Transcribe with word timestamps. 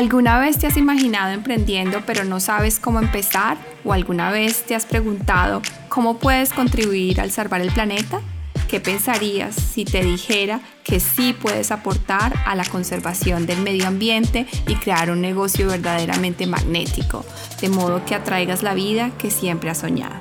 ¿Alguna 0.00 0.38
vez 0.38 0.56
te 0.56 0.66
has 0.66 0.78
imaginado 0.78 1.30
emprendiendo 1.30 2.00
pero 2.06 2.24
no 2.24 2.40
sabes 2.40 2.80
cómo 2.80 3.00
empezar? 3.00 3.58
¿O 3.84 3.92
alguna 3.92 4.30
vez 4.30 4.62
te 4.62 4.74
has 4.74 4.86
preguntado 4.86 5.60
cómo 5.90 6.16
puedes 6.16 6.54
contribuir 6.54 7.20
al 7.20 7.30
salvar 7.30 7.60
el 7.60 7.70
planeta? 7.70 8.22
¿Qué 8.66 8.80
pensarías 8.80 9.54
si 9.54 9.84
te 9.84 10.02
dijera 10.02 10.62
que 10.84 11.00
sí 11.00 11.34
puedes 11.34 11.70
aportar 11.70 12.32
a 12.46 12.54
la 12.54 12.64
conservación 12.64 13.44
del 13.44 13.60
medio 13.60 13.86
ambiente 13.86 14.46
y 14.66 14.76
crear 14.76 15.10
un 15.10 15.20
negocio 15.20 15.68
verdaderamente 15.68 16.46
magnético, 16.46 17.22
de 17.60 17.68
modo 17.68 18.02
que 18.06 18.14
atraigas 18.14 18.62
la 18.62 18.72
vida 18.72 19.10
que 19.18 19.30
siempre 19.30 19.68
has 19.68 19.80
soñado? 19.80 20.16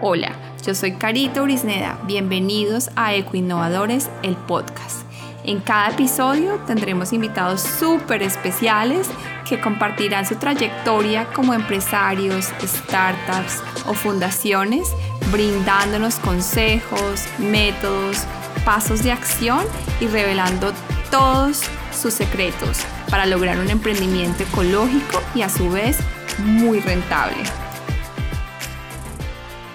Hola, 0.00 0.36
yo 0.64 0.76
soy 0.76 0.92
Carita 0.92 1.42
Urisneda, 1.42 1.98
bienvenidos 2.06 2.90
a 2.94 3.14
Ecoinnovadores, 3.14 4.10
el 4.22 4.36
podcast. 4.36 4.99
En 5.44 5.60
cada 5.60 5.90
episodio 5.90 6.56
tendremos 6.66 7.12
invitados 7.12 7.62
súper 7.62 8.22
especiales 8.22 9.08
que 9.48 9.60
compartirán 9.60 10.26
su 10.26 10.36
trayectoria 10.36 11.26
como 11.32 11.54
empresarios, 11.54 12.52
startups 12.62 13.62
o 13.86 13.94
fundaciones, 13.94 14.94
brindándonos 15.32 16.16
consejos, 16.16 17.24
métodos, 17.38 18.24
pasos 18.64 19.02
de 19.02 19.12
acción 19.12 19.64
y 20.00 20.08
revelando 20.08 20.72
todos 21.10 21.62
sus 21.90 22.14
secretos 22.14 22.78
para 23.10 23.26
lograr 23.26 23.58
un 23.58 23.70
emprendimiento 23.70 24.42
ecológico 24.42 25.20
y 25.34 25.42
a 25.42 25.48
su 25.48 25.70
vez 25.70 25.98
muy 26.38 26.80
rentable. 26.80 27.42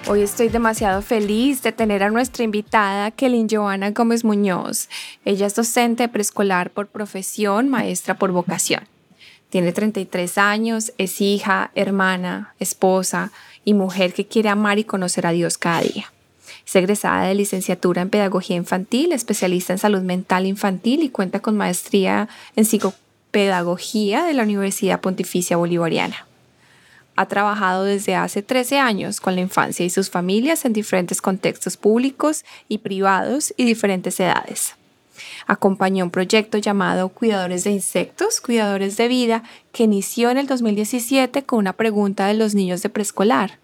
Hoy 0.08 0.22
estoy 0.22 0.50
demasiado 0.50 1.02
feliz 1.02 1.62
de 1.62 1.72
tener 1.72 2.04
a 2.04 2.10
nuestra 2.10 2.44
invitada, 2.44 3.10
Kelly 3.10 3.44
Joana 3.50 3.90
Gómez 3.90 4.22
Muñoz. 4.22 4.88
Ella 5.24 5.48
es 5.48 5.56
docente 5.56 6.06
preescolar 6.06 6.70
por 6.70 6.86
profesión, 6.86 7.68
maestra 7.68 8.16
por 8.16 8.30
vocación. 8.30 8.84
Tiene 9.50 9.72
33 9.72 10.38
años, 10.38 10.92
es 10.96 11.20
hija, 11.20 11.72
hermana, 11.74 12.54
esposa 12.60 13.32
y 13.64 13.74
mujer 13.74 14.12
que 14.12 14.26
quiere 14.26 14.48
amar 14.48 14.78
y 14.78 14.84
conocer 14.84 15.26
a 15.26 15.32
Dios 15.32 15.58
cada 15.58 15.80
día. 15.80 16.12
Es 16.64 16.76
egresada 16.76 17.26
de 17.26 17.34
licenciatura 17.34 18.00
en 18.00 18.10
Pedagogía 18.10 18.54
Infantil, 18.54 19.10
especialista 19.10 19.72
en 19.72 19.80
salud 19.80 20.02
mental 20.02 20.46
infantil 20.46 21.02
y 21.02 21.08
cuenta 21.08 21.40
con 21.40 21.56
maestría 21.56 22.28
en 22.54 22.64
psicopedagogía 22.64 24.22
de 24.22 24.34
la 24.34 24.44
Universidad 24.44 25.00
Pontificia 25.00 25.56
Bolivariana 25.56 26.26
ha 27.16 27.26
trabajado 27.26 27.84
desde 27.84 28.14
hace 28.14 28.42
13 28.42 28.78
años 28.78 29.20
con 29.20 29.34
la 29.34 29.40
infancia 29.40 29.84
y 29.84 29.90
sus 29.90 30.10
familias 30.10 30.64
en 30.64 30.72
diferentes 30.72 31.20
contextos 31.20 31.76
públicos 31.76 32.44
y 32.68 32.78
privados 32.78 33.52
y 33.56 33.64
diferentes 33.64 34.20
edades. 34.20 34.74
Acompañó 35.46 36.04
un 36.04 36.10
proyecto 36.10 36.58
llamado 36.58 37.08
Cuidadores 37.08 37.64
de 37.64 37.70
Insectos, 37.70 38.40
Cuidadores 38.40 38.96
de 38.96 39.08
Vida, 39.08 39.42
que 39.72 39.84
inició 39.84 40.30
en 40.30 40.38
el 40.38 40.46
2017 40.46 41.44
con 41.44 41.60
una 41.60 41.72
pregunta 41.72 42.26
de 42.26 42.34
los 42.34 42.54
niños 42.54 42.82
de 42.82 42.90
preescolar. 42.90 43.58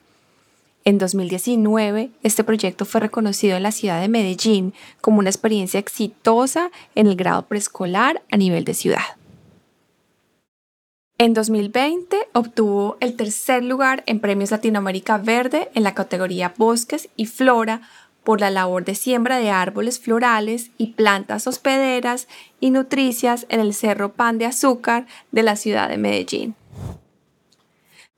En 0.84 0.98
2019, 0.98 2.10
este 2.22 2.42
proyecto 2.42 2.84
fue 2.84 3.02
reconocido 3.02 3.56
en 3.56 3.62
la 3.62 3.70
ciudad 3.70 4.00
de 4.00 4.08
Medellín 4.08 4.74
como 5.00 5.20
una 5.20 5.30
experiencia 5.30 5.78
exitosa 5.78 6.70
en 6.94 7.06
el 7.06 7.14
grado 7.14 7.42
preescolar 7.42 8.22
a 8.32 8.36
nivel 8.36 8.64
de 8.64 8.74
ciudad. 8.74 9.21
En 11.22 11.34
2020 11.34 12.16
obtuvo 12.32 12.96
el 12.98 13.14
tercer 13.14 13.62
lugar 13.62 14.02
en 14.06 14.18
Premios 14.18 14.50
Latinoamérica 14.50 15.18
Verde 15.18 15.70
en 15.72 15.84
la 15.84 15.94
categoría 15.94 16.52
Bosques 16.56 17.10
y 17.14 17.26
Flora 17.26 17.82
por 18.24 18.40
la 18.40 18.50
labor 18.50 18.84
de 18.84 18.96
siembra 18.96 19.36
de 19.36 19.48
árboles 19.48 20.00
florales 20.00 20.72
y 20.78 20.94
plantas 20.94 21.46
hospederas 21.46 22.26
y 22.58 22.70
nutricias 22.70 23.46
en 23.50 23.60
el 23.60 23.72
Cerro 23.72 24.14
Pan 24.14 24.38
de 24.38 24.46
Azúcar 24.46 25.06
de 25.30 25.44
la 25.44 25.54
ciudad 25.54 25.88
de 25.88 25.96
Medellín. 25.96 26.56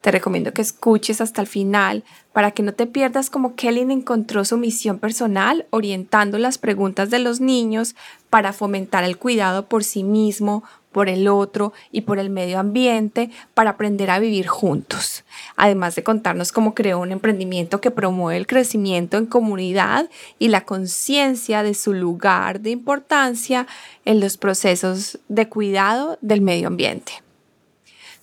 Te 0.04 0.10
recomiendo 0.10 0.52
que 0.52 0.60
escuches 0.60 1.22
hasta 1.22 1.40
el 1.40 1.46
final 1.46 2.04
para 2.34 2.50
que 2.50 2.62
no 2.62 2.74
te 2.74 2.86
pierdas 2.86 3.30
cómo 3.30 3.54
Kelly 3.54 3.90
encontró 3.90 4.44
su 4.44 4.58
misión 4.58 4.98
personal 4.98 5.64
orientando 5.70 6.36
las 6.36 6.58
preguntas 6.58 7.08
de 7.08 7.20
los 7.20 7.40
niños 7.40 7.96
para 8.28 8.52
fomentar 8.52 9.02
el 9.04 9.16
cuidado 9.16 9.64
por 9.66 9.82
sí 9.82 10.04
mismo, 10.04 10.62
por 10.92 11.08
el 11.08 11.26
otro 11.26 11.72
y 11.90 12.02
por 12.02 12.18
el 12.18 12.28
medio 12.28 12.58
ambiente 12.58 13.30
para 13.54 13.70
aprender 13.70 14.10
a 14.10 14.18
vivir 14.18 14.46
juntos. 14.46 15.24
Además 15.56 15.94
de 15.94 16.02
contarnos 16.02 16.52
cómo 16.52 16.74
creó 16.74 17.00
un 17.00 17.10
emprendimiento 17.10 17.80
que 17.80 17.90
promueve 17.90 18.36
el 18.36 18.46
crecimiento 18.46 19.16
en 19.16 19.24
comunidad 19.24 20.10
y 20.38 20.48
la 20.48 20.66
conciencia 20.66 21.62
de 21.62 21.72
su 21.72 21.94
lugar 21.94 22.60
de 22.60 22.68
importancia 22.68 23.66
en 24.04 24.20
los 24.20 24.36
procesos 24.36 25.18
de 25.28 25.48
cuidado 25.48 26.18
del 26.20 26.42
medio 26.42 26.66
ambiente. 26.66 27.23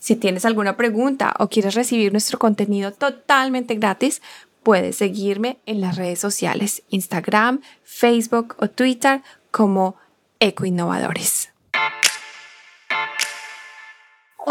Si 0.01 0.15
tienes 0.15 0.45
alguna 0.45 0.77
pregunta 0.77 1.35
o 1.37 1.47
quieres 1.47 1.75
recibir 1.75 2.11
nuestro 2.11 2.39
contenido 2.39 2.91
totalmente 2.91 3.75
gratis, 3.75 4.23
puedes 4.63 4.95
seguirme 4.95 5.59
en 5.67 5.79
las 5.79 5.95
redes 5.95 6.17
sociales, 6.17 6.81
Instagram, 6.89 7.61
Facebook 7.83 8.55
o 8.57 8.67
Twitter 8.67 9.21
como 9.51 9.95
Ecoinnovadores. 10.39 11.40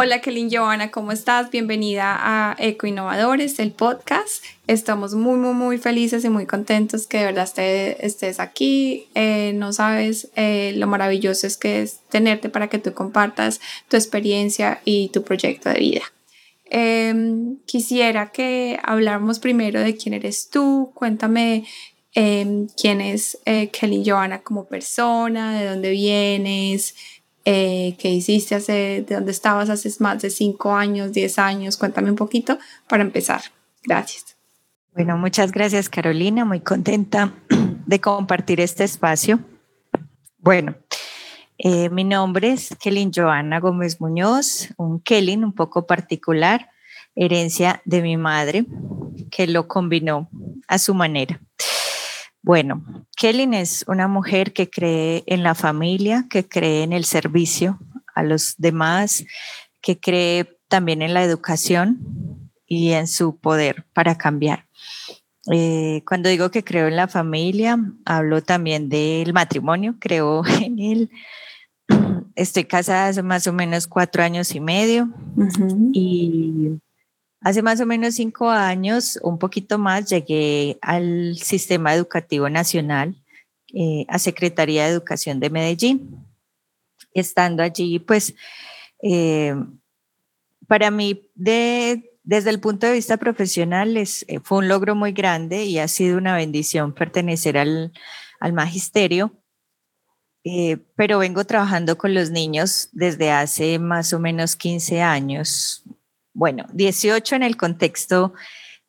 Hola 0.03 0.23
Kelly 0.23 0.49
Joana, 0.51 0.91
¿cómo 0.91 1.13
estás? 1.13 1.51
Bienvenida 1.51 2.17
a 2.19 2.57
Eco 2.59 2.87
Innovadores, 2.87 3.59
el 3.59 3.71
podcast. 3.71 4.43
Estamos 4.67 5.13
muy, 5.13 5.37
muy, 5.37 5.53
muy 5.53 5.77
felices 5.77 6.25
y 6.25 6.31
muy 6.31 6.47
contentos 6.47 7.07
que 7.07 7.19
de 7.19 7.25
verdad 7.27 7.53
estés 7.59 8.41
aquí. 8.41 9.09
Eh, 9.15 9.53
no 9.57 9.75
sabes 9.75 10.31
eh, 10.37 10.73
lo 10.77 10.87
maravilloso 10.87 11.47
es 11.47 11.59
que 11.59 11.83
es 11.83 12.01
tenerte 12.09 12.49
para 12.49 12.69
que 12.69 12.79
tú 12.79 12.95
compartas 12.95 13.61
tu 13.91 13.99
experiencia 13.99 14.81
y 14.87 15.11
tu 15.11 15.23
proyecto 15.23 15.69
de 15.69 15.79
vida. 15.79 16.03
Em, 16.71 17.59
quisiera 17.67 18.33
que 18.33 18.81
habláramos 18.83 19.39
primero 19.39 19.81
de 19.81 19.99
quién 19.99 20.15
eres 20.15 20.49
tú. 20.49 20.93
Cuéntame 20.95 21.67
em, 22.15 22.69
quién 22.69 23.03
es 23.03 23.37
eh, 23.45 23.69
Kelly 23.69 24.03
Joana 24.07 24.41
como 24.41 24.65
persona, 24.65 25.61
de 25.61 25.67
dónde 25.67 25.91
vienes, 25.91 26.95
eh, 27.45 27.97
que 27.99 28.11
hiciste 28.11 28.55
hace, 28.55 29.05
de 29.07 29.15
dónde 29.15 29.33
estabas 29.33 29.71
hace 29.71 29.91
más 30.01 30.21
de 30.23 30.31
cinco 30.31 30.75
años, 30.75 31.13
diez 31.13 31.39
años. 31.39 31.77
Cuéntame 31.77 32.11
un 32.11 32.17
poquito 32.17 32.59
para 32.89 33.03
empezar. 33.03 33.43
Gracias. 33.83 34.37
Bueno, 34.93 35.17
muchas 35.17 35.53
gracias 35.53 35.89
Carolina, 35.89 36.45
muy 36.45 36.61
contenta 36.61 37.33
de 37.87 38.01
compartir 38.01 38.61
este 38.61 38.85
espacio. 38.85 39.41
Bueno, 40.39 40.75
eh, 41.59 41.91
mi 41.91 42.05
nombre 42.05 42.53
es 42.53 42.75
Kelly 42.81 43.11
Joana 43.15 43.61
Gómez 43.61 44.01
Muñoz, 44.01 44.71
un 44.77 45.01
Kelly 45.01 45.37
un 45.37 45.55
poco 45.55 45.87
particular, 45.87 46.71
herencia 47.15 47.83
de 47.85 48.03
mi 48.03 48.17
madre, 48.17 48.65
que 49.31 49.47
lo 49.47 49.69
combinó 49.69 50.29
a 50.67 50.79
su 50.79 50.95
manera. 50.95 51.41
Bueno, 52.43 53.07
Kelly 53.17 53.49
es 53.57 53.85
una 53.87 54.09
mujer 54.09 54.53
que 54.53 54.71
cree 54.71 55.25
en 55.27 55.43
la 55.43 55.55
familia, 55.55 56.27
que 56.31 56.49
cree 56.49 56.83
en 56.83 56.93
el 56.93 57.05
servicio 57.05 57.79
a 58.15 58.23
los 58.23 58.55
demás, 58.57 59.25
que 59.83 60.01
cree 60.01 60.59
también 60.69 61.03
en 61.03 61.13
la 61.13 61.23
educación 61.23 62.51
y 62.67 62.93
en 62.93 63.09
su 63.09 63.39
poder 63.39 63.85
para 63.93 64.17
cambiar. 64.17 64.67
Eh, 65.53 66.03
cuando 66.07 66.29
digo 66.29 66.51
que 66.51 66.65
creo 66.65 66.89
en 66.89 66.97
la 66.97 67.09
familia, 67.09 67.79
hablo 68.05 68.43
también 68.43 68.89
del 68.89 69.33
matrimonio, 69.33 69.97
creo 69.99 70.43
en 70.63 70.79
él. 70.79 71.11
Estoy 72.37 72.65
casada 72.65 73.09
hace 73.09 73.23
más 73.23 73.47
o 73.47 73.53
menos 73.53 73.87
cuatro 73.87 74.23
años 74.23 74.55
y 74.55 74.61
medio 74.61 75.11
y 75.93 76.79
Hace 77.43 77.63
más 77.63 77.81
o 77.81 77.87
menos 77.87 78.17
cinco 78.17 78.51
años, 78.51 79.19
un 79.23 79.39
poquito 79.39 79.79
más, 79.79 80.11
llegué 80.11 80.79
al 80.83 81.39
Sistema 81.39 81.95
Educativo 81.95 82.51
Nacional, 82.51 83.17
eh, 83.73 84.05
a 84.09 84.19
Secretaría 84.19 84.85
de 84.85 84.91
Educación 84.91 85.41
de 85.41 85.49
Medellín. 85.49 86.27
Estando 87.15 87.63
allí, 87.63 87.99
pues, 87.99 88.35
eh, 89.03 89.55
para 90.67 90.91
mí, 90.91 91.31
desde 91.35 92.51
el 92.51 92.61
punto 92.61 92.87
de 92.87 92.93
vista 92.93 93.17
profesional, 93.17 93.97
es, 93.97 94.25
eh, 94.29 94.41
fue 94.43 94.59
un 94.59 94.69
logro 94.69 94.95
muy 94.95 95.13
grande 95.13 95.65
y 95.65 95.79
ha 95.79 95.89
sido 95.89 96.19
una 96.19 96.37
bendición 96.37 96.93
pertenecer 96.93 97.57
al, 97.57 97.93
al 98.39 98.53
magisterio. 98.53 99.33
pero 100.97 101.19
vengo 101.19 101.45
trabajando 101.45 101.99
con 101.99 102.15
los 102.15 102.31
niños 102.31 102.89
desde 102.93 103.31
hace 103.31 103.79
más 103.79 104.13
o 104.15 104.19
menos 104.19 104.57
15 104.57 105.03
años, 105.03 105.85
bueno, 106.41 106.65
18 106.73 107.37
en 107.37 107.43
el 107.43 107.59
contexto 107.59 108.33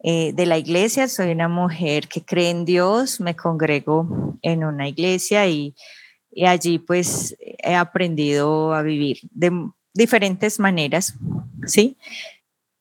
eh, 0.02 0.32
de 0.32 0.46
la 0.46 0.58
iglesia. 0.58 1.10
Soy 1.10 1.32
una 1.32 1.50
mujer 1.50 2.08
que 2.08 2.24
cree 2.24 2.50
en 2.50 2.64
Dios, 2.64 3.20
me 3.20 3.36
congrego 3.36 4.38
en 4.42 4.64
una 4.64 4.88
iglesia 4.88 5.46
y, 5.48 5.76
allí 6.48 6.80
pues 6.80 7.36
he 7.42 7.76
aprendido 7.76 8.74
a 8.74 8.84
vivir 8.84 9.18
de 9.32 9.52
diferentes 9.94 10.60
maneras, 10.60 11.16
¿sí? 11.66 11.98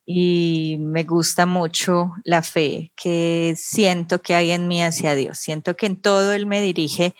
Y 0.07 0.77
me 0.79 1.03
gusta 1.03 1.47
mucho 1.47 2.13
la 2.23 2.43
fe 2.43 2.93
que 2.95 3.55
siento 3.57 4.23
que 4.23 4.37
hay 4.37 4.53
en 4.53 4.69
mí 4.69 4.85
hacia 4.85 5.17
Dios. 5.17 5.39
Siento 5.39 5.75
que 5.75 5.87
en 5.87 6.01
todo 6.01 6.33
Él 6.33 6.47
me 6.47 6.63
dirige 6.63 7.17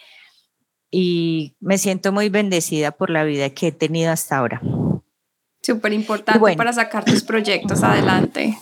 y 0.89 1.57
me 1.59 1.79
siento 1.79 2.13
muy 2.13 2.29
bendecida 2.29 2.93
por 2.93 3.11
la 3.11 3.25
vida 3.25 3.51
que 3.51 3.69
he 3.69 3.73
tenido 3.73 4.13
hasta 4.13 4.39
ahora. 4.39 4.63
Súper 5.63 5.93
importante 5.93 6.57
para 6.57 6.73
sacar 6.73 7.05
tus 7.05 7.23
proyectos 7.23 7.83
adelante. 7.83 8.59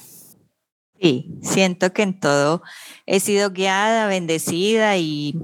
Sí, 1.01 1.39
siento 1.43 1.93
que 1.93 2.03
en 2.03 2.19
todo 2.19 2.63
he 3.07 3.21
sido 3.21 3.51
guiada, 3.51 4.09
bendecida 4.09 4.97
y, 4.97 5.39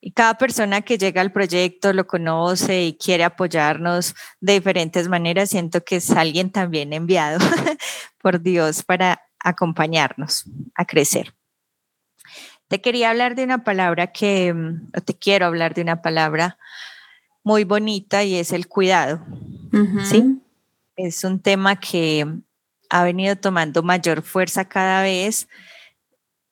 y, 0.00 0.10
cada 0.12 0.36
persona 0.36 0.82
que 0.82 0.98
llega 0.98 1.22
al 1.22 1.32
proyecto 1.32 1.94
lo 1.94 2.06
conoce 2.06 2.84
y 2.84 2.98
quiere 2.98 3.24
apoyarnos 3.24 4.14
de 4.40 4.52
diferentes 4.52 5.08
maneras. 5.08 5.48
Siento 5.48 5.82
que 5.82 5.96
es 5.96 6.10
alguien 6.10 6.50
también 6.50 6.92
enviado 6.92 7.38
por 8.20 8.42
Dios 8.42 8.82
para 8.82 9.22
acompañarnos 9.38 10.44
a 10.74 10.84
crecer. 10.84 11.34
Te 12.68 12.82
quería 12.82 13.10
hablar 13.10 13.36
de 13.36 13.44
una 13.44 13.64
palabra 13.64 14.08
que, 14.08 14.52
mm, 14.52 14.90
o 14.96 15.00
te 15.00 15.14
quiero 15.14 15.46
hablar 15.46 15.72
de 15.72 15.82
una 15.82 16.02
palabra 16.02 16.58
muy 17.42 17.64
bonita 17.64 18.24
y 18.24 18.36
es 18.36 18.52
el 18.52 18.68
cuidado. 18.68 19.24
¿Sí? 20.04 20.40
Es 20.96 21.24
un 21.24 21.40
tema 21.40 21.80
que 21.80 22.26
ha 22.88 23.04
venido 23.04 23.36
tomando 23.36 23.82
mayor 23.82 24.22
fuerza 24.22 24.68
cada 24.68 25.02
vez, 25.02 25.48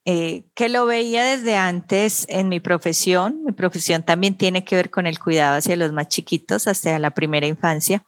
eh, 0.04 0.44
que 0.54 0.68
lo 0.68 0.86
veía 0.86 1.24
desde 1.24 1.56
antes 1.56 2.26
en 2.28 2.48
mi 2.48 2.58
profesión. 2.58 3.44
Mi 3.44 3.52
profesión 3.52 4.02
también 4.02 4.36
tiene 4.36 4.64
que 4.64 4.74
ver 4.74 4.90
con 4.90 5.06
el 5.06 5.20
cuidado 5.20 5.58
hacia 5.58 5.76
los 5.76 5.92
más 5.92 6.08
chiquitos, 6.08 6.66
hasta 6.66 6.98
la 6.98 7.12
primera 7.12 7.46
infancia, 7.46 8.04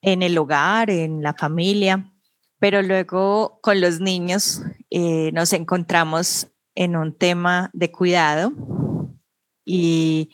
en 0.00 0.22
el 0.22 0.38
hogar, 0.38 0.88
en 0.88 1.22
la 1.22 1.34
familia, 1.34 2.10
pero 2.58 2.80
luego 2.80 3.58
con 3.60 3.80
los 3.80 4.00
niños 4.00 4.62
eh, 4.90 5.30
nos 5.32 5.52
encontramos 5.52 6.48
en 6.74 6.96
un 6.96 7.16
tema 7.16 7.70
de 7.74 7.92
cuidado 7.92 8.52
y 9.64 10.30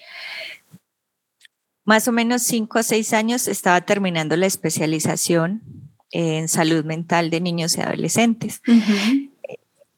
más 1.89 2.07
o 2.07 2.13
menos 2.13 2.43
cinco 2.43 2.81
o 2.81 2.83
seis 2.83 3.15
años 3.15 3.49
estaba 3.49 3.81
terminando 3.81 4.37
la 4.37 4.45
especialización 4.45 5.63
en 6.11 6.47
salud 6.47 6.85
mental 6.85 7.31
de 7.31 7.41
niños 7.41 7.79
y 7.79 7.81
adolescentes. 7.81 8.61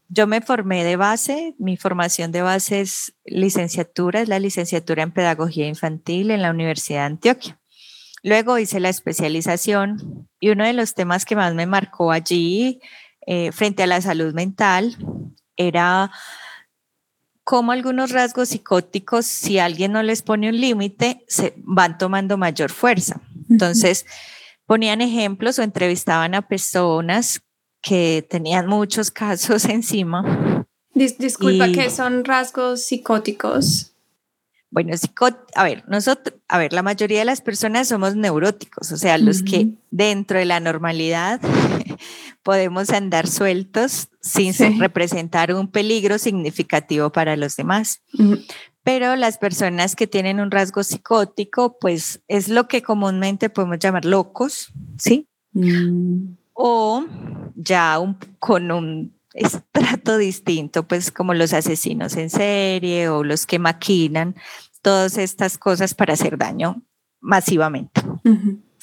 Yo 0.08 0.28
me 0.28 0.40
formé 0.40 0.84
de 0.84 0.94
base, 0.94 1.56
mi 1.58 1.76
formación 1.76 2.30
de 2.30 2.42
base 2.42 2.80
es 2.80 3.14
licenciatura, 3.24 4.20
es 4.20 4.28
la 4.28 4.38
licenciatura 4.38 5.02
en 5.02 5.10
pedagogía 5.10 5.66
infantil 5.66 6.30
en 6.30 6.42
la 6.42 6.52
Universidad 6.52 7.00
de 7.00 7.06
Antioquia. 7.06 7.60
Luego 8.22 8.56
hice 8.60 8.78
la 8.78 8.88
especialización 8.88 10.28
y 10.38 10.50
uno 10.50 10.64
de 10.64 10.74
los 10.74 10.94
temas 10.94 11.24
que 11.24 11.34
más 11.34 11.54
me 11.54 11.66
marcó 11.66 12.12
allí 12.12 12.80
eh, 13.26 13.50
frente 13.50 13.82
a 13.82 13.88
la 13.88 14.00
salud 14.00 14.32
mental 14.32 14.96
era 15.56 16.12
cómo 17.50 17.72
algunos 17.72 18.12
rasgos 18.12 18.50
psicóticos, 18.50 19.26
si 19.26 19.58
alguien 19.58 19.90
no 19.90 20.04
les 20.04 20.22
pone 20.22 20.48
un 20.48 20.60
límite, 20.60 21.24
se 21.26 21.52
van 21.56 21.98
tomando 21.98 22.38
mayor 22.38 22.70
fuerza. 22.70 23.20
Entonces, 23.48 24.06
ponían 24.66 25.00
ejemplos 25.00 25.58
o 25.58 25.64
entrevistaban 25.64 26.36
a 26.36 26.46
personas 26.46 27.42
que 27.82 28.24
tenían 28.30 28.68
muchos 28.68 29.10
casos 29.10 29.64
encima. 29.64 30.64
disculpa, 30.94 31.66
¿qué 31.72 31.90
son 31.90 32.24
rasgos 32.24 32.84
psicóticos? 32.84 33.96
Bueno, 34.70 34.94
a 35.56 35.64
ver, 35.64 35.82
nosotros, 35.88 36.36
a 36.46 36.56
ver, 36.56 36.72
la 36.72 36.84
mayoría 36.84 37.18
de 37.18 37.24
las 37.24 37.40
personas 37.40 37.88
somos 37.88 38.14
neuróticos, 38.14 38.92
o 38.92 38.96
sea, 38.96 39.18
los 39.18 39.42
que 39.42 39.70
dentro 39.90 40.38
de 40.38 40.44
la 40.44 40.60
normalidad 40.60 41.40
podemos 42.50 42.90
andar 42.90 43.28
sueltos 43.28 44.08
sin 44.20 44.52
representar 44.80 45.54
un 45.54 45.68
peligro 45.68 46.18
significativo 46.18 47.12
para 47.12 47.36
los 47.36 47.54
demás 47.54 48.02
pero 48.82 49.14
las 49.14 49.38
personas 49.38 49.94
que 49.94 50.08
tienen 50.08 50.40
un 50.40 50.50
rasgo 50.50 50.82
psicótico, 50.82 51.78
pues 51.78 52.22
es 52.26 52.48
lo 52.48 52.66
que 52.66 52.82
comúnmente 52.82 53.48
podemos 53.48 53.78
llamar 53.78 54.04
locos, 54.04 54.72
¿sí? 54.98 55.28
Mm. 55.52 56.34
O 56.54 57.04
ya 57.54 57.98
con 58.40 58.72
un 58.72 59.14
estrato 59.34 60.16
distinto, 60.18 60.88
pues 60.88 61.12
como 61.12 61.34
los 61.34 61.52
asesinos 61.52 62.16
en 62.16 62.30
serie 62.30 63.08
o 63.08 63.22
los 63.22 63.46
que 63.46 63.58
maquinan 63.60 64.34
todas 64.82 65.18
estas 65.18 65.56
cosas 65.56 65.94
para 65.94 66.14
hacer 66.14 66.36
daño 66.36 66.82
masivamente. 67.20 68.00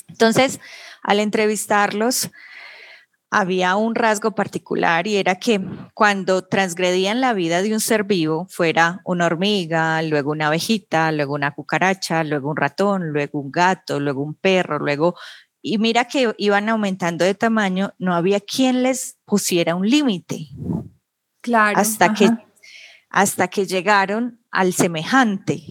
Entonces, 0.08 0.62
al 1.02 1.20
entrevistarlos, 1.20 2.30
había 3.30 3.76
un 3.76 3.96
rasgo 3.96 4.32
particular 4.32 5.06
y 5.06 5.18
era 5.18 5.36
que 5.36 5.62
cuando 5.94 6.44
transgredían 6.44 7.20
la 7.20 7.34
vida 7.34 7.62
de 7.62 7.74
un 7.74 7.80
ser 7.80 8.06
vivo, 8.06 8.48
fuera 8.50 9.02
una 9.04 9.26
hormiga, 9.26 10.02
luego 10.02 10.32
una 10.32 10.48
abejita, 10.48 11.12
luego 11.12 11.34
una 11.34 11.52
cucaracha, 11.52 12.24
luego 12.24 12.50
un 12.50 12.58
ratón, 12.58 13.12
luego 13.12 13.40
un 13.40 13.52
gato, 13.52 14.00
luego 14.00 14.24
un 14.24 14.36
perro, 14.36 14.80
luego... 14.80 15.16
Y 15.62 15.80
mira 15.80 16.06
que 16.06 16.34
iban 16.38 16.70
aumentando 16.70 17.26
de 17.26 17.34
tamaño, 17.34 17.94
no 17.98 18.14
había 18.14 18.40
quien 18.40 18.84
les 18.84 19.18
pusiera 19.26 19.76
un 19.76 19.90
límite. 19.90 20.48
Claro. 21.42 21.78
Hasta 21.78 22.14
que, 22.14 22.30
hasta 23.10 23.50
que 23.50 23.66
llegaron 23.66 24.40
al 24.52 24.72
semejante. 24.72 25.64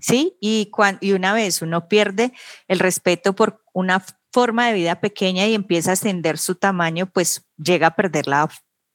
¿Sí? 0.00 0.38
Y, 0.40 0.70
y 1.00 1.12
una 1.12 1.32
vez 1.32 1.60
uno 1.60 1.88
pierde 1.88 2.32
el 2.68 2.78
respeto 2.78 3.34
por 3.34 3.62
una 3.74 4.02
forma 4.32 4.68
de 4.68 4.74
vida 4.74 5.00
pequeña 5.00 5.46
y 5.46 5.54
empieza 5.54 5.90
a 5.90 5.92
ascender 5.94 6.38
su 6.38 6.54
tamaño, 6.54 7.06
pues 7.06 7.44
llega 7.56 7.88
a 7.88 7.96
perder 7.96 8.26
la, 8.26 8.48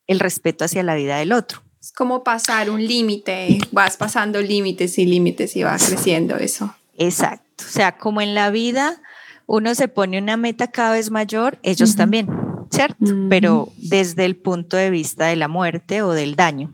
el 0.07 0.19
respeto 0.19 0.65
hacia 0.65 0.83
la 0.83 0.95
vida 0.95 1.17
del 1.17 1.31
otro. 1.31 1.63
Es 1.81 1.91
como 1.91 2.23
pasar 2.23 2.69
un 2.69 2.85
límite, 2.85 3.59
vas 3.71 3.97
pasando 3.97 4.41
límites 4.41 4.97
y 4.97 5.05
límites 5.05 5.55
y 5.55 5.63
va 5.63 5.77
creciendo 5.77 6.37
eso. 6.37 6.73
Exacto, 6.97 7.65
o 7.67 7.71
sea, 7.71 7.97
como 7.97 8.21
en 8.21 8.35
la 8.35 8.51
vida 8.51 9.01
uno 9.45 9.75
se 9.75 9.87
pone 9.87 10.17
una 10.17 10.37
meta 10.37 10.71
cada 10.71 10.93
vez 10.93 11.11
mayor, 11.11 11.59
ellos 11.63 11.95
también, 11.95 12.29
¿cierto? 12.71 13.05
Pero 13.29 13.69
desde 13.77 14.23
el 14.25 14.37
punto 14.37 14.77
de 14.77 14.89
vista 14.89 15.25
de 15.25 15.35
la 15.35 15.47
muerte 15.47 16.01
o 16.01 16.11
del 16.11 16.35
daño. 16.35 16.73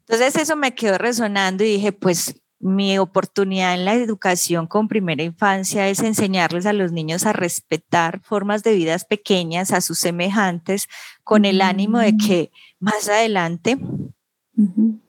Entonces 0.00 0.36
eso 0.36 0.56
me 0.56 0.74
quedó 0.74 0.98
resonando 0.98 1.64
y 1.64 1.68
dije, 1.68 1.92
pues 1.92 2.34
mi 2.64 2.98
oportunidad 2.98 3.74
en 3.74 3.84
la 3.84 3.92
educación 3.92 4.66
con 4.66 4.88
primera 4.88 5.22
infancia 5.22 5.86
es 5.88 6.00
enseñarles 6.00 6.64
a 6.64 6.72
los 6.72 6.92
niños 6.92 7.26
a 7.26 7.34
respetar 7.34 8.22
formas 8.22 8.62
de 8.62 8.74
vidas 8.74 9.04
pequeñas, 9.04 9.70
a 9.70 9.82
sus 9.82 9.98
semejantes, 9.98 10.88
con 11.24 11.44
el 11.44 11.60
ánimo 11.60 11.98
de 11.98 12.16
que 12.16 12.50
más 12.80 13.06
adelante, 13.10 13.78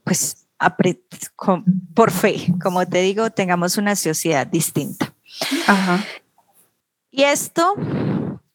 pues, 0.03 0.46
por 1.94 2.12
fe, 2.12 2.46
como 2.62 2.86
te 2.86 3.01
digo, 3.01 3.30
tengamos 3.30 3.77
una 3.77 3.96
sociedad 3.96 4.46
distinta. 4.46 5.13
Y 7.10 7.24
esto 7.24 7.75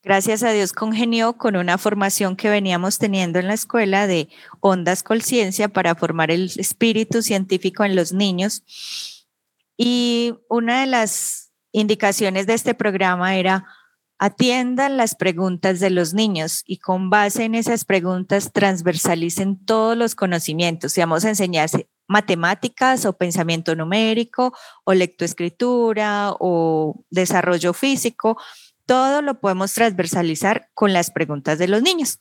gracias 0.02 0.42
a 0.42 0.50
Dios 0.50 0.73
congenió 0.73 1.35
con 1.35 1.57
una 1.57 1.78
formación 1.78 2.37
que 2.37 2.50
veníamos 2.50 2.99
teniendo 2.99 3.38
en 3.38 3.49
la 3.49 3.54
escuela 3.54 4.07
de 4.07 4.28
ondas 4.61 5.02
conciencia 5.02 5.69
para 5.69 5.95
formar 5.95 6.30
el 6.30 6.50
espíritu 6.57 7.23
científico 7.23 7.85
en 7.85 7.97
los 7.97 8.12
niños. 8.12 8.62
Y 9.76 10.35
una 10.49 10.80
de 10.80 10.87
las 10.87 11.52
indicaciones 11.73 12.47
de 12.47 12.54
este 12.54 12.75
programa 12.75 13.37
era 13.37 13.66
atiendan 14.19 14.99
las 14.99 15.14
preguntas 15.14 15.80
de 15.80 15.88
los 15.88 16.12
niños 16.12 16.62
y 16.66 16.76
con 16.76 17.09
base 17.09 17.45
en 17.45 17.54
esas 17.54 17.87
preguntas 17.87 18.52
transversalicen 18.52 19.64
todos 19.64 19.97
los 19.97 20.14
conocimientos. 20.14 20.92
Si 20.92 21.00
vamos 21.00 21.25
a 21.25 21.30
enseñarse 21.30 21.88
matemáticas 22.07 23.07
o 23.07 23.16
pensamiento 23.16 23.75
numérico 23.75 24.52
o 24.85 24.92
lectoescritura 24.92 26.35
o 26.38 27.02
desarrollo 27.09 27.73
físico, 27.73 28.37
todo 28.87 29.22
lo 29.22 29.40
podemos 29.40 29.72
transversalizar 29.72 30.68
con 30.75 30.92
las 30.92 31.10
preguntas 31.10 31.58
de 31.58 31.68
los 31.68 31.82
niños. 31.82 32.18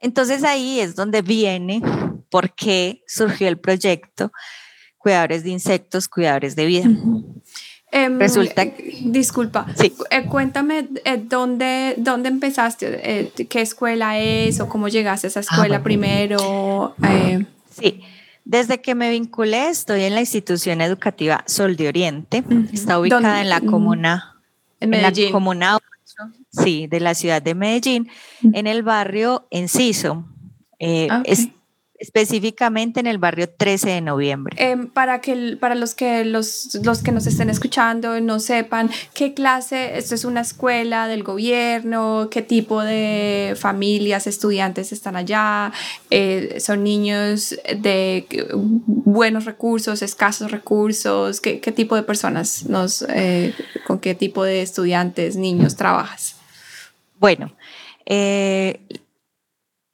Entonces 0.00 0.42
ahí 0.42 0.80
es 0.80 0.96
donde 0.96 1.22
viene 1.22 1.80
por 2.28 2.54
qué 2.54 3.02
surgió 3.06 3.48
el 3.48 3.58
proyecto 3.58 4.32
Cuidadores 4.98 5.44
de 5.44 5.50
Insectos, 5.50 6.08
Cuidadores 6.08 6.56
de 6.56 6.66
Vida. 6.66 6.90
Em, 7.94 8.18
Resulta 8.18 8.64
Disculpa, 9.04 9.66
sí. 9.76 9.92
Eh, 10.10 10.24
cuéntame 10.24 10.88
eh, 11.04 11.22
¿dónde, 11.22 11.94
dónde 11.98 12.30
empezaste, 12.30 13.00
eh, 13.02 13.32
qué 13.48 13.60
escuela 13.60 14.18
es 14.18 14.60
o 14.60 14.68
cómo 14.68 14.88
llegaste 14.88 15.26
a 15.26 15.28
esa 15.28 15.40
ah, 15.40 15.42
escuela 15.42 15.82
primero. 15.82 16.96
sí, 17.70 18.00
desde 18.44 18.80
que 18.80 18.94
me 18.94 19.10
vinculé 19.10 19.68
estoy 19.68 20.04
en 20.04 20.14
la 20.14 20.20
institución 20.20 20.80
educativa 20.80 21.44
Sol 21.46 21.76
de 21.76 21.88
Oriente, 21.88 22.42
está 22.72 22.98
ubicada 22.98 23.42
en 23.42 23.50
la 23.50 23.60
comuna 23.60 24.31
en 24.82 24.90
Medellín. 24.90 25.26
la 25.26 25.32
comuna 25.32 25.78
sí, 26.50 26.86
de 26.86 27.00
la 27.00 27.14
ciudad 27.14 27.42
de 27.42 27.54
Medellín, 27.54 28.08
en 28.42 28.66
el 28.66 28.82
barrio 28.82 29.46
Enciso. 29.50 30.26
Eh, 30.78 31.08
ah, 31.10 31.22
específicamente 32.02 32.98
en 32.98 33.06
el 33.06 33.18
barrio 33.18 33.48
13 33.48 33.90
de 33.90 34.00
noviembre. 34.00 34.56
Em, 34.58 34.88
para 34.88 35.20
que 35.20 35.56
para 35.60 35.76
los 35.76 35.94
que 35.94 36.24
los, 36.24 36.76
los 36.82 37.00
que 37.00 37.12
nos 37.12 37.28
estén 37.28 37.48
escuchando 37.48 38.20
no 38.20 38.40
sepan 38.40 38.90
qué 39.14 39.34
clase, 39.34 39.96
esto 39.96 40.16
es 40.16 40.24
una 40.24 40.40
escuela 40.40 41.06
del 41.06 41.22
gobierno, 41.22 42.26
qué 42.28 42.42
tipo 42.42 42.82
de 42.82 43.54
familias, 43.56 44.26
estudiantes 44.26 44.90
están 44.90 45.14
allá, 45.14 45.72
eh, 46.10 46.58
son 46.58 46.82
niños 46.82 47.56
de 47.76 48.26
buenos 48.52 49.44
recursos, 49.44 50.02
escasos 50.02 50.50
recursos, 50.50 51.40
qué, 51.40 51.60
qué 51.60 51.70
tipo 51.70 51.94
de 51.94 52.02
personas 52.02 52.66
nos, 52.66 53.02
eh, 53.10 53.54
con 53.86 54.00
qué 54.00 54.16
tipo 54.16 54.42
de 54.42 54.62
estudiantes, 54.62 55.36
niños 55.36 55.76
trabajas. 55.76 56.34
Bueno, 57.20 57.52
eh, 58.06 58.80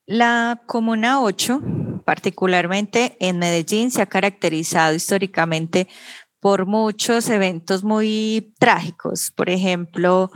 la 0.06 0.62
Comuna 0.64 1.20
8, 1.20 1.60
particularmente 2.08 3.18
en 3.20 3.38
Medellín, 3.38 3.90
se 3.90 4.00
ha 4.00 4.06
caracterizado 4.06 4.94
históricamente 4.94 5.88
por 6.40 6.64
muchos 6.64 7.28
eventos 7.28 7.84
muy 7.84 8.54
trágicos. 8.58 9.30
Por 9.36 9.50
ejemplo, 9.50 10.30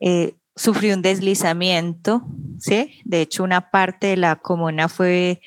eh, 0.00 0.36
sufrió 0.56 0.94
un 0.94 1.02
deslizamiento, 1.02 2.22
¿sí? 2.58 2.98
De 3.04 3.20
hecho, 3.20 3.44
una 3.44 3.70
parte 3.70 4.06
de 4.06 4.16
la 4.16 4.36
comuna 4.36 4.88
fue, 4.88 5.42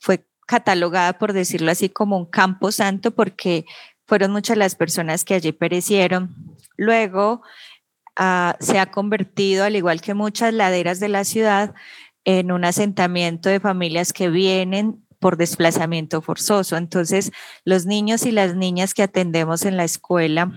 fue 0.00 0.26
catalogada, 0.44 1.18
por 1.20 1.32
decirlo 1.32 1.70
así, 1.70 1.88
como 1.88 2.16
un 2.16 2.26
campo 2.26 2.72
santo 2.72 3.12
porque 3.12 3.64
fueron 4.08 4.32
muchas 4.32 4.56
las 4.56 4.74
personas 4.74 5.24
que 5.24 5.34
allí 5.34 5.52
perecieron. 5.52 6.34
Luego, 6.76 7.42
ah, 8.16 8.56
se 8.58 8.80
ha 8.80 8.86
convertido, 8.86 9.62
al 9.62 9.76
igual 9.76 10.00
que 10.00 10.14
muchas 10.14 10.52
laderas 10.52 10.98
de 10.98 11.08
la 11.10 11.22
ciudad, 11.22 11.76
en 12.26 12.50
un 12.50 12.64
asentamiento 12.64 13.48
de 13.48 13.60
familias 13.60 14.12
que 14.12 14.28
vienen 14.28 15.06
por 15.20 15.36
desplazamiento 15.38 16.20
forzoso. 16.20 16.76
Entonces, 16.76 17.30
los 17.64 17.86
niños 17.86 18.26
y 18.26 18.32
las 18.32 18.56
niñas 18.56 18.92
que 18.92 19.04
atendemos 19.04 19.64
en 19.64 19.76
la 19.76 19.84
escuela 19.84 20.52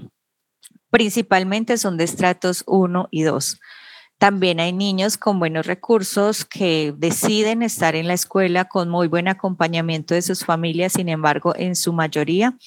principalmente 0.89 1.77
son 1.77 1.97
de 1.97 2.05
estratos 2.05 2.63
1 2.65 3.07
y 3.11 3.21
2. 3.21 3.59
También 4.17 4.59
hay 4.59 4.73
niños 4.73 5.17
con 5.17 5.39
buenos 5.39 5.67
recursos 5.67 6.43
que 6.43 6.93
deciden 6.97 7.61
estar 7.61 7.95
en 7.95 8.07
la 8.07 8.15
escuela 8.15 8.65
con 8.65 8.89
muy 8.89 9.07
buen 9.07 9.27
acompañamiento 9.27 10.15
de 10.15 10.23
sus 10.23 10.43
familias, 10.43 10.93
sin 10.93 11.07
embargo, 11.07 11.53
en 11.55 11.75
su 11.75 11.93
mayoría 11.93 12.57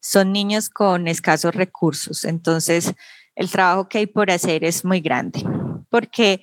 son 0.00 0.32
niños 0.32 0.68
con 0.68 1.06
escasos 1.06 1.54
recursos. 1.54 2.24
Entonces, 2.24 2.94
el 3.36 3.48
trabajo 3.48 3.88
que 3.88 3.98
hay 3.98 4.06
por 4.06 4.30
hacer 4.30 4.64
es 4.64 4.84
muy 4.84 5.00
grande, 5.00 5.44
porque 5.88 6.42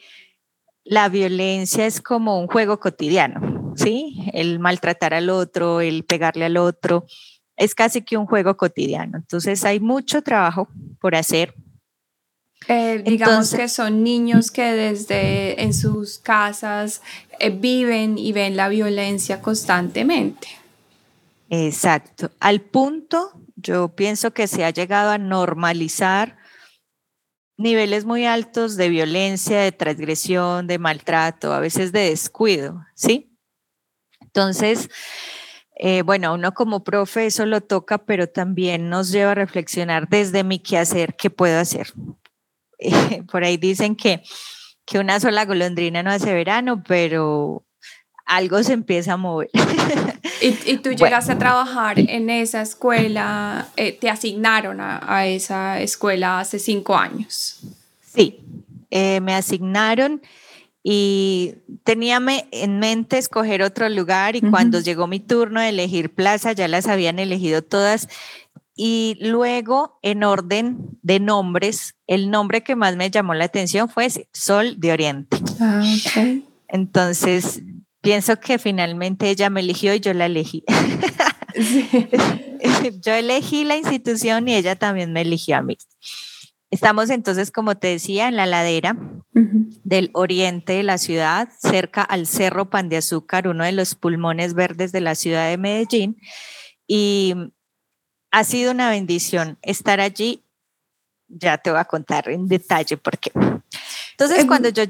la 0.90 1.10
violencia 1.10 1.86
es 1.86 2.02
como 2.02 2.40
un 2.40 2.48
juego 2.48 2.80
cotidiano, 2.80 3.74
¿sí? 3.76 4.30
El 4.34 4.60
maltratar 4.60 5.14
al 5.14 5.30
otro, 5.30 5.82
el 5.82 6.04
pegarle 6.06 6.46
al 6.46 6.58
otro, 6.58 7.06
es 7.58 7.76
casi 7.76 8.02
que 8.02 8.18
un 8.18 8.26
juego 8.26 8.56
cotidiano. 8.56 9.18
Entonces 9.18 9.66
hay 9.66 9.80
mucho 9.80 10.22
trabajo 10.22 10.70
por 11.02 11.16
hacer. 11.16 11.54
Eh, 12.68 13.02
digamos 13.06 13.54
que 13.54 13.68
son 13.70 14.04
niños 14.04 14.52
que 14.52 14.74
desde 14.74 15.62
en 15.62 15.74
sus 15.74 16.20
casas 16.20 17.02
eh, 17.40 17.50
viven 17.50 18.18
y 18.18 18.32
ven 18.32 18.56
la 18.56 18.70
violencia 18.70 19.42
constantemente. 19.42 20.48
Exacto. 21.50 22.32
Al 22.40 22.62
punto, 22.62 23.32
yo 23.56 23.90
pienso 23.90 24.32
que 24.32 24.48
se 24.48 24.66
ha 24.66 24.70
llegado 24.70 25.12
a 25.12 25.18
normalizar 25.18 26.38
niveles 27.58 28.06
muy 28.06 28.26
altos 28.26 28.78
de 28.78 28.90
violencia, 28.90 29.60
de 29.60 29.72
transgresión, 29.72 30.68
de 30.68 30.80
maltrato, 30.80 31.54
a 31.54 31.60
veces 31.60 31.92
de 31.92 32.10
descuido, 32.10 32.86
¿sí? 32.96 33.36
Entonces, 34.22 34.90
eh, 35.76 36.04
bueno, 36.04 36.34
uno 36.34 36.54
como 36.54 36.84
profe 36.84 37.26
eso 37.26 37.46
lo 37.46 37.62
toca, 37.62 37.98
pero 38.00 38.28
también 38.28 38.90
nos 38.90 39.12
lleva 39.12 39.32
a 39.32 39.36
reflexionar 39.36 40.08
desde 40.08 40.44
mi 40.44 40.60
quehacer, 40.60 41.16
¿qué 41.16 41.30
puedo 41.30 41.60
hacer? 41.60 41.94
por 43.32 43.44
ahí 43.44 43.58
dicen 43.58 43.96
que, 43.96 44.24
que 44.86 45.00
una 45.00 45.20
sola 45.20 45.46
golondrina 45.46 46.04
no 46.04 46.12
hace 46.12 46.34
verano, 46.34 46.84
pero 46.88 47.67
algo 48.28 48.62
se 48.62 48.74
empieza 48.74 49.14
a 49.14 49.18
mover. 49.18 49.50
¿Y, 50.42 50.78
tú 50.78 50.92
llegaste 50.92 51.32
a 51.32 51.40
trabajar 51.40 52.00
en 52.00 52.30
esa 52.30 52.62
escuela? 52.62 53.70
Eh, 53.76 53.94
¿Te 53.94 54.10
asignaron 54.10 54.80
a, 54.82 55.26
esa 55.26 55.82
escuela 55.82 56.40
hace 56.40 56.60
cinco 56.60 56.96
años? 56.96 57.62
Sí, 58.14 58.40
eh, 58.92 59.20
me 59.22 59.34
asignaron 59.34 60.22
y 60.84 61.56
tenía 61.84 62.22
en 62.52 62.80
mente 62.80 63.18
escoger 63.18 63.62
otro 63.62 63.90
lugar 63.90 64.36
y 64.36 64.42
cuando 64.42 64.80
llegó 64.80 65.08
mi 65.08 65.20
turno 65.20 65.60
de 65.60 65.70
elegir 65.70 66.14
plaza, 66.14 66.52
ya 66.52 66.68
las 66.68 66.88
habían 66.88 67.20
elegido 67.20 67.62
todas. 67.62 68.08
Y 68.76 69.18
luego, 69.20 69.98
en 70.04 70.24
orden 70.24 70.78
de 71.02 71.20
nombres, 71.20 71.96
el 72.06 72.30
nombre 72.30 72.62
que 72.62 72.76
más 72.76 72.96
me 72.96 73.10
llamó 73.10 73.34
la 73.34 73.46
atención 73.46 73.90
fue 73.90 74.08
Sol 74.32 74.80
de 74.80 74.92
Oriente. 74.92 75.38
Ah, 75.60 75.84
Entonces, 76.68 77.64
pienso 78.08 78.40
que 78.40 78.58
finalmente 78.58 79.30
ella 79.30 79.50
me 79.50 79.60
eligió 79.60 79.94
y 79.94 80.00
yo 80.00 80.14
la 80.14 80.28
elegí. 80.28 80.64
yo 83.06 83.14
elegí 83.14 83.66
la 83.66 83.76
institución 83.76 84.48
y 84.48 84.56
ella 84.56 84.78
también 84.78 85.12
me 85.12 85.24
eligió 85.24 85.58
a 85.58 85.62
mí. 85.62 85.78
Estamos 86.72 87.10
entonces, 87.10 87.52
como 87.52 87.76
te 87.76 87.88
decía, 87.88 88.30
en 88.30 88.38
la 88.38 88.46
ladera 88.46 88.96
del 89.34 90.10
oriente 90.14 90.72
de 90.72 90.84
la 90.84 90.98
ciudad, 90.98 91.50
cerca 91.60 92.02
al 92.02 92.28
Cerro 92.28 92.70
Pan 92.70 92.88
de 92.88 92.96
Azúcar, 92.96 93.50
uno 93.50 93.66
de 93.66 93.74
los 93.74 93.96
pulmones 93.96 94.54
verdes 94.54 94.94
de 94.94 95.02
la 95.02 95.14
ciudad 95.14 95.50
de 95.50 95.58
Medellín. 95.58 96.16
Y 96.88 97.36
ha 98.32 98.46
sido 98.46 98.72
una 98.72 98.90
bendición 98.90 99.58
estar 99.64 100.00
allí. 100.00 100.46
Ya 101.28 101.58
te 101.58 101.72
voy 101.72 101.80
a 101.82 101.86
contar 101.86 102.30
en 102.30 102.48
detalle 102.48 102.96
por 102.96 103.18
qué. 103.18 103.34
Entonces, 104.12 104.40
em, 104.40 104.48
cuando 104.48 104.70
yo... 104.70 104.86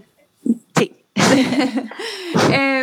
Sí. 0.75 0.93
Em, 2.51 2.76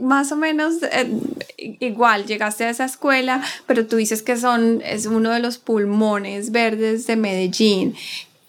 más 0.00 0.32
o 0.32 0.36
menos 0.36 0.74
em, 0.92 1.20
igual 1.58 2.26
llegaste 2.26 2.64
a 2.64 2.70
esa 2.70 2.84
escuela, 2.84 3.42
pero 3.66 3.86
tú 3.86 3.96
dices 3.96 4.22
que 4.22 4.36
son, 4.36 4.82
es 4.84 5.06
uno 5.06 5.30
de 5.30 5.40
los 5.40 5.58
pulmones 5.58 6.50
verdes 6.52 7.06
de 7.06 7.16
Medellín. 7.16 7.94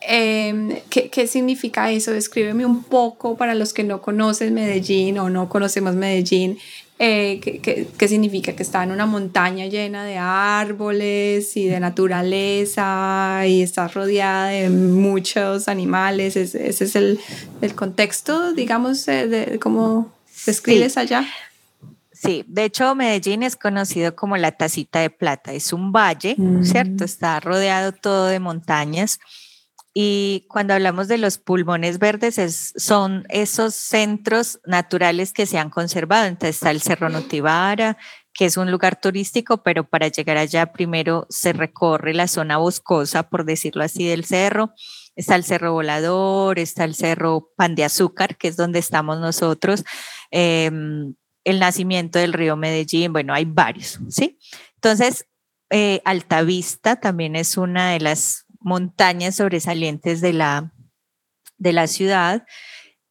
Em, 0.02 0.80
¿qué, 0.90 1.10
¿qué, 1.10 1.28
significa 1.28 1.92
eso? 1.92 2.12
Descríbeme 2.12 2.66
un 2.66 2.84
poco 2.84 3.36
para 3.36 3.56
los 3.56 3.74
que 3.74 3.84
no 3.84 4.02
conocen 4.02 4.54
Medellín 4.54 5.18
o 5.18 5.30
no 5.30 5.50
conocemos 5.50 5.96
Medellín. 5.96 6.58
Eh, 7.00 7.40
¿qué, 7.96 8.08
significa? 8.08 8.54
Que 8.54 8.64
está 8.64 8.84
en 8.84 8.92
una 8.92 9.06
montaña 9.06 9.68
llena 9.68 10.04
de 10.04 10.18
árboles 10.18 11.56
y 11.56 11.68
de 11.68 11.80
naturaleza 11.80 13.44
y 13.46 13.62
está 13.62 13.88
rodeada 13.88 14.48
de 14.48 14.70
muchos 14.70 15.68
animales. 15.68 16.36
Ese, 16.36 16.70
es 16.70 16.96
el, 16.96 17.20
el, 17.62 17.76
contexto, 17.76 18.54
digamos, 18.54 19.06
de, 19.06 19.60
cómo 19.62 20.12
describes 20.48 20.98
allá. 20.98 21.26
Sí, 22.12 22.44
de 22.48 22.64
hecho 22.64 22.96
Medellín 22.96 23.44
es 23.44 23.56
conocido 23.56 24.16
como 24.16 24.38
la 24.38 24.52
tacita 24.52 25.00
de 25.00 25.12
plata. 25.12 25.54
Es 25.54 25.72
un 25.72 25.92
valle, 25.92 26.36
¿cierto? 26.64 27.04
Mm. 27.04 27.06
Está 27.06 27.40
rodeado 27.40 27.92
todo 27.92 28.26
de 28.26 28.40
montañas 28.40 29.20
y 30.00 30.46
cuando 30.48 30.76
hablamos 30.76 31.08
de 31.08 31.18
los 31.18 31.40
pulmones 31.40 31.98
verdes, 31.98 32.74
son 32.76 33.26
esos 33.30 33.74
centros 33.74 34.60
naturales 34.64 35.34
que 35.34 35.48
se 35.48 35.58
han 35.58 35.72
conservado. 35.72 36.28
Entonces 36.28 36.58
está 36.58 36.70
el 36.70 36.84
Cerro 36.84 37.10
Notibara, 37.10 37.98
que 38.32 38.46
es 38.46 38.58
un 38.58 38.70
lugar 38.70 39.02
turístico, 39.02 39.64
pero 39.64 39.86
para 39.86 40.08
llegar 40.10 40.38
allá 40.38 40.72
primero 40.72 41.26
se 41.32 41.52
recorre 41.52 42.14
la 42.14 42.28
zona 42.28 42.58
boscosa, 42.58 43.24
por 43.24 43.44
decirlo 43.44 43.84
así, 43.84 44.08
del 44.08 44.24
cerro. 44.24 44.72
Está 45.16 45.34
el 45.34 45.44
Cerro 45.44 45.74
Volador, 45.74 46.60
está 46.60 46.84
el 46.84 46.94
Cerro 46.94 47.50
Pan 47.56 47.74
de 47.74 47.84
Azúcar, 47.84 48.38
que 48.38 48.50
es 48.50 48.56
donde 48.56 48.78
estamos 48.78 49.20
nosotros, 49.20 49.84
em, 50.32 51.16
el 51.44 51.60
nacimiento 51.60 52.20
del 52.20 52.34
río 52.34 52.56
Medellín, 52.56 53.14
bueno, 53.14 53.34
hay 53.34 53.46
varios, 53.46 54.00
¿sí? 54.10 54.38
Entonces, 54.76 55.26
eh, 55.70 56.02
Altavista 56.06 56.98
también 56.98 57.36
es 57.36 57.58
una 57.58 57.92
de 57.92 58.00
las 58.00 58.46
montañas 58.60 59.36
sobresalientes 59.36 60.22
de 60.22 60.34
la, 60.34 60.74
de 61.58 61.74
la 61.74 61.88
ciudad 61.88 62.46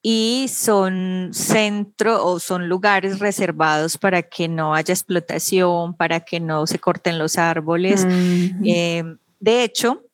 y 0.03 0.47
son 0.49 1.31
centro 1.33 2.25
o 2.25 2.39
son 2.39 2.69
lugares 2.69 3.19
reservados 3.19 3.99
para 3.99 4.23
que 4.23 4.47
no 4.47 4.75
haya 4.75 4.95
explotación, 4.95 5.97
para 5.97 6.21
que 6.21 6.39
no 6.39 6.67
se 6.67 6.79
corten 6.79 7.19
los 7.19 7.39
árboles. 7.39 8.07
Eh, 8.65 9.03
de 9.41 9.65
hecho, 9.65 10.05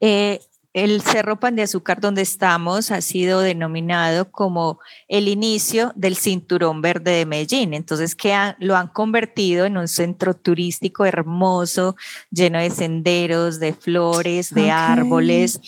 eh, 0.00 0.40
el 0.74 1.02
Cerro 1.02 1.38
Pan 1.38 1.54
de 1.54 1.62
Azúcar 1.62 2.00
donde 2.00 2.20
estamos 2.20 2.90
ha 2.90 3.00
sido 3.00 3.40
denominado 3.40 4.30
como 4.30 4.80
el 5.06 5.28
inicio 5.28 5.92
del 5.94 6.16
cinturón 6.16 6.82
verde 6.82 7.12
de 7.12 7.26
Medellín. 7.26 7.74
Entonces, 7.74 8.16
que 8.16 8.36
lo 8.58 8.76
han 8.76 8.88
convertido 8.88 9.66
en 9.66 9.78
un 9.78 9.86
centro 9.86 10.34
turístico 10.34 11.06
hermoso, 11.06 11.94
lleno 12.30 12.58
de 12.58 12.70
senderos, 12.70 13.60
de 13.60 13.72
flores, 13.72 14.52
de 14.52 14.72
árboles, 14.72 15.60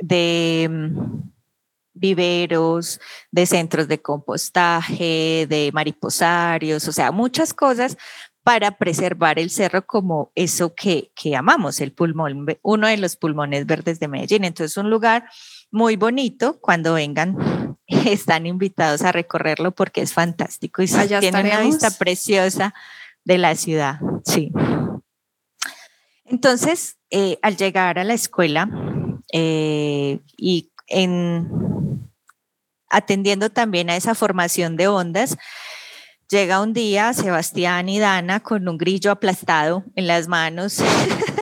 de, 0.00 0.90
viveros, 1.98 3.00
de 3.30 3.46
centros 3.46 3.88
de 3.88 4.00
compostaje, 4.00 5.46
de 5.48 5.70
mariposarios, 5.72 6.86
o 6.88 6.92
sea, 6.92 7.12
muchas 7.12 7.52
cosas 7.52 7.96
para 8.48 8.70
preservar 8.70 9.38
el 9.38 9.50
cerro 9.50 9.84
como 9.84 10.32
eso 10.34 10.74
que, 10.74 11.12
que 11.14 11.36
amamos, 11.36 11.82
el 11.82 11.92
pulmón, 11.92 12.46
uno 12.62 12.86
de 12.86 12.96
los 12.96 13.14
pulmones 13.14 13.66
verdes 13.66 14.00
de 14.00 14.08
Medellín. 14.08 14.42
Entonces, 14.42 14.74
un 14.78 14.88
lugar 14.88 15.28
muy 15.70 15.96
bonito. 15.96 16.58
Cuando 16.58 16.94
vengan, 16.94 17.76
están 17.86 18.46
invitados 18.46 19.02
a 19.02 19.12
recorrerlo 19.12 19.72
porque 19.72 20.00
es 20.00 20.14
fantástico 20.14 20.80
y 20.80 20.86
tiene 20.86 21.42
una 21.42 21.60
vista 21.60 21.90
preciosa 21.90 22.72
de 23.22 23.36
la 23.36 23.54
ciudad. 23.54 24.00
Sí. 24.24 24.50
Entonces, 26.24 26.96
eh, 27.10 27.38
al 27.42 27.58
llegar 27.58 27.98
a 27.98 28.04
la 28.04 28.14
escuela 28.14 28.70
eh, 29.30 30.20
y 30.38 30.72
en 30.86 32.08
atendiendo 32.88 33.50
también 33.50 33.90
a 33.90 33.96
esa 33.96 34.14
formación 34.14 34.78
de 34.78 34.88
ondas, 34.88 35.36
llega 36.30 36.60
un 36.60 36.72
día 36.72 37.12
Sebastián 37.12 37.88
y 37.88 37.98
Dana 37.98 38.40
con 38.40 38.68
un 38.68 38.78
grillo 38.78 39.10
aplastado 39.10 39.84
en 39.96 40.06
las 40.06 40.28
manos 40.28 40.82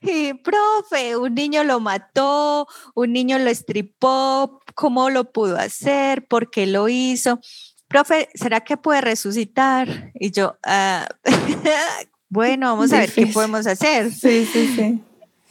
Y, 0.00 0.34
profe, 0.34 1.16
un 1.16 1.34
niño 1.34 1.64
lo 1.64 1.80
mató, 1.80 2.68
un 2.94 3.12
niño 3.12 3.38
lo 3.38 3.50
estripó, 3.50 4.60
¿cómo 4.74 5.10
lo 5.10 5.32
pudo 5.32 5.58
hacer? 5.58 6.26
¿Por 6.26 6.50
qué 6.50 6.66
lo 6.66 6.88
hizo? 6.88 7.40
Profe, 7.88 8.28
¿será 8.34 8.60
que 8.60 8.76
puede 8.76 9.00
resucitar? 9.00 10.12
Y 10.14 10.30
yo, 10.30 10.56
ah, 10.64 11.08
bueno, 12.28 12.68
vamos 12.68 12.92
a 12.92 12.98
ver 12.98 13.12
qué 13.12 13.26
podemos 13.26 13.66
hacer. 13.66 14.12
Sí, 14.12 14.46
sí, 14.46 14.72
sí. 14.76 15.02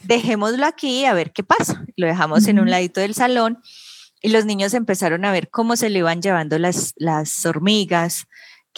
Dejémoslo 0.04 0.64
aquí 0.64 1.04
a 1.04 1.12
ver 1.12 1.32
qué 1.32 1.42
pasa. 1.42 1.84
Lo 1.96 2.06
dejamos 2.06 2.46
en 2.46 2.58
un 2.58 2.70
ladito 2.70 3.00
del 3.00 3.14
salón 3.14 3.58
y 4.22 4.30
los 4.30 4.46
niños 4.46 4.72
empezaron 4.72 5.24
a 5.24 5.32
ver 5.32 5.50
cómo 5.50 5.76
se 5.76 5.90
le 5.90 5.98
iban 5.98 6.22
llevando 6.22 6.58
las, 6.58 6.94
las 6.96 7.44
hormigas, 7.44 8.26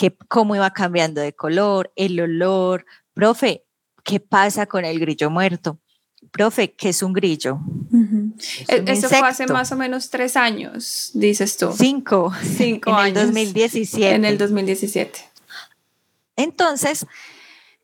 que, 0.01 0.17
cómo 0.29 0.57
iba 0.57 0.71
cambiando 0.71 1.21
de 1.21 1.35
color, 1.35 1.93
el 1.95 2.19
olor. 2.19 2.87
Profe, 3.13 3.67
¿qué 4.03 4.19
pasa 4.19 4.65
con 4.65 4.87
el 4.87 4.99
grillo 4.99 5.29
muerto? 5.29 5.79
Profe, 6.33 6.73
¿qué 6.73 6.89
es 6.89 7.03
un 7.03 7.13
grillo? 7.13 7.61
E-, 8.69 8.83
eso 8.87 9.11
fue 9.11 9.29
hace 9.29 9.47
más 9.47 9.73
o 9.73 9.77
menos 9.77 10.09
tres 10.09 10.39
años, 10.39 11.11
dices 11.13 11.59
tú. 11.59 11.75
Cinco. 11.77 12.33
Cinco 12.43 12.99
en 12.99 13.09
el 13.09 13.15
2017. 13.15 14.15
En 14.15 14.25
el 14.25 14.39
2017. 14.39 15.21
Entonces, 16.37 17.05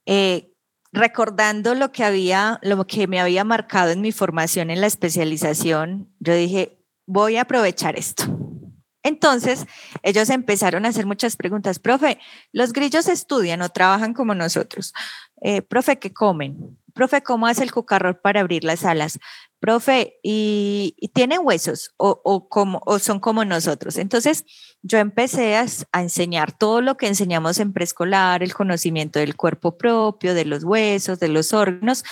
eh, 0.06 0.50
recordando 0.92 1.74
lo 1.74 1.92
que 1.92 2.02
había, 2.02 2.58
lo 2.62 2.86
que 2.86 3.06
me 3.06 3.20
había 3.20 3.44
marcado 3.44 3.90
en 3.90 4.00
mi 4.00 4.10
formación 4.10 4.70
en 4.70 4.80
la 4.80 4.86
especialización, 4.86 6.08
yo 6.20 6.34
dije, 6.34 6.78
voy 7.04 7.36
a 7.36 7.42
aprovechar 7.42 7.98
esto. 7.98 8.24
Entonces, 9.06 9.66
ellos 10.02 10.30
empezaron 10.30 10.84
a 10.84 10.88
hacer 10.88 11.06
muchas 11.06 11.36
preguntas. 11.36 11.78
Profe, 11.78 12.18
¿los 12.52 12.72
grillos 12.72 13.06
estudian 13.06 13.62
o 13.62 13.68
trabajan 13.68 14.14
como 14.14 14.34
nosotros? 14.34 14.92
Eh, 15.42 15.62
profe, 15.62 16.00
¿qué 16.00 16.12
comen? 16.12 16.76
Profe, 16.92 17.22
¿cómo 17.22 17.46
hace 17.46 17.62
el 17.62 17.70
cucarrón 17.70 18.18
para 18.20 18.40
abrir 18.40 18.64
las 18.64 18.84
alas? 18.84 19.20
Profe, 19.60 20.18
¿y, 20.24 20.96
tienen 21.14 21.38
huesos 21.44 21.94
o, 21.98 22.48
como, 22.48 22.82
son 22.98 23.20
como 23.20 23.44
nosotros? 23.44 23.96
Entonces, 23.96 24.44
yo 24.82 24.98
empecé 24.98 25.56
a, 25.56 25.66
a 25.92 26.02
enseñar 26.02 26.50
todo 26.50 26.80
lo 26.80 26.96
que 26.96 27.06
enseñamos 27.06 27.60
en 27.60 27.72
preescolar, 27.72 28.42
el 28.42 28.54
conocimiento 28.54 29.20
del 29.20 29.36
cuerpo 29.36 29.78
propio, 29.78 30.34
de 30.34 30.46
los 30.46 30.64
huesos, 30.64 31.20
de 31.20 31.28
los 31.28 31.52
órganos, 31.52 32.02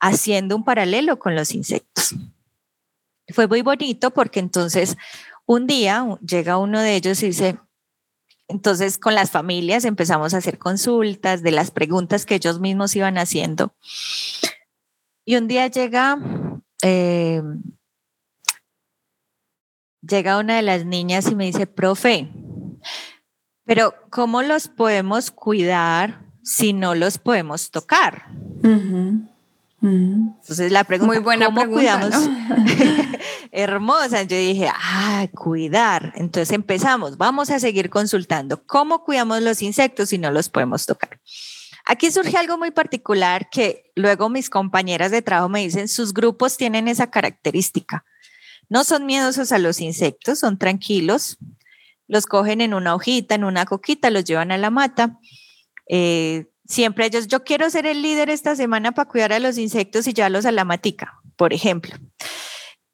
haciendo 0.00 0.56
un 0.56 0.64
paralelo 0.64 1.20
con 1.20 1.36
los 1.36 1.54
insectos. 1.54 2.16
Fue 3.28 3.46
muy 3.46 3.62
bonito 3.62 4.10
porque 4.10 4.40
entonces 4.40 4.96
un 5.46 5.66
día 5.66 6.06
llega 6.26 6.58
uno 6.58 6.80
de 6.80 6.96
ellos 6.96 7.22
y 7.22 7.26
dice, 7.26 7.58
entonces 8.48 8.98
con 8.98 9.14
las 9.14 9.30
familias 9.30 9.84
empezamos 9.84 10.34
a 10.34 10.38
hacer 10.38 10.58
consultas 10.58 11.42
de 11.42 11.52
las 11.52 11.70
preguntas 11.70 12.26
que 12.26 12.34
ellos 12.34 12.60
mismos 12.60 12.94
iban 12.94 13.18
haciendo. 13.18 13.74
Y 15.24 15.36
un 15.36 15.48
día 15.48 15.68
llega, 15.68 16.18
eh, 16.82 17.42
llega 20.02 20.38
una 20.38 20.56
de 20.56 20.62
las 20.62 20.84
niñas 20.84 21.30
y 21.30 21.34
me 21.34 21.46
dice, 21.46 21.66
profe, 21.66 22.28
pero 23.64 23.94
¿cómo 24.10 24.42
los 24.42 24.68
podemos 24.68 25.30
cuidar 25.30 26.26
si 26.42 26.72
no 26.72 26.94
los 26.94 27.18
podemos 27.18 27.70
tocar? 27.70 28.26
Entonces 29.82 30.70
la 30.70 30.84
pregunta, 30.84 31.12
Muy 31.12 31.22
buena 31.22 31.46
¿cómo 31.46 31.66
cuidamos? 31.68 32.14
Hermosa. 33.50 34.22
Yo 34.22 34.36
dije, 34.36 34.68
ah, 34.72 35.26
cuidar. 35.34 36.12
Entonces 36.16 36.52
empezamos, 36.52 37.18
vamos 37.18 37.50
a 37.50 37.58
seguir 37.58 37.90
consultando. 37.90 38.64
¿Cómo 38.64 39.04
cuidamos 39.04 39.42
los 39.42 39.60
insectos 39.60 40.10
si 40.10 40.18
no 40.18 40.30
los 40.30 40.48
podemos 40.48 40.86
tocar? 40.86 41.20
Aquí 41.84 42.12
surge 42.12 42.36
algo 42.36 42.58
muy 42.58 42.70
particular 42.70 43.48
que 43.50 43.90
luego 43.96 44.28
mis 44.28 44.48
compañeras 44.50 45.10
de 45.10 45.20
trabajo 45.20 45.48
me 45.48 45.62
dicen, 45.62 45.88
sus 45.88 46.14
grupos 46.14 46.56
tienen 46.56 46.86
esa 46.86 47.10
característica. 47.10 48.04
No 48.68 48.84
son 48.84 49.04
miedosos 49.04 49.50
a 49.50 49.58
los 49.58 49.80
insectos, 49.80 50.38
son 50.38 50.58
tranquilos, 50.58 51.38
los 52.06 52.26
cogen 52.26 52.60
en 52.60 52.72
una 52.72 52.94
hojita, 52.94 53.34
en 53.34 53.44
una 53.44 53.66
coquita, 53.66 54.10
los 54.10 54.24
llevan 54.24 54.52
a 54.52 54.58
la 54.58 54.70
mata. 54.70 55.18
Eh, 55.88 56.46
siempre 56.72 57.06
ellos, 57.06 57.28
yo 57.28 57.44
quiero 57.44 57.68
ser 57.68 57.86
el 57.86 58.00
líder 58.00 58.30
esta 58.30 58.56
semana 58.56 58.92
para 58.92 59.08
cuidar 59.08 59.32
a 59.32 59.38
los 59.38 59.58
insectos 59.58 60.06
y 60.06 60.14
llevarlos 60.14 60.46
a 60.46 60.52
la 60.52 60.64
matica, 60.64 61.20
por 61.36 61.52
ejemplo. 61.52 61.94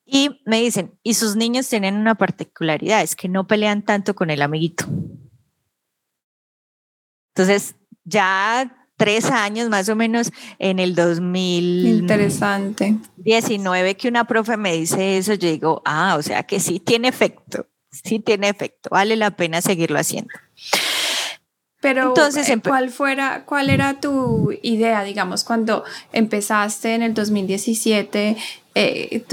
Y 0.04 0.40
me 0.46 0.60
dicen, 0.60 0.98
y 1.02 1.14
sus 1.14 1.36
niños 1.36 1.68
tienen 1.68 1.94
una 1.94 2.16
particularidad, 2.16 3.02
es 3.02 3.14
que 3.14 3.28
no 3.28 3.46
pelean 3.46 3.82
tanto 3.82 4.14
con 4.14 4.30
el 4.30 4.42
amiguito. 4.42 4.84
Entonces, 7.34 7.76
ya 8.04 8.74
tres 8.96 9.26
años 9.26 9.68
más 9.68 9.88
o 9.88 9.94
menos 9.94 10.32
en 10.58 10.80
el 10.80 10.96
2019 10.96 11.98
Interesante. 12.00 12.96
que 13.96 14.08
una 14.08 14.24
profe 14.24 14.56
me 14.56 14.72
dice 14.72 15.18
eso, 15.18 15.34
yo 15.34 15.48
digo, 15.48 15.82
ah, 15.84 16.16
o 16.18 16.22
sea 16.22 16.42
que 16.42 16.58
sí 16.58 16.80
tiene 16.80 17.06
efecto, 17.06 17.68
sí 17.92 18.18
tiene 18.18 18.48
efecto, 18.48 18.90
vale 18.90 19.14
la 19.14 19.30
pena 19.30 19.62
seguirlo 19.62 20.00
haciendo. 20.00 20.34
Pero, 21.80 22.08
Entonces, 22.08 22.48
eh, 22.48 22.60
¿cuál, 22.60 22.90
fuera, 22.90 23.44
¿cuál 23.44 23.70
era 23.70 24.00
tu 24.00 24.52
idea, 24.62 25.04
digamos, 25.04 25.44
cuando 25.44 25.84
empezaste 26.12 26.94
en 26.94 27.02
el 27.02 27.14
2017? 27.14 28.36
Eh, 28.74 29.24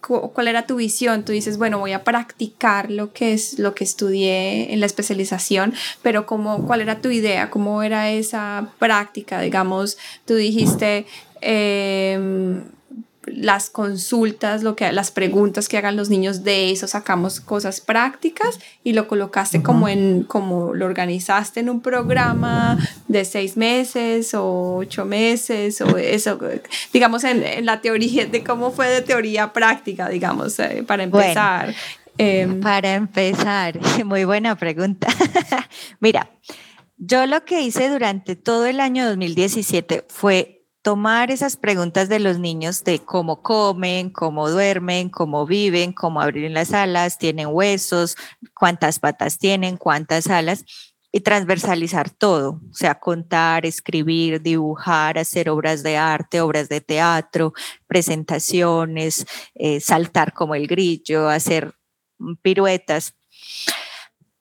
¿Cuál 0.00 0.48
era 0.48 0.66
tu 0.66 0.76
visión? 0.76 1.24
Tú 1.24 1.30
dices, 1.30 1.58
bueno, 1.58 1.78
voy 1.78 1.92
a 1.92 2.02
practicar 2.02 2.90
lo 2.90 3.12
que 3.12 3.32
es 3.32 3.58
lo 3.60 3.74
que 3.74 3.84
estudié 3.84 4.72
en 4.72 4.80
la 4.80 4.86
especialización, 4.86 5.74
pero 6.02 6.26
¿cómo, 6.26 6.66
¿cuál 6.66 6.80
era 6.80 7.00
tu 7.00 7.10
idea? 7.10 7.50
¿Cómo 7.50 7.82
era 7.84 8.10
esa 8.10 8.72
práctica? 8.78 9.40
Digamos, 9.40 9.96
tú 10.24 10.34
dijiste... 10.34 11.06
Eh, 11.40 12.62
las 13.26 13.68
consultas, 13.68 14.62
lo 14.62 14.74
que, 14.76 14.90
las 14.92 15.10
preguntas 15.10 15.68
que 15.68 15.76
hagan 15.76 15.96
los 15.96 16.08
niños, 16.08 16.42
de 16.42 16.70
eso 16.70 16.86
sacamos 16.86 17.40
cosas 17.40 17.80
prácticas 17.80 18.58
y 18.82 18.94
lo 18.94 19.08
colocaste 19.08 19.62
como 19.62 19.88
en, 19.88 20.22
como 20.22 20.74
lo 20.74 20.86
organizaste 20.86 21.60
en 21.60 21.68
un 21.68 21.80
programa 21.80 22.78
de 23.08 23.24
seis 23.24 23.56
meses 23.56 24.32
o 24.34 24.76
ocho 24.76 25.04
meses 25.04 25.80
o 25.82 25.98
eso, 25.98 26.38
digamos 26.92 27.24
en, 27.24 27.66
la 27.66 27.80
teoría 27.80 28.26
de 28.26 28.42
cómo 28.42 28.70
fue 28.70 28.88
de 28.88 29.02
teoría 29.02 29.52
práctica, 29.52 30.08
digamos, 30.08 30.58
eh, 30.58 30.82
para 30.86 31.02
empezar. 31.02 31.74
Em, 32.16 32.60
para 32.60 32.94
empezar, 32.94 33.78
muy 34.04 34.24
buena 34.24 34.56
pregunta. 34.56 35.08
Mira, 36.00 36.30
yo 36.96 37.26
lo 37.26 37.44
que 37.44 37.62
hice 37.62 37.88
durante 37.88 38.36
todo 38.36 38.66
el 38.66 38.80
año 38.80 39.06
2017 39.06 40.04
fue 40.08 40.59
tomar 40.82 41.30
esas 41.30 41.56
preguntas 41.56 42.08
de 42.08 42.20
los 42.20 42.38
niños 42.38 42.84
de 42.84 43.00
cómo 43.00 43.42
comen, 43.42 44.10
cómo 44.10 44.48
duermen, 44.48 45.10
cómo 45.10 45.46
viven, 45.46 45.92
cómo 45.92 46.20
abrir 46.20 46.50
las 46.50 46.72
alas, 46.72 47.18
tienen 47.18 47.48
huesos, 47.50 48.16
cuántas 48.54 48.98
patas 48.98 49.38
tienen, 49.38 49.76
cuántas 49.76 50.28
alas, 50.28 50.64
y 51.12 51.20
transversalizar 51.20 52.08
todo, 52.08 52.60
o 52.70 52.74
sea, 52.74 52.94
contar, 52.94 53.66
escribir, 53.66 54.40
dibujar, 54.42 55.18
hacer 55.18 55.50
obras 55.50 55.82
de 55.82 55.96
arte, 55.96 56.40
obras 56.40 56.68
de 56.68 56.80
teatro, 56.80 57.52
presentaciones, 57.88 59.26
eh, 59.54 59.80
saltar 59.80 60.32
como 60.32 60.54
el 60.54 60.68
grillo, 60.68 61.28
hacer 61.28 61.74
piruetas. 62.42 63.14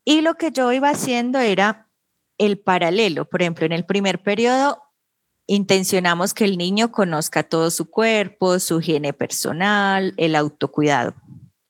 Y 0.06 0.22
lo 0.22 0.36
que 0.36 0.52
yo 0.52 0.72
iba 0.72 0.90
haciendo 0.90 1.40
era 1.40 1.90
el 2.38 2.60
paralelo, 2.60 3.26
por 3.26 3.42
ejemplo, 3.42 3.66
en 3.66 3.72
el 3.72 3.86
primer 3.86 4.22
periodo 4.22 4.89
intencionamos 5.50 6.36
que 6.36 6.46
el 6.46 6.60
niño 6.60 6.92
conozca 6.92 7.42
todo 7.42 7.72
su 7.72 7.90
cuerpo, 7.90 8.60
su 8.60 8.80
higiene 8.80 9.14
personal, 9.14 10.14
el 10.18 10.36
autocuidado 10.36 11.16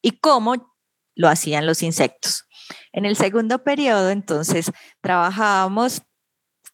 y 0.01 0.11
cómo 0.11 0.75
lo 1.15 1.29
hacían 1.29 1.65
los 1.65 1.81
insectos. 1.81 2.45
En 2.91 3.05
el 3.05 3.15
segundo 3.15 3.63
periodo, 3.63 4.09
entonces, 4.09 4.69
trabajábamos 4.99 6.01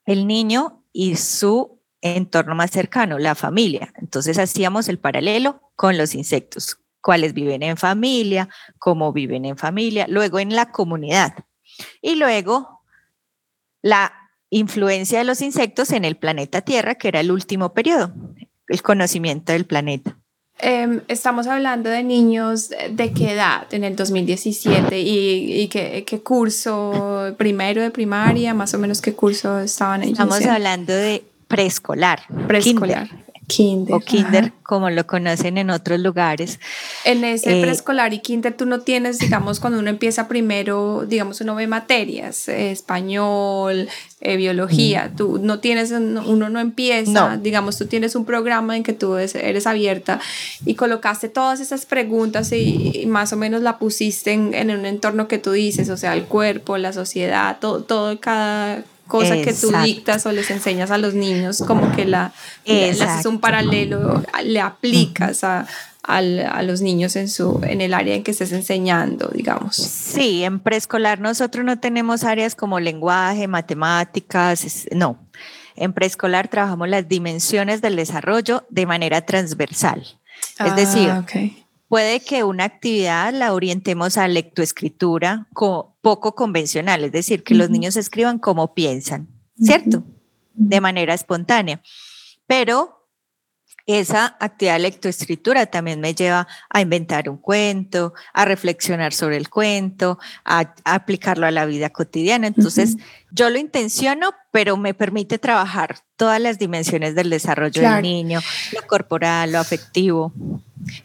el 0.05 0.25
niño 0.25 0.83
y 0.91 1.15
su 1.15 1.79
entorno 2.01 2.55
más 2.55 2.71
cercano, 2.71 3.19
la 3.19 3.35
familia. 3.35 3.93
Entonces 3.97 4.39
hacíamos 4.39 4.89
el 4.89 4.97
paralelo 4.97 5.61
con 5.75 5.97
los 5.97 6.15
insectos. 6.15 6.79
cuáles 7.01 7.33
viven 7.33 7.61
en 7.61 7.77
familia, 7.77 8.49
cómo 8.79 9.13
viven 9.13 9.45
en 9.45 9.57
familia, 9.57 10.07
luego 10.09 10.39
en 10.39 10.55
la 10.55 10.71
comunidad 10.71 11.35
y 12.01 12.15
luego 12.15 12.81
la 13.83 14.24
influencia 14.55 15.19
de 15.19 15.25
los 15.25 15.41
insectos 15.41 15.91
en 15.91 16.05
el 16.05 16.15
planeta 16.15 16.61
Tierra, 16.61 16.95
que 16.95 17.09
era 17.09 17.19
el 17.19 17.29
último 17.29 17.73
periodo, 17.73 18.13
el 18.69 18.81
conocimiento 18.81 19.51
del 19.51 19.65
planeta. 19.65 20.17
Em, 20.59 21.01
estamos 21.09 21.47
hablando 21.47 21.89
de 21.89 22.01
niños 22.03 22.69
de 22.69 23.11
qué 23.11 23.33
edad 23.33 23.67
en 23.73 23.83
el 23.83 23.97
2017 23.97 24.97
y, 25.01 25.67
qué, 25.67 26.21
curso, 26.23 27.35
primero 27.37 27.81
de 27.81 27.91
primaria, 27.91 28.53
más 28.53 28.73
o 28.73 28.79
menos 28.79 29.01
qué 29.01 29.13
curso 29.13 29.59
estaban 29.59 30.03
ellos. 30.03 30.13
Estamos 30.13 30.45
hablando 30.45 30.93
de 30.93 31.25
preescolar. 31.49 32.21
Preescolar. 32.47 33.09
Kinder. 33.47 33.95
O 33.95 33.99
kinder, 33.99 34.53
como 34.63 34.89
lo 34.89 35.05
conocen 35.05 35.58
en 35.58 35.69
otros 35.69 35.99
lugares. 35.99 36.60
En 37.03 37.23
ese 37.23 37.60
eh, 37.60 37.62
preescolar 37.62 38.13
y 38.13 38.19
kinder 38.19 38.58
tú 38.58 38.65
no 38.65 38.79
tienes, 38.79 39.19
digamos, 39.19 39.60
cuando 39.60 39.79
uno 39.79 39.89
empieza 39.89 40.27
primero, 40.27 41.05
digamos, 41.08 41.41
uno 41.41 41.53
ve 41.53 41.67
materias, 41.67 42.47
eh, 42.47 42.71
español, 42.71 43.88
eh, 44.21 44.38
biología, 44.38 45.12
mm. 45.12 45.15
tú 45.15 45.39
no 45.39 45.60
tienes, 45.60 45.91
uno 45.91 46.49
no 46.49 46.60
empieza, 46.60 47.38
digamos, 47.38 47.77
tú 47.77 47.86
tienes 47.86 48.15
un 48.15 48.25
programa 48.25 48.75
en 48.75 48.84
que 48.84 48.93
tú 48.93 49.15
eres, 49.17 49.67
abierta 49.67 50.19
y 50.65 50.75
colocaste 50.75 51.29
todas 51.29 51.60
esas 51.60 51.86
preguntas 51.86 52.51
y, 52.51 53.05
más 53.08 53.31
o 53.34 53.38
menos 53.38 53.62
la 53.62 53.77
pusiste 53.77 54.31
en, 54.31 54.53
en, 54.53 54.71
un 54.71 54.86
entorno 54.86 55.27
que 55.27 55.38
tú 55.38 55.51
dices, 55.51 55.89
o 55.89 55.97
sea, 55.97 56.13
el 56.15 56.23
cuerpo, 56.23 56.77
la 56.77 56.93
sociedad, 56.93 57.58
todo, 57.60 57.84
todo 57.84 58.19
cada 58.19 58.84
cosa 59.07 59.35
que 59.41 59.53
tú 59.53 59.71
dictas 59.83 60.25
o 60.25 60.31
les 60.31 60.49
enseñas 60.51 60.91
a 60.91 60.97
los 60.97 61.13
niños, 61.13 61.63
como 61.65 61.95
que 61.95 62.05
la, 62.05 62.33
haces 62.67 63.25
un 63.25 63.39
paralelo, 63.39 64.23
le 64.43 64.59
aplicas 64.61 65.43
a, 65.43 65.67
los 66.61 66.81
niños 66.81 67.15
en, 67.15 67.29
su, 67.29 67.59
en 67.63 67.81
el 67.81 67.93
área 67.93 68.15
en 68.15 68.23
que 68.23 68.31
estés 68.31 68.51
enseñando, 68.51 69.29
digamos. 69.33 69.75
Sí, 69.75 70.43
en 70.43 70.59
preescolar 70.59 71.19
nosotros 71.19 71.65
no 71.65 71.79
tenemos 71.79 72.23
áreas 72.23 72.55
como 72.55 72.79
lenguaje, 72.79 73.47
matemáticas, 73.47 74.87
no. 74.91 75.17
En 75.75 75.93
preescolar 75.93 76.47
trabajamos 76.47 76.89
las 76.89 77.07
dimensiones 77.07 77.81
del 77.81 77.95
desarrollo 77.95 78.65
de 78.69 78.85
manera 78.85 79.25
transversal. 79.25 80.05
es 80.59 80.75
decir, 80.75 81.09
ah, 81.09 81.25
puede 81.87 82.19
que 82.19 82.43
una 82.43 82.65
actividad 82.65 83.33
la 83.33 83.53
orientemos 83.53 84.17
a 84.17 84.27
lectoescritura 84.27 85.47
poco 86.05 86.35
convencional, 86.35 87.03
es 87.03 87.11
decir, 87.11 87.43
que 87.43 87.55
los 87.55 87.71
niños 87.71 87.95
escriban 87.95 88.37
como 88.37 88.75
piensan, 88.75 89.27
¿cierto? 89.59 90.03
De 90.53 90.79
manera 90.79 91.15
espontánea. 91.15 91.81
Pero 92.45 93.09
esa 93.87 94.37
actividad 94.39 94.75
de 94.75 94.81
lectoescritura 94.81 95.65
también 95.65 95.99
me 95.99 96.13
lleva 96.13 96.47
a 96.69 96.81
inventar 96.81 97.27
un 97.27 97.37
cuento, 97.37 98.13
a 98.35 98.45
reflexionar 98.45 99.13
sobre 99.13 99.37
el 99.37 99.49
cuento, 99.49 100.19
a, 100.43 100.75
aplicarlo 100.83 101.47
a 101.47 101.51
la 101.51 101.65
vida 101.65 101.89
cotidiana. 101.89 102.45
Entonces, 102.45 102.97
yo 103.31 103.49
lo 103.49 103.57
intenciono, 103.57 104.31
pero 104.51 104.77
me 104.77 104.93
permite 104.93 105.39
trabajar 105.39 106.01
todas 106.17 106.39
las 106.39 106.59
dimensiones 106.59 107.15
del 107.15 107.31
desarrollo 107.31 107.81
del 107.81 108.03
niño, 108.03 108.41
lo 108.73 108.85
corporal, 108.85 109.53
lo 109.53 109.57
afectivo. 109.57 110.31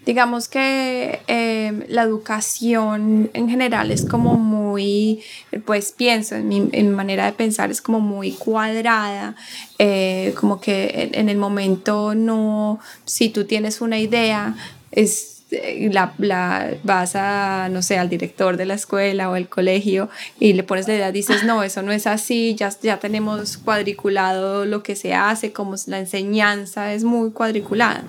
Digamos 0.05 0.49
que 0.49 1.21
em, 1.27 1.85
la 1.89 2.03
educación 2.03 3.31
en 3.33 3.49
general 3.49 3.91
es 3.91 4.05
como 4.05 4.35
muy, 4.35 5.23
pues 5.65 5.93
pienso, 5.93 6.35
en 6.35 6.49
mi, 6.49 6.61
manera 6.83 7.25
de 7.27 7.33
pensar 7.33 7.71
es 7.71 7.81
como 7.81 8.01
muy 8.01 8.33
cuadrada, 8.33 9.37
eh, 9.79 10.35
como 10.39 10.61
que 10.61 11.11
en, 11.13 11.29
el 11.29 11.39
momento 11.39 12.15
no, 12.15 12.81
si 13.05 13.29
tú 13.31 13.45
tienes 13.45 13.81
una 13.81 13.99
idea, 13.99 14.57
es 14.91 15.45
eh, 15.53 15.89
la, 15.93 16.15
la, 16.19 16.75
vas 16.83 17.15
a, 17.15 17.69
no 17.71 17.83
sé, 17.83 17.97
al 17.97 18.09
director 18.09 18.57
de 18.57 18.67
la 18.67 18.75
escuela 18.75 19.31
o 19.31 19.37
el 19.37 19.49
colegio 19.49 20.09
y 20.39 20.53
le 20.53 20.63
pones 20.63 20.89
la 20.89 20.95
idea, 20.95 21.13
dices, 21.13 21.45
no, 21.45 21.63
eso 21.63 21.83
no 21.83 21.93
es 21.93 22.07
así, 22.07 22.55
ya, 22.55 22.71
ya 22.83 22.99
tenemos 22.99 23.57
cuadriculado 23.57 24.67
lo 24.67 24.83
que 24.83 24.97
se 24.97 25.15
hace, 25.15 25.53
como 25.53 25.77
la 25.87 26.01
enseñanza 26.01 26.93
es 26.93 27.05
muy 27.05 27.31
cuadriculada. 27.31 28.05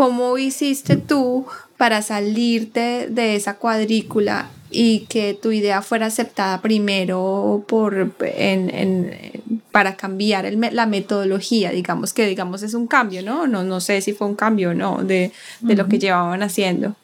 ¿Cómo 0.00 0.38
hiciste 0.38 0.96
tú 0.96 1.44
para 1.76 2.00
salirte 2.00 3.08
de 3.10 3.36
esa 3.36 3.58
cuadrícula 3.58 4.48
y 4.70 5.00
que 5.00 5.34
tu 5.34 5.52
idea 5.52 5.82
fuera 5.82 6.06
aceptada 6.06 6.62
primero 6.62 7.66
por, 7.68 8.10
para 9.70 9.96
cambiar 9.96 10.50
la 10.54 10.86
metodología? 10.86 11.70
Digamos 11.70 12.14
que 12.14 12.26
digamos 12.26 12.62
es 12.62 12.72
un 12.72 12.86
cambio, 12.86 13.22
¿no? 13.22 13.46
No, 13.46 13.62
no 13.62 13.80
sé 13.80 14.00
si 14.00 14.14
fue 14.14 14.26
un 14.26 14.36
cambio 14.36 14.70
o 14.70 14.74
no 14.74 15.04
de, 15.04 15.32
lo 15.60 15.86
que 15.86 15.98
llevaban 15.98 16.42
haciendo. 16.42 16.96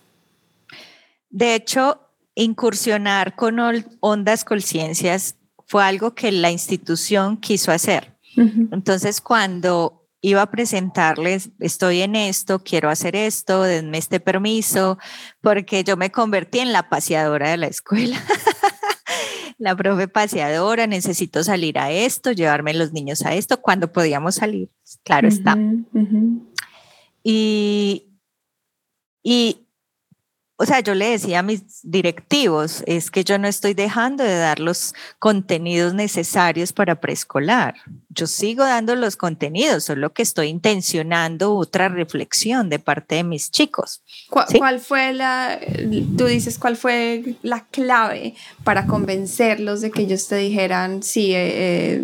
De 1.29 1.55
hecho, 1.55 2.01
incursionar 2.35 3.37
con 3.37 3.59
ondas 4.01 4.43
conciencias 4.43 5.37
fue 5.67 5.85
algo 5.85 6.15
que 6.15 6.33
la 6.33 6.51
institución 6.51 7.37
quiso 7.37 7.73
hacer. 7.73 8.17
Entonces, 8.37 9.21
cuando 9.21 10.06
iba 10.21 10.43
a 10.43 10.51
presentarles, 10.51 11.51
estoy 11.61 12.03
en 12.03 12.17
esto, 12.17 12.59
quiero 12.59 12.89
hacer 12.89 13.15
esto, 13.15 13.63
denme 13.63 13.99
este 13.99 14.21
permiso, 14.21 14.99
porque 15.41 15.85
yo 15.85 15.97
me 15.97 16.11
convertí 16.11 16.61
en 16.61 16.73
la 16.73 16.89
paseadora 16.89 17.51
de 17.51 17.57
la 17.57 17.67
escuela. 17.67 18.21
la 19.59 19.77
profe 19.77 20.09
paseadora, 20.09 20.87
necesito 20.87 21.45
salir 21.45 21.79
a 21.79 21.91
esto, 21.91 22.33
llevarme 22.33 22.75
los 22.75 22.93
niños 22.93 23.25
a 23.25 23.35
esto, 23.35 23.61
cuando 23.61 23.93
podíamos 23.93 24.37
salir, 24.37 24.71
claro 25.05 25.29
está. 25.29 25.57
Y, 27.23 28.09
y 29.23 29.66
o 30.59 30.65
sea, 30.65 30.81
yo 30.81 30.95
le 30.95 31.11
decía 31.11 31.41
a 31.41 31.43
mis 31.43 31.63
directivos, 31.83 32.83
es 32.87 33.11
que 33.11 33.25
yo 33.25 33.39
no 33.39 33.47
estoy 33.47 33.75
dejando 33.75 34.25
de 34.25 34.39
dar 34.39 34.59
los 34.59 34.95
contenidos 35.19 35.93
necesarios 35.93 36.73
para 36.73 36.99
preescolar. 36.99 37.75
Yo 38.09 38.27
sigo 38.27 38.65
dando 38.65 38.95
los 38.97 39.17
contenidos, 39.17 39.85
solo 39.85 40.15
que 40.15 40.23
estoy 40.23 40.49
intencionando 40.49 41.55
otra 41.55 41.91
reflexión 41.91 42.71
de 42.71 42.79
parte 42.79 43.17
de 43.17 43.25
mis 43.25 43.51
chicos. 43.51 44.03
¿Cuál, 44.31 44.81
fue 44.81 45.13
la, 45.13 45.61
tú 46.17 46.25
dices, 46.25 46.59
cuál 46.59 46.77
fue 46.79 47.37
la 47.43 47.67
clave 47.67 48.35
para 48.65 48.87
convencerlos 48.87 49.83
de 49.83 49.91
que 49.91 50.03
ellos 50.03 50.27
te 50.27 50.37
dijeran, 50.37 51.03
sí, 51.03 51.35
eh, 51.35 51.97
eh 51.97 52.03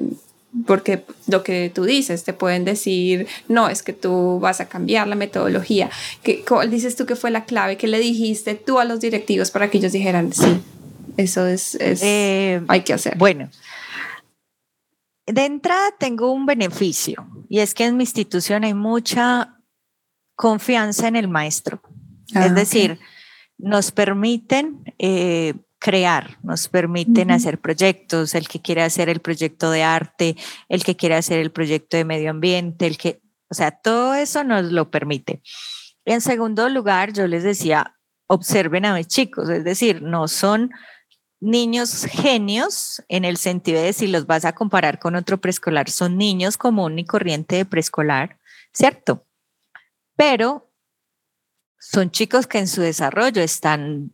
porque 0.67 1.05
lo 1.27 1.43
que 1.43 1.71
tú 1.75 1.85
dices, 1.85 2.25
te 2.25 2.33
pueden 2.33 2.65
decir, 2.65 3.27
no, 3.49 3.69
es 3.69 3.83
que 3.83 3.93
tú 3.93 4.39
vas 4.41 4.61
a 4.61 4.69
cambiar 4.69 5.09
la 5.09 5.15
metodología. 5.15 5.91
¿Qué, 6.23 6.45
¿Cuál 6.47 6.71
dices 6.71 6.95
tú 6.95 7.07
que 7.07 7.17
fue 7.17 7.31
la 7.31 7.45
clave? 7.45 7.77
que 7.77 7.89
le 7.89 7.99
dijiste 7.99 8.55
tú 8.55 8.79
a 8.79 8.85
los 8.85 9.01
directivos 9.01 9.51
para 9.51 9.71
que 9.71 9.79
ellos 9.79 9.93
dijeran, 9.93 10.33
sí, 10.33 10.61
eso 11.17 11.47
es, 11.47 11.77
eh, 11.81 12.63
hay 12.69 12.83
que 12.83 12.93
hacer? 12.93 13.17
Bueno, 13.17 13.51
de 15.27 15.45
entrada 15.45 15.95
tengo 15.99 16.33
un 16.33 16.45
beneficio 16.45 17.27
y 17.49 17.61
es 17.61 17.75
que 17.75 17.87
en 17.87 17.97
mi 17.97 18.05
institución 18.05 18.65
hay 18.65 18.75
mucha 18.75 19.59
confianza 20.35 21.09
en 21.09 21.17
el 21.17 21.29
maestro. 21.29 21.81
es 22.29 22.37
ah, 22.37 22.49
decir, 22.49 22.99
nos 23.59 23.91
permiten... 23.91 24.95
Eh, 24.99 25.55
crear, 25.83 26.39
nos 26.45 26.69
permiten 26.69 27.33
hacer 27.33 27.61
proyectos, 27.61 28.37
el 28.37 28.47
que 28.47 28.63
quiere 28.63 28.83
hacer 28.83 29.09
el 29.09 29.19
proyecto 29.19 29.73
de 29.73 29.83
arte, 29.83 30.37
el 30.69 30.85
que 30.85 30.95
quiere 30.95 31.17
hacer 31.17 31.41
el 31.41 31.51
proyecto 31.51 31.97
de 31.97 32.05
medio 32.05 32.31
ambiente, 32.31 32.87
el 32.87 32.97
que, 32.97 33.21
o 33.51 33.55
sea, 33.55 33.73
todo 33.73 34.15
eso 34.15 34.45
nos 34.45 34.71
lo 34.71 34.93
permite. 34.93 35.43
En 36.05 36.21
segundo 36.21 36.69
lugar, 36.69 37.13
yo 37.13 37.27
les 37.27 37.43
decía, 37.43 37.99
observen 38.29 38.85
a 38.87 38.95
mis 38.95 39.09
chicos, 39.09 39.51
es 39.51 39.65
decir, 39.65 40.03
no 40.03 40.29
son 40.29 40.71
niños 41.41 42.05
genios 42.05 43.03
en 43.09 43.25
el 43.25 43.37
sentido 43.37 43.83
de 43.83 43.93
si 43.93 44.07
los 44.07 44.27
vas 44.27 44.45
a 44.45 44.55
comparar 44.55 45.01
con 45.01 45.17
otro 45.17 45.41
preescolar, 45.41 45.91
son 45.91 46.17
niños 46.17 46.57
común 46.57 47.01
y 47.01 47.05
corriente 47.05 47.57
de 47.57 47.65
preescolar, 47.65 48.39
¿cierto? 48.73 49.27
Pero 50.15 50.73
son 51.81 52.13
chicos 52.13 52.47
que 52.47 52.59
en 52.59 52.69
su 52.69 52.83
desarrollo 52.83 53.43
están 53.43 54.13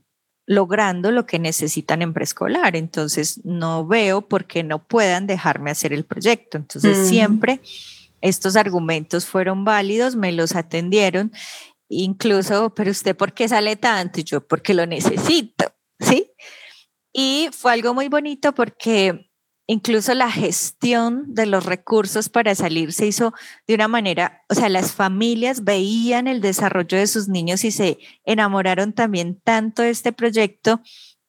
logrando 0.48 1.12
lo 1.12 1.26
que 1.26 1.38
necesitan 1.38 2.00
en 2.00 2.14
preescolar. 2.14 2.74
Entonces, 2.74 3.44
no 3.44 3.86
veo 3.86 4.22
por 4.22 4.46
qué 4.46 4.64
no 4.64 4.82
puedan 4.82 5.26
dejarme 5.26 5.70
hacer 5.70 5.92
el 5.92 6.06
proyecto. 6.06 6.56
Entonces, 6.56 7.06
siempre 7.06 7.60
estos 8.22 8.56
argumentos 8.56 9.26
fueron 9.26 9.66
válidos, 9.66 10.16
me 10.16 10.32
los 10.32 10.56
atendieron, 10.56 11.32
incluso, 11.90 12.74
pero 12.74 12.90
usted, 12.90 13.14
¿por 13.14 13.34
qué 13.34 13.46
sale 13.46 13.76
tanto? 13.76 14.20
Y 14.20 14.24
yo, 14.24 14.40
porque 14.40 14.72
lo 14.72 14.86
necesito, 14.86 15.66
¿sí? 16.00 16.32
Y 17.12 17.50
fue 17.52 17.74
algo 17.74 17.92
muy 17.92 18.08
bonito 18.08 18.54
porque 18.54 19.27
incluso 19.68 20.14
la 20.14 20.30
gestión 20.30 21.34
de 21.34 21.44
los 21.46 21.66
recursos 21.66 22.30
para 22.30 22.54
salir 22.54 22.92
se 22.92 23.06
hizo 23.06 23.34
de 23.66 23.74
una 23.74 23.86
manera, 23.86 24.42
o 24.48 24.54
sea, 24.54 24.70
las 24.70 24.92
familias 24.92 25.62
veían 25.62 26.26
el 26.26 26.40
desarrollo 26.40 26.96
de 26.96 27.06
sus 27.06 27.28
niños 27.28 27.62
y 27.64 27.70
se 27.70 27.98
enamoraron 28.24 28.94
también 28.94 29.38
tanto 29.38 29.82
de 29.82 29.90
este 29.90 30.12
proyecto 30.12 30.80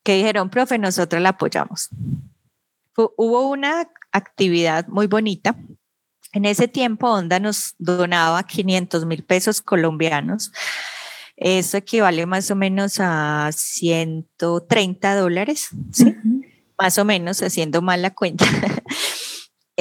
que 0.04 0.16
dijeron, 0.16 0.50
profe, 0.50 0.78
nosotros 0.80 1.22
la 1.22 1.30
apoyamos. 1.30 1.90
hubo 2.96 3.50
una 3.50 3.90
actividad 4.12 4.88
muy 4.88 5.08
bonita. 5.08 5.56
En 6.32 6.46
ese 6.46 6.68
tiempo, 6.70 7.10
Onda 7.10 7.40
nos 7.40 7.76
donaba 7.78 8.44
500 8.44 9.06
mil 9.06 9.24
pesos 9.24 9.62
colombianos 9.62 10.52
Eso 11.36 11.78
equivale 11.78 12.26
más 12.26 12.50
o 12.52 12.56
menos 12.56 13.00
a 13.00 13.50
130 13.52 15.16
dólares, 15.16 15.70
¿sí? 15.92 16.16
Más 16.80 16.98
o 16.98 17.06
menos, 17.06 17.42
haciendo 17.44 17.82
mal 17.82 18.02
la 18.02 18.14
cuenta. 18.14 18.46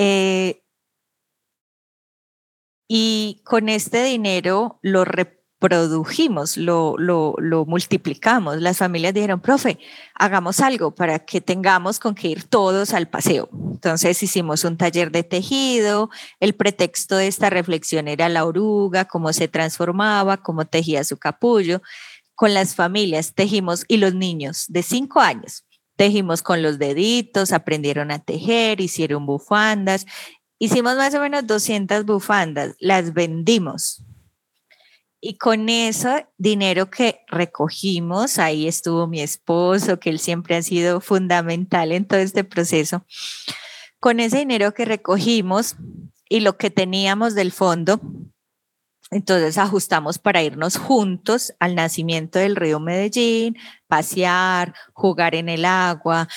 Eh, 0.01 0.63
y 2.89 3.43
con 3.45 3.69
este 3.69 4.05
dinero 4.05 4.79
lo 4.81 5.05
produjimos, 5.59 6.57
lo, 6.57 6.95
lo, 6.97 7.35
lo, 7.39 7.67
multiplicamos. 7.67 8.59
Las 8.59 8.79
familias 8.79 9.13
dijeron, 9.13 9.41
profe, 9.41 9.79
hagamos 10.15 10.61
algo 10.61 10.95
para 10.95 11.19
que 11.19 11.41
tengamos 11.41 11.99
con 11.99 12.15
que 12.15 12.29
ir 12.29 12.45
todos 12.45 12.95
al 12.95 13.09
paseo. 13.09 13.49
Entonces 13.53 14.23
hicimos 14.23 14.65
un 14.65 14.77
taller 14.77 15.11
de 15.11 15.25
tejido, 15.25 16.11
el 16.39 16.55
pretexto 16.55 17.17
de 17.17 17.27
esta 17.27 17.51
reflexión 17.51 18.07
era 18.07 18.29
la 18.29 18.45
oruga, 18.45 19.07
cómo 19.07 19.33
se 19.33 19.49
transformaba, 19.49 20.37
cómo 20.37 20.65
tejía 20.65 21.03
su 21.03 21.17
capullo. 21.19 21.83
Con 22.37 22.55
las 22.55 22.77
familias 22.77 23.35
tejimos 23.35 23.85
y 23.89 23.97
los 23.97 24.15
niños 24.15 24.67
de 24.69 24.85
cinco 24.85 25.21
años. 25.21 25.65
Tejimos 25.99 26.41
con 26.41 26.63
los 26.63 26.79
deditos, 26.79 27.53
aprendieron 27.53 28.11
a 28.11 28.21
tejer, 28.21 28.81
hicieron 28.81 29.27
bufandas. 29.27 30.07
Hicimos 30.59 30.97
más 30.97 31.15
o 31.15 31.21
menos 31.21 31.47
200 31.47 32.07
bufandas, 32.07 32.75
las 32.79 33.13
vendimos 33.13 34.03
y 35.21 35.37
con 35.37 35.69
ese 35.69 36.29
dinero 36.37 36.91
que 36.91 37.21
recogimos, 37.27 38.39
ahí 38.39 38.69
estuvo 38.69 39.07
mi 39.07 39.21
esposo, 39.21 39.99
que 39.99 40.11
él 40.11 40.19
siempre 40.19 40.57
ha 40.57 40.63
sido 40.63 41.01
fundamental 41.01 41.93
en 41.93 42.07
todo 42.07 42.21
este 42.21 42.45
proceso. 42.45 43.05
Con 43.99 44.21
ese 44.21 44.39
dinero 44.39 44.75
que 44.75 44.85
recogimos 44.85 45.77
y 46.29 46.41
lo 46.41 46.57
que 46.57 46.71
teníamos 46.71 47.35
del 47.35 47.51
fondo, 47.51 48.01
entonces 49.11 49.59
ajustamos 49.59 50.19
para 50.19 50.43
irnos 50.43 50.77
juntos 50.77 51.55
al 51.61 51.75
nacimiento 51.75 52.39
del 52.39 52.57
río 52.57 52.81
Medellín, 52.81 53.57
pasear, 53.87 54.75
jugar 54.93 55.35
en 55.35 55.49
el 55.49 55.65
agua, 55.65 56.29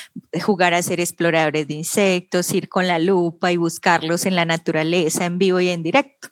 jugar 0.44 0.74
a 0.74 0.82
ser 0.82 1.00
exploradores 1.00 1.68
de 1.68 1.74
insectos, 1.74 2.52
ir 2.54 2.70
con 2.70 2.88
la 2.88 3.00
lupa 3.00 3.52
y 3.52 3.58
buscarlos 3.58 4.26
en 4.26 4.36
la 4.36 4.46
naturaleza, 4.46 5.26
en 5.26 5.38
vivo 5.38 5.60
y 5.60 5.70
en 5.70 5.84
directo 5.84 6.30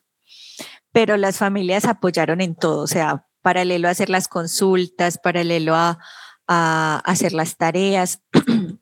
pero 0.91 1.17
las 1.17 1.37
familias 1.37 1.85
apoyaron 1.85 2.41
en 2.41 2.55
todo, 2.55 2.81
o 2.81 2.87
sea, 2.87 3.25
paralelo 3.41 3.87
a 3.87 3.91
hacer 3.91 4.09
las 4.09 4.27
consultas, 4.27 5.17
paralelo 5.17 5.75
a, 5.75 5.99
hacer 7.05 7.33
las 7.33 7.57
tareas. 7.57 8.21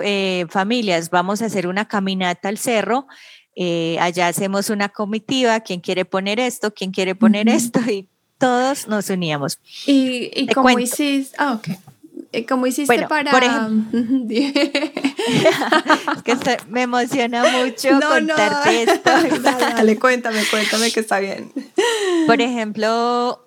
Eh, 0.00 0.46
familias, 0.48 1.10
vamos 1.10 1.42
a 1.42 1.46
hacer 1.46 1.66
una 1.66 1.86
caminata 1.86 2.48
al 2.48 2.56
cerro, 2.56 3.08
eh, 3.56 3.96
allá 4.00 4.28
hacemos 4.28 4.70
una 4.70 4.90
comitiva, 4.90 5.58
quién 5.60 5.80
quiere 5.80 6.04
poner 6.04 6.38
esto, 6.38 6.72
quién 6.72 6.92
quiere 6.92 7.14
poner 7.14 7.48
esto, 7.48 7.80
y 7.80 8.08
todos 8.38 8.86
nos 8.86 9.10
uníamos. 9.10 9.58
¿Y, 9.86 10.30
y 10.34 10.46
cómo 10.48 10.78
hiciste? 10.78 11.34
Ah, 11.38 11.54
ok. 11.54 11.68
¿Cómo 12.48 12.66
hiciste 12.66 13.06
para...? 13.08 13.30
Por 13.30 13.44
ejemplo, 13.44 13.98
que 16.24 16.36
me 16.68 16.82
emociona 16.82 17.44
mucho 17.62 17.88
contarte 17.98 18.82
esto. 18.82 19.10
Dale, 19.42 19.98
cuéntame, 19.98 20.42
cuéntame 20.50 20.90
que 20.90 21.00
está 21.00 21.18
bien. 21.20 21.50
Por 22.26 22.42
ejemplo, 22.42 23.45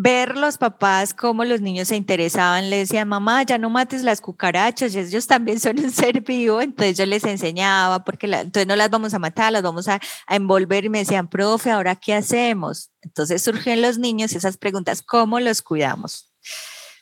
ver 0.00 0.36
los 0.36 0.58
papás 0.58 1.12
cómo 1.12 1.44
los 1.44 1.60
niños 1.60 1.88
se 1.88 1.96
interesaban, 1.96 2.70
le 2.70 2.78
decían, 2.78 3.08
mamá, 3.08 3.42
ya 3.42 3.58
no 3.58 3.68
mates 3.68 4.04
las 4.04 4.20
cucarachas, 4.20 4.94
ellos 4.94 5.26
también 5.26 5.58
son 5.58 5.80
un 5.80 5.90
ser 5.92 6.20
vivo, 6.20 6.62
entonces 6.62 6.96
yo 6.96 7.04
les 7.04 7.24
enseñaba, 7.24 8.04
porque 8.04 8.26
entonces 8.26 8.68
no 8.68 8.76
las 8.76 8.90
vamos 8.90 9.12
a 9.12 9.18
matar, 9.18 9.52
las 9.52 9.64
vamos 9.64 9.88
a, 9.88 10.00
a, 10.28 10.36
envolver 10.36 10.84
y 10.84 10.88
me 10.88 11.00
decían, 11.00 11.26
profe, 11.26 11.72
¿ahora 11.72 11.96
qué 11.96 12.14
hacemos? 12.14 12.90
Entonces 13.02 13.42
surgen 13.42 13.82
los 13.82 13.98
niños 13.98 14.34
esas 14.34 14.56
preguntas, 14.56 15.02
¿cómo 15.02 15.40
los 15.40 15.62
cuidamos? 15.62 16.30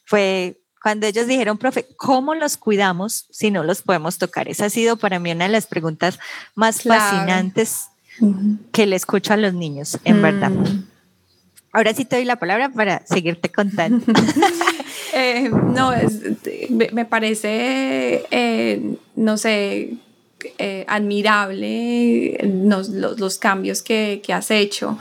Fue 0.06 0.58
cuando 0.82 1.06
ellos 1.06 1.26
dijeron, 1.26 1.58
profe, 1.58 1.86
¿cómo 1.98 2.34
los 2.34 2.56
cuidamos 2.56 3.26
si 3.30 3.50
no 3.50 3.62
los 3.62 3.82
podemos 3.82 4.16
tocar? 4.16 4.48
Esa 4.48 4.66
ha 4.66 4.70
sido 4.70 4.96
para 4.96 5.18
mí 5.18 5.32
una 5.32 5.44
de 5.44 5.52
las 5.52 5.66
preguntas 5.66 6.18
más 6.54 6.82
fascinantes 6.82 7.88
que 8.72 8.86
le 8.86 8.96
escucho 8.96 9.34
a 9.34 9.36
los 9.36 9.52
niños, 9.52 9.98
en 10.04 10.22
verdad. 10.22 10.52
Ahora 11.76 11.92
sí 11.92 12.06
te 12.06 12.16
doy 12.16 12.24
la 12.24 12.36
palabra 12.36 12.70
para 12.70 13.04
seguirte 13.06 13.50
contando. 13.50 14.04
Eh, 15.12 15.48
no, 15.48 15.92
me 16.92 17.04
parece, 17.06 18.26
eh, 18.30 18.96
no 19.14 19.38
sé, 19.38 19.94
eh, 20.58 20.84
admirable 20.88 22.38
los, 22.42 23.38
cambios 23.38 23.80
que, 23.80 24.20
que 24.22 24.34
has 24.34 24.50
hecho 24.50 24.98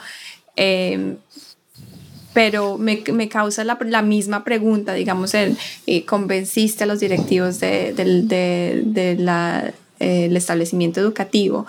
pero 2.36 2.78
me, 2.78 3.02
me 3.14 3.30
causa 3.30 3.64
la, 3.64 3.78
la, 3.86 4.02
misma 4.02 4.44
pregunta, 4.44 4.94
digamos, 4.94 5.34
el, 5.34 5.58
eh, 5.88 6.04
convenciste 6.04 6.84
a 6.84 6.88
los 6.88 7.00
directivos 7.00 7.62
del 7.62 8.28
de, 8.28 8.84
de, 8.86 9.74
el 10.00 10.36
establecimiento 10.36 11.00
educativo. 11.00 11.66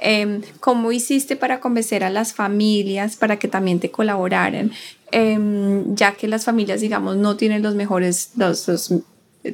Em, 0.00 0.42
¿Cómo 0.60 0.92
hiciste 0.92 1.36
para 1.36 1.60
convencer 1.60 2.04
a 2.04 2.10
las 2.10 2.32
familias 2.32 3.16
para 3.16 3.38
que 3.38 3.48
también 3.48 3.80
te 3.80 3.90
colaboraran? 3.90 4.72
Em, 5.10 5.94
ya 5.94 6.12
que 6.12 6.28
las 6.28 6.44
familias, 6.44 6.80
digamos, 6.80 7.16
no 7.16 7.36
tienen 7.36 7.62
los 7.62 7.74
mejores, 7.74 8.30
los, 8.36 8.68
los 8.68 8.92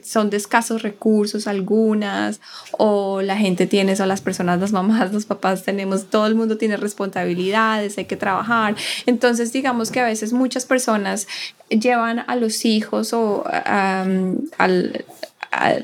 son 0.03 0.31
de 0.31 0.37
escasos 0.37 0.83
recursos 0.83 1.47
algunas, 1.47 2.41
o 2.73 3.23
la 3.23 3.37
gente 3.37 3.67
tiene, 3.67 3.95
o 4.01 4.07
las 4.07 4.21
personas, 4.21 4.61
las 4.61 4.73
mamás, 4.73 5.13
los 5.13 5.27
papás 5.27 5.63
tenemos, 5.63 6.07
todo 6.07 6.27
el 6.27 6.35
mundo 6.35 6.57
tiene 6.57 6.77
responsabilidades, 6.77 7.99
hay 7.99 8.07
que 8.07 8.17
trabajar. 8.17 8.77
Entonces, 9.07 9.53
digamos 9.53 9.91
que 9.91 10.01
a 10.01 10.05
veces 10.05 10.33
muchas 10.33 10.65
personas 10.65 11.27
llevan 11.69 12.25
a 12.27 12.37
los 12.37 12.65
hijos 12.65 13.13
o 13.13 13.45
al, 13.47 15.05
a, 15.53 15.75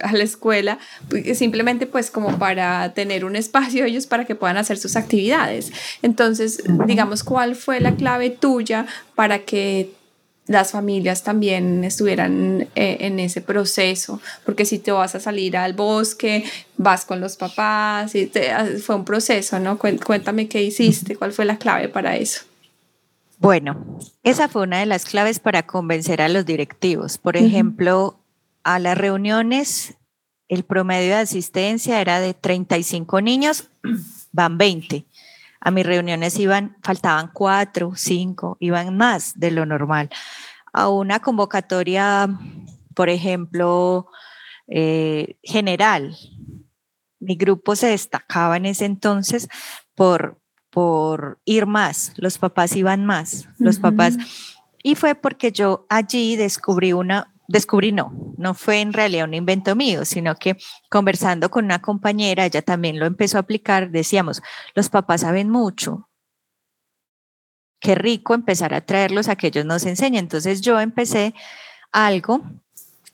a 0.00 0.12
la 0.12 0.24
escuela, 0.24 0.78
pues, 1.08 1.38
simplemente 1.38 1.86
pues 1.86 2.10
como 2.10 2.38
para 2.38 2.92
tener 2.94 3.24
un 3.24 3.36
espacio 3.36 3.84
ellos 3.84 4.06
para 4.06 4.24
que 4.24 4.34
puedan 4.34 4.56
hacer 4.56 4.78
sus 4.78 4.96
actividades. 4.96 5.72
Entonces, 6.02 6.62
digamos, 6.86 7.24
¿cuál 7.24 7.56
fue 7.56 7.80
la 7.80 7.94
clave 7.94 8.30
tuya 8.30 8.86
para 9.14 9.40
que 9.40 9.90
las 10.50 10.72
familias 10.72 11.22
también 11.22 11.84
estuvieran 11.84 12.66
eh, 12.74 12.96
en 13.00 13.20
ese 13.20 13.40
proceso, 13.40 14.20
porque 14.44 14.64
si 14.64 14.80
te 14.80 14.90
vas 14.90 15.14
a 15.14 15.20
salir 15.20 15.56
al 15.56 15.74
bosque, 15.74 16.42
vas 16.76 17.04
con 17.04 17.20
los 17.20 17.36
papás, 17.36 18.16
y 18.16 18.28
ah, 18.52 18.66
fue 18.82 18.96
un 18.96 19.04
proceso, 19.04 19.60
¿no? 19.60 19.78
Cuéntame 19.78 20.48
qué 20.48 20.60
hiciste, 20.64 21.14
cuál 21.14 21.32
fue 21.32 21.44
la 21.44 21.56
clave 21.56 21.88
para 21.88 22.16
eso. 22.16 22.42
Bueno, 23.38 24.00
esa 24.24 24.48
fue 24.48 24.62
una 24.62 24.80
de 24.80 24.86
las 24.86 25.04
claves 25.04 25.38
para 25.38 25.62
convencer 25.62 26.20
a 26.20 26.28
los 26.28 26.44
directivos. 26.44 27.16
Por 27.16 27.36
ejemplo, 27.36 28.19
a 28.64 28.78
las 28.78 28.96
reuniones, 28.96 29.96
el 30.48 30.64
promedio 30.64 31.10
de 31.10 31.22
asistencia 31.22 32.00
era 32.00 32.20
de 32.20 32.34
35 32.34 33.20
niños, 33.20 33.70
van 34.32 34.58
20. 34.58 35.06
A 35.60 35.70
mis 35.70 35.84
reuniones 35.84 36.38
iban, 36.38 36.76
faltaban 36.82 37.30
cuatro, 37.32 37.92
cinco, 37.94 38.56
iban 38.60 38.96
más 38.96 39.38
de 39.38 39.50
lo 39.50 39.66
normal. 39.66 40.08
A 40.72 40.88
una 40.88 41.20
convocatoria, 41.20 42.28
por 42.94 43.10
ejemplo, 43.10 44.08
eh, 44.66 45.36
general. 45.42 46.16
Mi 47.18 47.36
grupo 47.36 47.76
se 47.76 47.88
destacaba 47.88 48.56
en 48.56 48.66
ese 48.66 48.86
entonces 48.86 49.48
por, 49.94 50.40
por 50.70 51.40
ir 51.44 51.66
más, 51.66 52.14
los 52.16 52.38
papás 52.38 52.74
iban 52.74 53.04
más, 53.04 53.48
los 53.58 53.78
papás. 53.78 54.16
Y 54.82 54.94
fue 54.94 55.14
porque 55.14 55.52
yo 55.52 55.84
allí 55.90 56.36
descubrí 56.36 56.94
una, 56.94 57.34
descubrí 57.50 57.90
no, 57.90 58.12
no 58.38 58.54
fue 58.54 58.80
en 58.80 58.92
realidad 58.92 59.24
un 59.24 59.34
invento 59.34 59.74
mío, 59.74 60.04
sino 60.04 60.36
que 60.36 60.56
conversando 60.88 61.50
con 61.50 61.64
una 61.64 61.82
compañera, 61.82 62.46
ella 62.46 62.62
también 62.62 62.98
lo 63.00 63.06
empezó 63.06 63.38
a 63.38 63.40
aplicar, 63.40 63.90
decíamos, 63.90 64.40
los 64.74 64.88
papás 64.88 65.22
saben 65.22 65.50
mucho. 65.50 66.08
Qué 67.80 67.94
rico 67.96 68.34
empezar 68.34 68.72
a 68.72 68.82
traerlos 68.82 69.28
a 69.28 69.36
que 69.36 69.48
ellos 69.48 69.64
nos 69.64 69.84
enseñen. 69.84 70.24
Entonces 70.24 70.60
yo 70.60 70.78
empecé 70.80 71.34
algo 71.90 72.42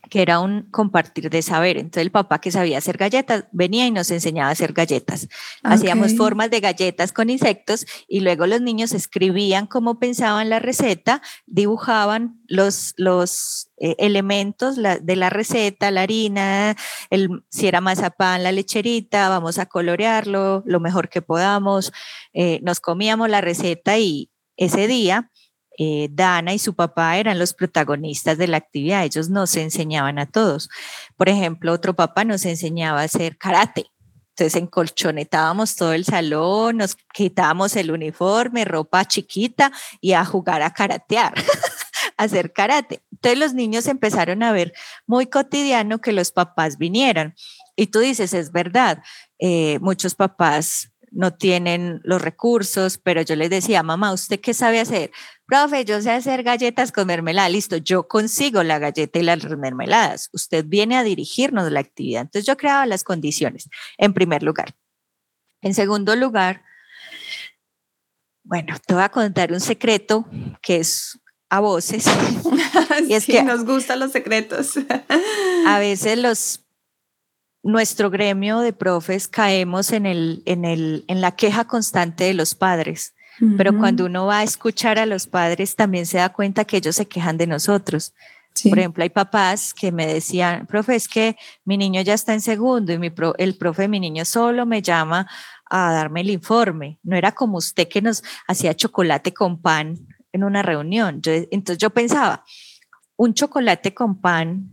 que 0.09 0.23
era 0.23 0.41
un 0.41 0.63
compartir 0.71 1.31
de 1.31 1.43
saber. 1.43 1.77
Entonces 1.77 2.03
el 2.03 2.11
papá 2.11 2.41
que 2.41 2.51
sabía 2.51 2.79
hacer 2.79 2.97
galletas 2.97 3.45
venía 3.53 3.87
y 3.87 3.91
nos 3.91 4.11
enseñaba 4.11 4.49
a 4.49 4.53
hacer 4.53 4.73
galletas. 4.73 5.29
Hacíamos 5.63 6.17
formas 6.17 6.51
de 6.51 6.61
galletas 6.61 7.13
con 7.13 7.31
insectos 7.31 7.87
y 8.09 8.21
luego 8.21 8.47
los 8.47 8.61
niños 8.61 8.93
escribían 8.93 9.67
cómo 9.67 9.99
pensaban 9.99 10.49
la 10.49 10.59
receta, 10.59 11.23
dibujaban 11.47 12.41
los, 12.47 12.95
los 12.97 13.71
eh, 13.79 13.97
elementos 13.99 14.77
de 14.77 15.17
la 15.17 15.31
receta, 15.31 15.91
la 15.91 16.03
harina, 16.03 16.77
el, 17.11 17.45
si 17.51 17.67
era 17.67 17.81
mazapán, 17.81 18.43
la 18.43 18.53
lecherita, 18.53 19.29
vamos 19.29 19.59
a 19.59 19.67
colorearlo 19.67 20.63
lo 20.67 20.81
mejor 20.81 21.09
que 21.09 21.23
podamos. 21.23 21.93
Eh, 22.33 22.61
nos 22.63 22.81
comíamos 22.81 23.29
la 23.29 23.41
receta 23.41 23.99
y 23.99 24.31
ese 24.57 24.87
día 24.87 25.31
eh, 25.79 26.09
Dana 26.11 26.55
y 26.55 26.59
su 26.59 26.75
papá 26.75 27.19
eran 27.19 27.39
los 27.39 27.53
protagonistas 27.53 28.39
de 28.39 28.49
la 28.49 28.57
actividad, 28.57 29.05
ellos 29.05 29.29
nos 29.29 29.57
enseñaban 29.57 30.19
a 30.19 30.27
todos. 30.27 30.69
Por 31.17 31.29
ejemplo, 31.29 31.73
otro 31.73 31.95
papá 31.95 32.25
nos 32.25 32.45
enseñaba 32.45 33.01
a 33.01 33.05
hacer 33.05 33.37
karate. 33.37 33.87
Entonces 34.31 34.61
encolchonetábamos 34.61 35.77
todo 35.77 35.95
el 35.95 36.05
salón, 36.05 36.77
nos 36.77 36.97
quitábamos 37.15 37.75
el 37.75 37.91
uniforme, 37.91 38.67
ropa 38.67 39.07
chiquita 39.07 39.73
y 40.01 40.13
a 40.13 40.27
jugar 40.27 40.61
a 40.61 40.75
karatear, 40.75 41.33
a 42.19 42.23
hacer 42.23 42.53
karate. 42.53 43.03
Entonces 43.13 43.39
los 43.39 43.55
niños 43.55 43.87
empezaron 43.87 44.43
a 44.43 44.53
ver 44.53 44.75
muy 45.07 45.27
cotidiano 45.27 46.03
que 46.03 46.13
los 46.13 46.33
papás 46.33 46.77
vinieran. 46.77 47.35
Y 47.77 47.87
tú 47.87 48.01
dices, 48.01 48.35
es 48.35 48.53
verdad, 48.53 49.03
eh, 49.39 49.79
muchos 49.81 50.15
papás 50.15 50.93
no 51.17 51.33
tienen 51.33 52.01
los 52.05 52.21
recursos, 52.21 52.99
pero 52.99 53.23
yo 53.23 53.37
les 53.37 53.49
decía, 53.49 53.83
mamá, 53.83 54.13
¿usted 54.13 54.39
qué 54.39 54.53
sabe 54.53 54.81
hacer? 54.81 55.11
Profe, 55.47 55.85
yo 55.87 56.03
sé 56.03 56.11
hacer 56.11 56.43
galletas 56.43 56.93
con 56.93 57.07
mermelada, 57.07 57.49
listo, 57.49 57.79
yo 57.79 58.07
consigo 58.07 58.63
la 58.63 58.79
galleta 58.79 59.19
y 59.19 59.23
las 59.23 59.43
mermeladas. 59.57 60.29
Usted 60.33 60.67
viene 60.67 60.97
a 60.97 61.05
dirigirnos 61.05 61.73
la 61.73 61.81
actividad. 61.81 62.23
Entonces 62.23 62.47
yo 62.47 62.59
creaba 62.59 62.85
las 62.85 63.03
condiciones, 63.03 63.71
en 63.97 64.13
primer 64.13 64.43
lugar. 64.43 64.75
En 65.63 65.73
segundo 65.73 66.15
lugar, 66.17 66.63
bueno, 68.45 68.77
te 68.87 68.93
voy 68.93 69.03
a 69.03 69.09
contar 69.09 69.53
un 69.53 69.61
secreto 69.61 70.29
que 70.61 70.77
es 70.77 71.19
a 71.49 71.61
voces. 71.61 72.05
y 73.09 73.15
es 73.15 73.25
que 73.25 73.43
nos 73.43 73.65
gustan 73.65 74.01
los 74.01 74.13
secretos. 74.13 74.75
a 75.67 75.79
veces 75.79 76.19
los 76.19 76.66
nuestro 77.63 78.11
gremio 78.11 78.61
de 78.61 78.73
profes 78.73 79.29
caemos 79.29 79.93
en, 79.93 80.07
el, 80.07 80.43
en, 80.47 80.65
el, 80.65 81.05
en 81.09 81.21
la 81.21 81.33
queja 81.33 81.65
constante 81.65 82.25
de 82.25 82.35
los 82.35 82.55
padres. 82.55 83.15
Pero 83.59 83.77
cuando 83.77 84.07
uno 84.07 84.25
va 84.25 84.39
a 84.39 84.45
escuchar 84.45 84.99
a 84.99 85.05
los 85.05 85.27
padres, 85.27 85.77
también 85.77 86.07
se 86.07 86.17
da 86.17 86.31
cuenta 86.31 86.65
que 86.65 86.79
ellos 86.79 86.97
se 86.97 87.07
quejan 87.07 87.37
de 87.37 87.47
nosotros. 87.47 88.15
Por 88.65 88.79
ejemplo, 88.79 89.03
hay 89.03 89.11
papás 89.11 89.75
que 89.75 89.93
me 89.93 90.07
decían, 90.07 90.67
profe, 90.67 90.95
es 90.95 91.07
que 91.07 91.37
mi 91.65 91.77
niño 91.77 92.01
ya 92.01 92.15
está 92.15 92.33
en 92.33 92.41
segundo 92.41 92.93
y 92.93 92.99
mi 92.99 93.13
el 93.37 93.59
profe 93.59 93.83
de 93.83 93.89
mi 93.89 94.01
niño 94.01 94.25
solo 94.25 94.65
me 94.65 94.81
llama 94.81 95.29
a 95.69 95.93
darme 95.93 96.23
el 96.23 96.31
informe. 96.31 96.99
No 97.03 97.17
era 97.17 97.33
como 97.33 97.59
usted 97.59 97.89
que 97.89 98.01
nos 98.01 98.23
hacía 98.47 98.75
chocolate 98.75 99.35
con 99.35 99.61
pan 99.61 99.99
en 100.33 100.45
una 100.45 100.63
reunión. 100.63 101.21
entonces 101.25 101.79
yo 101.79 101.91
pensaba, 101.91 102.45
un 103.17 103.35
chocolate 103.35 103.95
con 103.95 104.21
pan 104.21 104.71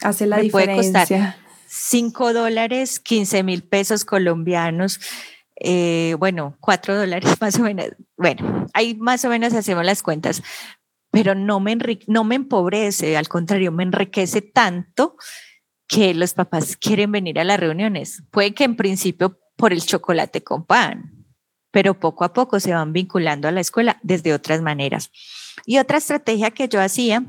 hace 0.00 0.26
la 0.26 0.38
diferencia. 0.38 1.36
5 1.74 2.34
dólares, 2.34 3.00
15 3.00 3.42
mil 3.44 3.62
pesos 3.62 4.04
colombianos, 4.04 5.00
eh, 5.56 6.14
bueno, 6.18 6.54
4 6.60 6.98
dólares 6.98 7.34
más 7.40 7.58
o 7.58 7.62
menos. 7.62 7.86
Bueno, 8.18 8.66
ahí 8.74 8.94
más 8.94 9.24
o 9.24 9.30
menos 9.30 9.54
hacemos 9.54 9.82
las 9.82 10.02
cuentas, 10.02 10.42
pero 11.10 11.34
no 11.34 11.60
me, 11.60 11.78
no 12.06 12.24
me 12.24 12.34
empobrece, 12.34 13.16
al 13.16 13.28
contrario, 13.28 13.72
me 13.72 13.84
enriquece 13.84 14.42
tanto 14.42 15.16
que 15.88 16.12
los 16.12 16.34
papás 16.34 16.76
quieren 16.76 17.10
venir 17.10 17.40
a 17.40 17.44
las 17.44 17.58
reuniones. 17.58 18.22
Puede 18.30 18.52
que 18.52 18.64
en 18.64 18.76
principio 18.76 19.40
por 19.56 19.72
el 19.72 19.82
chocolate 19.82 20.44
con 20.44 20.66
pan, 20.66 21.24
pero 21.70 21.98
poco 21.98 22.24
a 22.24 22.34
poco 22.34 22.60
se 22.60 22.74
van 22.74 22.92
vinculando 22.92 23.48
a 23.48 23.50
la 23.50 23.60
escuela 23.60 23.98
desde 24.02 24.34
otras 24.34 24.60
maneras. 24.60 25.10
Y 25.64 25.78
otra 25.78 25.96
estrategia 25.96 26.50
que 26.50 26.68
yo 26.68 26.82
hacía 26.82 27.24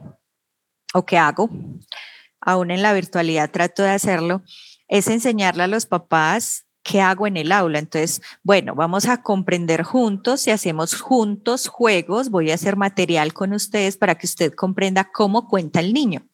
o 0.93 1.05
que 1.05 1.17
hago 1.17 1.49
aún 2.45 2.71
en 2.71 2.81
la 2.81 2.93
virtualidad 2.93 3.51
trato 3.51 3.83
de 3.83 3.89
hacerlo, 3.89 4.43
es 4.87 5.07
enseñarle 5.07 5.63
a 5.63 5.67
los 5.67 5.85
papás 5.85 6.65
qué 6.83 7.01
hago 7.01 7.27
en 7.27 7.37
el 7.37 7.51
aula. 7.51 7.79
Entonces, 7.79 8.21
bueno, 8.43 8.75
vamos 8.75 9.07
a 9.07 9.21
comprender 9.21 9.83
juntos 9.83 10.45
y 10.47 10.51
hacemos 10.51 10.99
juntos 10.99 11.67
juegos. 11.67 12.29
Voy 12.29 12.51
a 12.51 12.55
hacer 12.55 12.75
material 12.75 13.33
con 13.33 13.53
ustedes 13.53 13.97
para 13.97 14.15
que 14.15 14.27
usted 14.27 14.53
comprenda 14.53 15.09
cómo 15.11 15.47
cuenta 15.47 15.79
el 15.79 15.93
niño. 15.93 16.27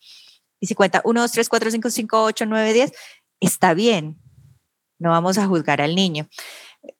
Y 0.59 0.67
si 0.67 0.75
cuenta 0.75 1.01
1, 1.05 1.21
2, 1.21 1.31
3, 1.31 1.49
4, 1.49 1.71
5, 1.71 1.89
5, 1.89 2.23
8, 2.23 2.45
9, 2.45 2.73
10, 2.73 2.91
está 3.39 3.73
bien. 3.73 4.19
No 4.97 5.11
vamos 5.11 5.37
a 5.37 5.47
juzgar 5.47 5.81
al 5.81 5.95
niño 5.95 6.27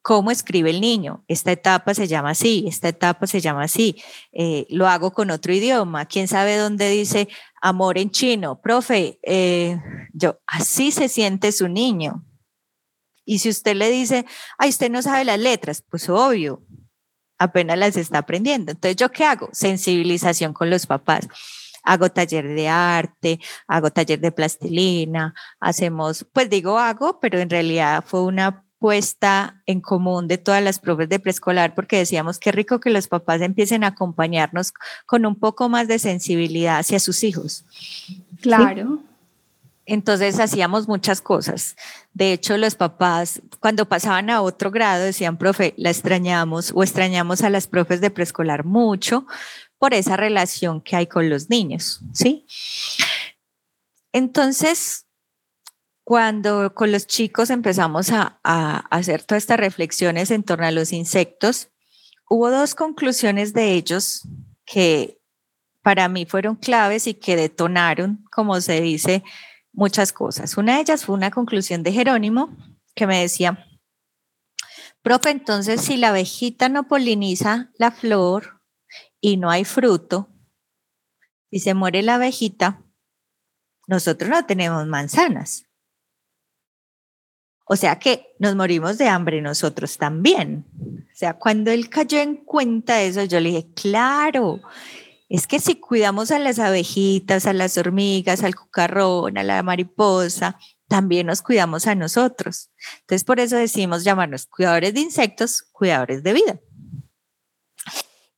cómo 0.02 0.30
escribe 0.30 0.70
el 0.70 0.80
niño. 0.80 1.24
Esta 1.28 1.52
etapa 1.52 1.94
se 1.94 2.06
llama 2.06 2.30
así, 2.30 2.64
esta 2.66 2.88
etapa 2.88 3.26
se 3.26 3.40
llama 3.40 3.64
así. 3.64 4.02
Eh, 4.32 4.66
lo 4.70 4.88
hago 4.88 5.12
con 5.12 5.30
otro 5.30 5.52
idioma. 5.52 6.06
¿Quién 6.06 6.28
sabe 6.28 6.56
dónde 6.56 6.88
dice 6.90 7.28
amor 7.60 7.98
en 7.98 8.10
chino? 8.10 8.60
Profe, 8.60 9.18
eh, 9.22 9.78
yo, 10.12 10.40
así 10.46 10.90
se 10.90 11.08
siente 11.08 11.52
su 11.52 11.68
niño. 11.68 12.24
Y 13.24 13.38
si 13.38 13.48
usted 13.48 13.76
le 13.76 13.90
dice, 13.90 14.26
ay, 14.58 14.70
usted 14.70 14.90
no 14.90 15.02
sabe 15.02 15.24
las 15.24 15.38
letras, 15.38 15.84
pues 15.88 16.08
obvio, 16.08 16.64
apenas 17.38 17.78
las 17.78 17.96
está 17.96 18.18
aprendiendo. 18.18 18.72
Entonces, 18.72 18.96
¿yo 18.96 19.10
qué 19.10 19.24
hago? 19.24 19.48
Sensibilización 19.52 20.52
con 20.52 20.70
los 20.70 20.86
papás 20.86 21.28
hago 21.82 22.10
taller 22.10 22.46
de 22.46 22.68
arte, 22.68 23.40
hago 23.66 23.90
taller 23.90 24.20
de 24.20 24.32
plastilina, 24.32 25.34
hacemos, 25.60 26.26
pues 26.32 26.50
digo 26.50 26.78
hago, 26.78 27.20
pero 27.20 27.38
en 27.38 27.48
realidad 27.48 28.04
fue 28.06 28.22
una 28.22 28.66
puesta 28.80 29.62
en 29.66 29.80
común 29.80 30.26
de 30.26 30.38
todas 30.38 30.62
las 30.64 30.78
profes 30.80 31.08
de 31.08 31.20
preescolar, 31.20 31.74
porque 31.74 31.98
decíamos 31.98 32.38
qué 32.38 32.50
rico 32.50 32.80
que 32.80 32.88
los 32.88 33.06
papás 33.06 33.42
empiecen 33.42 33.84
a 33.84 33.88
acompañarnos 33.88 34.72
con 35.06 35.26
un 35.26 35.36
poco 35.36 35.68
más 35.68 35.86
de 35.86 35.98
sensibilidad 35.98 36.78
hacia 36.78 36.98
sus 36.98 37.22
hijos. 37.22 37.64
Claro. 38.40 39.00
Entonces 39.84 40.40
hacíamos 40.40 40.88
muchas 40.88 41.20
cosas. 41.20 41.76
De 42.14 42.32
hecho, 42.32 42.56
los 42.56 42.74
papás, 42.74 43.42
cuando 43.60 43.86
pasaban 43.86 44.30
a 44.30 44.40
otro 44.40 44.70
grado, 44.70 45.04
decían, 45.04 45.36
profe, 45.36 45.74
la 45.76 45.90
extrañamos 45.90 46.72
o 46.74 46.82
extrañamos 46.82 47.42
a 47.42 47.50
las 47.50 47.66
profes 47.66 48.00
de 48.00 48.10
preescolar 48.10 48.64
mucho 48.64 49.26
por 49.78 49.92
esa 49.92 50.16
relación 50.16 50.80
que 50.80 50.96
hay 50.96 51.06
con 51.06 51.28
los 51.28 51.50
niños, 51.50 52.00
¿sí? 52.14 52.46
Entonces, 54.12 55.06
cuando 56.10 56.74
con 56.74 56.90
los 56.90 57.06
chicos 57.06 57.50
empezamos 57.50 58.10
a, 58.10 58.40
hacer 58.42 59.22
todas 59.22 59.44
estas 59.44 59.60
reflexiones 59.60 60.32
en 60.32 60.42
torno 60.42 60.66
a 60.66 60.72
los 60.72 60.92
insectos, 60.92 61.68
hubo 62.28 62.50
dos 62.50 62.74
conclusiones 62.74 63.52
de 63.52 63.74
ellos 63.74 64.26
que 64.64 65.20
para 65.84 66.08
mí 66.08 66.26
fueron 66.26 66.56
claves 66.56 67.06
y 67.06 67.14
que 67.14 67.36
detonaron, 67.36 68.24
como 68.32 68.60
se 68.60 68.80
dice, 68.80 69.22
muchas 69.72 70.12
cosas. 70.12 70.56
Una 70.56 70.74
de 70.74 70.80
ellas 70.80 71.04
fue 71.04 71.14
una 71.14 71.30
conclusión 71.30 71.84
de 71.84 71.92
Jerónimo 71.92 72.56
que 72.96 73.06
me 73.06 73.20
decía, 73.20 73.64
profe, 75.02 75.30
entonces 75.30 75.80
si 75.80 75.96
la 75.96 76.08
abejita 76.08 76.68
no 76.68 76.88
poliniza 76.88 77.70
la 77.78 77.92
flor 77.92 78.60
y 79.20 79.36
no 79.36 79.48
hay 79.48 79.64
fruto, 79.64 80.28
y 81.52 81.60
se 81.60 81.74
muere 81.74 82.02
la 82.02 82.16
abejita, 82.16 82.82
nosotros 83.86 84.28
no 84.28 84.44
tenemos 84.44 84.84
manzanas. 84.88 85.69
O 87.72 87.76
sea 87.76 88.00
que 88.00 88.34
nos 88.40 88.56
morimos 88.56 88.98
de 88.98 89.06
hambre 89.06 89.40
nosotros 89.40 89.96
también. 89.96 90.66
O 90.76 91.14
sea, 91.16 91.34
cuando 91.34 91.70
él 91.70 91.88
cayó 91.88 92.18
en 92.18 92.34
cuenta 92.34 92.96
de 92.96 93.06
eso, 93.06 93.22
yo 93.22 93.38
le 93.38 93.50
dije, 93.50 93.68
claro, 93.76 94.60
es 95.28 95.46
que 95.46 95.60
si 95.60 95.76
cuidamos 95.76 96.32
a 96.32 96.40
las 96.40 96.58
abejitas, 96.58 97.46
a 97.46 97.52
las 97.52 97.78
hormigas, 97.78 98.42
al 98.42 98.56
cucarrón, 98.56 99.38
a 99.38 99.44
la 99.44 99.62
mariposa, 99.62 100.58
también 100.88 101.28
nos 101.28 101.42
cuidamos 101.42 101.86
a 101.86 101.94
nosotros. 101.94 102.70
Entonces, 103.02 103.22
por 103.22 103.38
eso 103.38 103.54
decimos 103.54 104.02
llamarnos 104.02 104.46
cuidadores 104.46 104.92
de 104.92 105.02
insectos, 105.02 105.62
cuidadores 105.70 106.24
de 106.24 106.32
vida. 106.32 106.60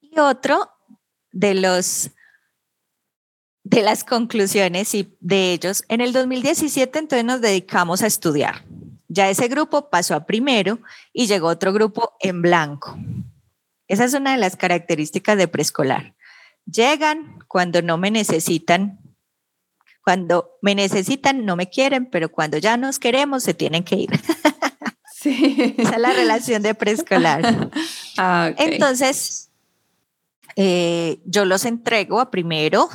Y 0.02 0.18
otro 0.18 0.68
de 1.30 1.54
los 1.54 2.10
de 3.64 3.80
las 3.80 4.04
conclusiones 4.04 4.94
y 4.94 5.16
de 5.20 5.54
ellos, 5.54 5.84
en 5.88 6.02
el 6.02 6.12
2017 6.12 6.98
entonces 6.98 7.24
nos 7.24 7.40
dedicamos 7.40 8.02
a 8.02 8.08
estudiar. 8.08 8.66
Ya 9.12 9.28
ese 9.28 9.48
grupo 9.48 9.90
pasó 9.90 10.14
a 10.14 10.24
primero 10.24 10.78
y 11.12 11.26
llegó 11.26 11.48
otro 11.48 11.72
grupo 11.74 12.14
en 12.20 12.40
blanco. 12.40 12.96
Esa 13.86 14.04
es 14.04 14.14
una 14.14 14.32
de 14.32 14.38
las 14.38 14.56
características 14.56 15.36
de 15.36 15.48
preescolar. 15.48 16.14
Llegan 16.64 17.38
cuando 17.46 17.82
no 17.82 17.98
me 17.98 18.10
necesitan. 18.10 19.00
Cuando 20.02 20.52
me 20.62 20.74
necesitan, 20.74 21.44
no 21.44 21.56
me 21.56 21.68
quieren, 21.68 22.06
pero 22.06 22.32
cuando 22.32 22.56
ya 22.56 22.78
nos 22.78 22.98
queremos, 22.98 23.42
se 23.42 23.54
tienen 23.54 23.84
que 23.84 23.96
ir. 23.96 24.10
Sí. 25.14 25.76
Esa 25.78 25.94
es 25.94 26.00
la 26.00 26.12
relación 26.12 26.62
de 26.62 26.74
preescolar. 26.74 27.70
Ah, 28.18 28.50
Entonces, 28.58 29.50
eh, 30.56 31.20
yo 31.24 31.44
los 31.44 31.64
entrego 31.64 32.18
a 32.18 32.30
primero, 32.30 32.90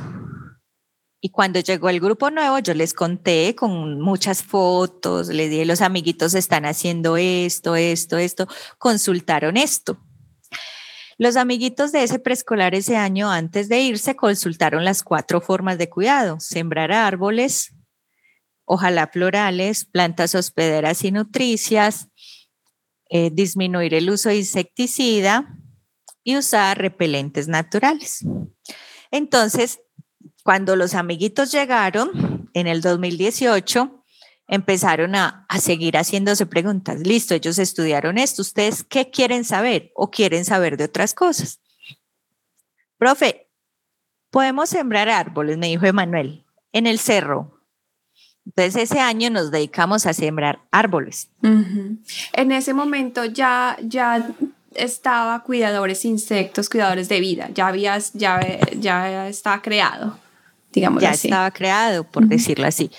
y 1.19 1.29
cuando 1.29 1.59
llegó 1.59 1.89
el 1.89 1.99
grupo 1.99 2.29
nuevo, 2.29 2.59
yo 2.59 2.73
les 2.73 2.93
conté 2.93 3.55
con 3.55 3.99
muchas 3.99 4.43
fotos, 4.43 5.29
les 5.29 5.49
dije, 5.49 5.65
los 5.65 5.81
amiguitos 5.81 6.35
están 6.35 6.65
haciendo 6.65 7.17
esto, 7.17 7.75
esto, 7.75 8.17
esto, 8.17 8.47
consultaron 8.77 9.57
esto. 9.57 9.99
Los 11.17 11.35
amiguitos 11.35 11.91
de 11.91 12.03
ese 12.03 12.19
preescolar 12.19 12.75
ese 12.75 12.95
año, 12.95 13.31
antes 13.31 13.69
de 13.69 13.79
irse, 13.79 14.15
consultaron 14.15 14.85
las 14.85 15.01
cuatro 15.01 15.41
formas 15.41 15.79
de 15.79 15.89
cuidado, 15.89 16.39
sembrar 16.39 16.91
árboles, 16.91 17.73
ojalá 18.65 19.07
florales, 19.07 19.85
plantas 19.85 20.35
hospederas 20.35 21.03
y 21.03 21.11
nutricias, 21.11 22.09
eh, 23.09 23.31
disminuir 23.33 23.95
el 23.95 24.11
uso 24.11 24.29
de 24.29 24.37
insecticida 24.37 25.57
y 26.23 26.37
usar 26.37 26.77
repelentes 26.77 27.47
naturales. 27.47 28.23
Entonces, 29.09 29.79
cuando 30.47 30.77
los 30.77 30.95
amiguitos 30.95 31.51
llegaron 31.51 32.49
en 32.53 32.67
el 32.67 32.79
2018, 32.79 34.05
empezaron 34.47 35.13
a, 35.13 35.45
a, 35.49 35.59
seguir 35.59 35.97
haciéndose 35.97 36.45
preguntas. 36.45 37.01
Listo, 37.01 37.35
ellos 37.35 37.59
estudiaron 37.59 38.17
esto. 38.17 38.43
¿Ustedes 38.43 38.85
qué 38.85 39.09
quieren 39.09 39.43
saber 39.43 39.91
o 39.93 40.09
quieren 40.09 40.45
saber 40.45 40.77
de 40.77 40.85
otras 40.85 41.13
cosas? 41.13 41.59
Profe, 42.97 43.49
podemos 44.29 44.69
sembrar 44.69 45.09
árboles, 45.09 45.57
me 45.57 45.67
dijo 45.67 45.85
Emanuel, 45.85 46.45
en 46.71 46.87
el 46.87 46.99
cerro. 46.99 47.59
Entonces 48.45 48.83
ese 48.83 49.01
año 49.01 49.29
nos 49.29 49.51
dedicamos 49.51 50.05
a 50.05 50.13
sembrar 50.13 50.61
árboles. 50.71 51.29
En 51.41 52.51
ese 52.53 52.73
momento 52.73 53.25
ya, 53.25 53.75
ya 53.81 54.33
estaba 54.73 55.43
cuidadores 55.43 56.05
insectos, 56.05 56.69
cuidadores 56.69 57.09
de 57.09 57.19
vida, 57.19 57.49
ya 57.53 57.67
habías, 57.67 58.13
ya, 58.13 58.39
ya 58.79 59.27
estaba 59.27 59.61
creado, 59.61 60.17
digamos 60.79 61.01
ya 61.01 61.11
estaba 61.11 61.51
creado, 61.51 62.09
por 62.09 62.27
decirlo 62.27 62.67
así. 62.67 62.91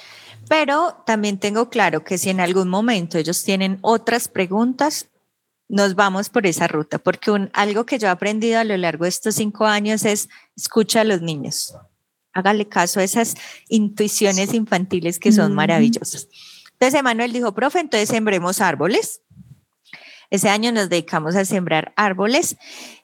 Pero 0.49 1.03
también 1.07 1.39
tengo 1.39 1.69
claro 1.69 2.05
que 2.05 2.19
si 2.19 2.31
en 2.31 2.41
algún 2.41 2.69
momento 2.69 3.19
ellos 3.19 3.43
tienen 3.45 3.79
otras 3.83 4.29
preguntas, 4.29 5.09
nos 5.69 5.95
vamos 5.95 6.31
por 6.31 6.47
esa 6.47 6.67
ruta, 6.67 6.99
porque 6.99 7.31
un, 7.31 7.51
algo 7.53 7.85
que 7.85 7.99
yo 7.99 8.09
he 8.09 8.11
aprendido 8.11 8.59
a 8.59 8.65
lo 8.65 8.77
largo 8.77 9.05
de 9.05 9.11
estos 9.11 9.35
cinco 9.35 9.67
años 9.67 10.05
es 10.05 10.29
escucha 10.57 11.03
a 11.03 11.05
los 11.05 11.21
niños 11.21 11.75
hágale 12.39 12.69
caso 12.69 13.01
a 13.01 13.05
esas 13.05 13.35
intuiciones 13.69 14.55
infantiles 14.55 15.19
que 15.19 15.33
son 15.33 15.55
maravillosas. 15.55 16.29
Entonces 16.73 16.99
Emanuel 16.99 17.33
dijo, 17.33 17.53
profe, 17.53 17.81
entonces 17.81 18.09
sembremos 18.09 18.61
árboles. 18.61 19.23
Ese 20.31 20.49
año 20.49 20.71
nos 20.73 20.89
dedicamos 20.89 21.37
a 21.37 21.45
sembrar 21.45 21.93
árboles 21.97 22.57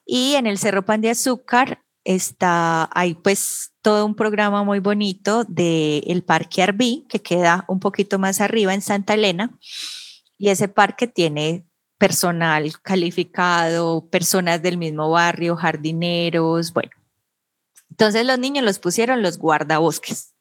y 0.07 0.35
en 0.35 0.47
el 0.47 0.59
Cerro 0.59 0.85
Pan 0.85 1.01
de 1.01 1.11
Azúcar 1.11 1.83
está 2.05 2.89
ahí 2.93 3.15
pues 3.15 3.73
todo 3.83 4.07
un 4.07 4.15
programa 4.15 4.63
muy 4.63 4.79
bonito 4.79 5.45
del 5.45 6.05
el 6.07 6.23
Parque 6.23 6.63
Arbí, 6.63 7.07
que 7.09 7.21
queda 7.21 7.65
un 7.69 7.81
poquito 7.81 8.19
más 8.19 8.41
arriba 8.41 8.75
en 8.75 8.83
Santa 8.83 9.15
Elena. 9.15 9.59
Y 10.39 10.49
ese 10.49 10.69
parque 10.69 11.07
tiene 11.07 11.67
personal 11.99 12.81
calificado, 12.83 14.09
personas 14.09 14.63
del 14.63 14.79
mismo 14.79 15.11
barrio, 15.11 15.57
jardineros, 15.57 16.73
bueno, 16.73 16.91
entonces 17.95 18.27
los 18.27 18.41
niños 18.41 18.65
los 18.65 18.81
pusieron 18.81 19.23
los 19.23 19.39
guardabosques. 19.39 20.35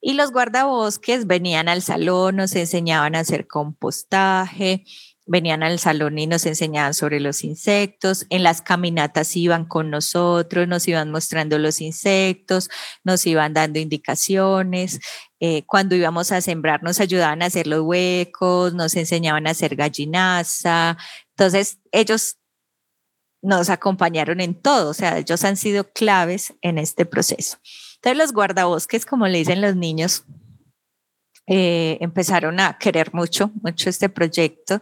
Y 0.00 0.14
los 0.14 0.32
guardabosques 0.32 1.26
venían 1.26 1.68
al 1.68 1.82
salón, 1.82 2.36
nos 2.36 2.56
enseñaban 2.56 3.14
a 3.14 3.20
hacer 3.20 3.46
compostaje, 3.46 4.84
venían 5.26 5.62
al 5.62 5.78
salón 5.78 6.18
y 6.18 6.26
nos 6.26 6.46
enseñaban 6.46 6.94
sobre 6.94 7.20
los 7.20 7.44
insectos, 7.44 8.26
en 8.30 8.42
las 8.42 8.60
caminatas 8.60 9.36
iban 9.36 9.64
con 9.64 9.90
nosotros, 9.90 10.66
nos 10.66 10.86
iban 10.88 11.10
mostrando 11.10 11.58
los 11.58 11.80
insectos, 11.80 12.68
nos 13.04 13.26
iban 13.26 13.54
dando 13.54 13.78
indicaciones, 13.78 15.00
eh, 15.40 15.64
cuando 15.66 15.94
íbamos 15.94 16.32
a 16.32 16.40
sembrar 16.40 16.82
nos 16.82 17.00
ayudaban 17.00 17.42
a 17.42 17.46
hacer 17.46 17.66
los 17.66 17.82
huecos, 17.82 18.74
nos 18.74 18.96
enseñaban 18.96 19.46
a 19.46 19.50
hacer 19.50 19.76
gallinaza, 19.76 20.96
entonces 21.30 21.78
ellos 21.92 22.38
nos 23.42 23.70
acompañaron 23.70 24.40
en 24.40 24.54
todo, 24.54 24.90
o 24.90 24.94
sea, 24.94 25.18
ellos 25.18 25.44
han 25.44 25.56
sido 25.56 25.84
claves 25.92 26.54
en 26.62 26.78
este 26.78 27.04
proceso. 27.04 27.58
Entonces 27.96 28.18
los 28.18 28.32
guardabosques, 28.32 29.04
como 29.04 29.26
le 29.26 29.38
dicen 29.38 29.60
los 29.60 29.76
niños, 29.76 30.24
eh, 31.48 31.98
empezaron 32.00 32.60
a 32.60 32.78
querer 32.78 33.12
mucho, 33.12 33.50
mucho 33.62 33.90
este 33.90 34.08
proyecto. 34.08 34.80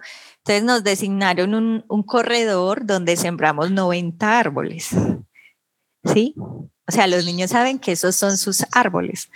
Entonces 0.51 0.65
nos 0.65 0.83
designaron 0.83 1.55
un, 1.55 1.85
un 1.87 2.03
corredor 2.03 2.85
donde 2.85 3.17
sembramos 3.17 3.71
90 3.71 4.37
árboles. 4.37 4.89
¿Sí? 6.13 6.35
O 6.37 6.93
sea, 6.93 7.07
los 7.07 7.25
niños 7.25 7.53
saben 7.53 7.79
que 7.79 7.93
esos 7.93 8.17
son 8.17 8.37
sus 8.37 8.67
árboles. 8.73 9.31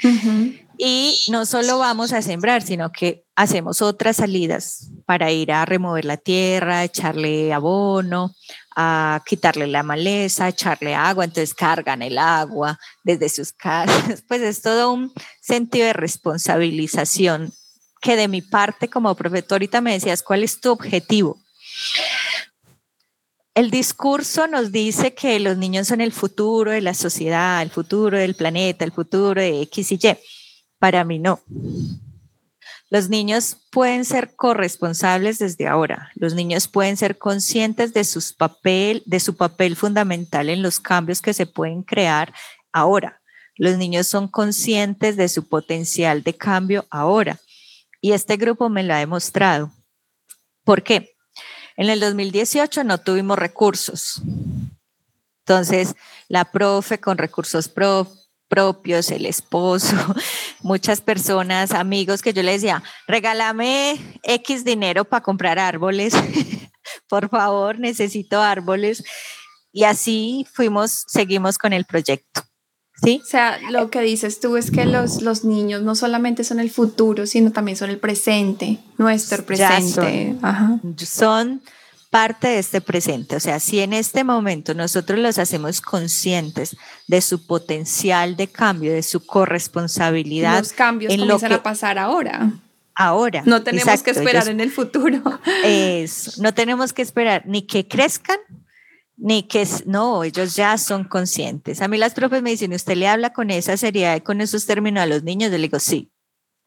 Y 0.76 1.16
no 1.30 1.46
solo 1.46 1.78
vamos 1.78 2.12
a 2.12 2.20
sembrar, 2.20 2.62
sino 2.62 2.90
que 2.90 3.24
hacemos 3.36 3.80
otras 3.80 4.16
salidas 4.16 4.90
para 5.06 5.30
ir 5.30 5.52
a 5.52 5.64
remover 5.64 6.04
la 6.04 6.16
tierra, 6.16 6.82
echarle 6.82 7.52
abono, 7.52 8.34
a 8.74 9.22
quitarle 9.24 9.68
la 9.68 9.84
maleza, 9.84 10.48
echarle 10.48 10.96
agua, 10.96 11.26
entonces 11.26 11.54
cargan 11.54 12.02
el 12.02 12.18
agua 12.18 12.76
desde 13.04 13.28
sus 13.28 13.52
casas. 13.52 14.24
Pues 14.26 14.42
es 14.42 14.62
todo 14.62 14.92
un 14.92 15.12
sentido 15.40 15.86
de 15.86 15.92
responsabilización 15.92 17.52
que 18.04 18.16
de 18.16 18.28
mi 18.28 18.42
parte 18.42 18.88
como 18.88 19.14
profesor 19.14 19.54
ahorita 19.54 19.80
me 19.80 19.94
decías, 19.94 20.22
¿cuál 20.22 20.44
es 20.44 20.60
tu 20.60 20.70
objetivo? 20.70 21.40
El 23.54 23.70
discurso 23.70 24.46
nos 24.46 24.70
dice 24.70 25.14
que 25.14 25.40
los 25.40 25.56
niños 25.56 25.88
son 25.88 26.02
el 26.02 26.12
futuro 26.12 26.70
de 26.70 26.82
la 26.82 26.92
sociedad, 26.92 27.62
el 27.62 27.70
futuro 27.70 28.18
del 28.18 28.34
planeta, 28.34 28.84
el 28.84 28.92
futuro 28.92 29.40
de 29.40 29.62
X 29.62 29.92
y 29.92 29.94
Y. 29.94 30.18
Para 30.78 31.02
mí 31.04 31.18
no. 31.18 31.40
Los 32.90 33.08
niños 33.08 33.56
pueden 33.70 34.04
ser 34.04 34.36
corresponsables 34.36 35.38
desde 35.38 35.66
ahora. 35.66 36.10
Los 36.14 36.34
niños 36.34 36.68
pueden 36.68 36.98
ser 36.98 37.16
conscientes 37.16 37.94
de, 37.94 38.04
sus 38.04 38.34
papel, 38.34 39.02
de 39.06 39.18
su 39.18 39.34
papel 39.34 39.76
fundamental 39.76 40.50
en 40.50 40.60
los 40.60 40.78
cambios 40.78 41.22
que 41.22 41.32
se 41.32 41.46
pueden 41.46 41.82
crear 41.82 42.34
ahora. 42.70 43.22
Los 43.56 43.78
niños 43.78 44.08
son 44.08 44.28
conscientes 44.28 45.16
de 45.16 45.28
su 45.30 45.48
potencial 45.48 46.22
de 46.22 46.36
cambio 46.36 46.86
ahora. 46.90 47.40
Y 48.04 48.12
este 48.12 48.36
grupo 48.36 48.68
me 48.68 48.82
lo 48.82 48.92
ha 48.92 48.98
demostrado. 48.98 49.72
¿Por 50.62 50.82
qué? 50.82 51.16
En 51.74 51.88
el 51.88 52.00
2018 52.00 52.84
no 52.84 52.98
tuvimos 52.98 53.38
recursos. 53.38 54.20
Entonces, 55.38 55.94
la 56.28 56.44
profe 56.44 57.00
con 57.00 57.16
recursos 57.16 57.72
propios 58.46 59.10
el 59.10 59.24
esposo, 59.24 59.96
muchas 60.60 61.00
personas, 61.00 61.72
amigos 61.72 62.20
que 62.20 62.34
yo 62.34 62.42
les 62.42 62.60
decía, 62.60 62.82
regálame 63.06 63.98
X 64.22 64.66
dinero 64.66 65.06
para 65.06 65.22
comprar 65.22 65.58
árboles, 65.58 66.12
por 67.08 67.30
favor, 67.30 67.78
necesito 67.78 68.42
árboles. 68.42 69.02
Y 69.72 69.84
así 69.84 70.46
fuimos, 70.52 71.04
seguimos 71.06 71.56
con 71.56 71.72
el 71.72 71.86
proyecto. 71.86 72.42
¿Sí? 73.02 73.20
O 73.22 73.26
sea, 73.26 73.58
lo 73.70 73.90
que 73.90 74.00
dices 74.00 74.40
tú 74.40 74.56
es 74.56 74.70
que 74.70 74.86
los, 74.86 75.20
los 75.20 75.44
niños 75.44 75.82
no 75.82 75.94
solamente 75.94 76.44
son 76.44 76.60
el 76.60 76.70
futuro, 76.70 77.26
sino 77.26 77.50
también 77.50 77.76
son 77.76 77.90
el 77.90 77.98
presente, 77.98 78.78
nuestro 78.98 79.44
presente. 79.44 80.36
son, 80.40 80.96
son 80.98 81.62
parte 82.14 82.46
de 82.46 82.58
este 82.60 82.80
presente. 82.80 83.34
O 83.34 83.40
sea, 83.40 83.58
si 83.58 83.80
en 83.80 83.92
este 83.92 84.22
momento 84.22 84.72
nosotros 84.72 85.18
los 85.18 85.36
hacemos 85.40 85.80
conscientes 85.80 86.76
de 87.08 87.20
su 87.20 87.44
potencial 87.44 88.36
de 88.36 88.46
cambio, 88.46 88.92
de 88.92 89.02
su 89.02 89.26
corresponsabilidad. 89.26 90.60
Los 90.60 90.72
cambios 90.72 91.12
en 91.12 91.18
comienzan 91.18 91.50
lo 91.50 91.56
que, 91.56 91.60
a 91.60 91.62
pasar 91.64 91.98
ahora. 91.98 92.52
Ahora. 92.94 93.42
No 93.46 93.64
tenemos 93.64 94.04
que 94.04 94.12
esperar 94.12 94.46
en 94.46 94.60
el 94.60 94.70
futuro. 94.70 95.40
Es, 95.64 96.38
no 96.38 96.54
tenemos 96.54 96.92
que 96.92 97.02
esperar 97.02 97.42
ni 97.46 97.62
que 97.62 97.88
crezcan, 97.88 98.38
ni 99.16 99.44
que 99.44 99.66
no, 99.86 100.24
ellos 100.24 100.56
ya 100.56 100.76
son 100.78 101.04
conscientes. 101.04 101.80
A 101.80 101.88
mí 101.88 101.98
las 101.98 102.14
profes 102.14 102.42
me 102.42 102.50
dicen, 102.50 102.72
¿usted 102.72 102.96
le 102.96 103.08
habla 103.08 103.32
con 103.32 103.50
esa 103.50 103.76
seriedad 103.76 104.16
y 104.16 104.20
con 104.20 104.40
esos 104.40 104.66
términos 104.66 105.02
a 105.02 105.06
los 105.06 105.22
niños? 105.22 105.50
Yo 105.50 105.58
les 105.58 105.70
digo, 105.70 105.78
sí. 105.78 106.10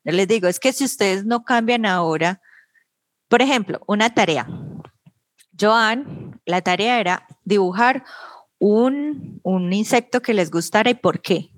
Yo 0.03 0.13
les 0.13 0.27
digo, 0.27 0.47
es 0.47 0.59
que 0.59 0.71
si 0.71 0.85
ustedes 0.85 1.25
no 1.25 1.43
cambian 1.43 1.85
ahora, 1.85 2.41
por 3.27 3.41
ejemplo, 3.41 3.81
una 3.87 4.13
tarea, 4.13 4.47
Joan, 5.59 6.39
la 6.45 6.61
tarea 6.61 6.99
era 6.99 7.27
dibujar 7.43 8.05
un, 8.59 9.41
insecto 9.71 10.21
que 10.21 10.33
les 10.33 10.49
gustara 10.49 10.89
y 10.89 10.93
por 10.95 11.21
qué. 11.21 11.51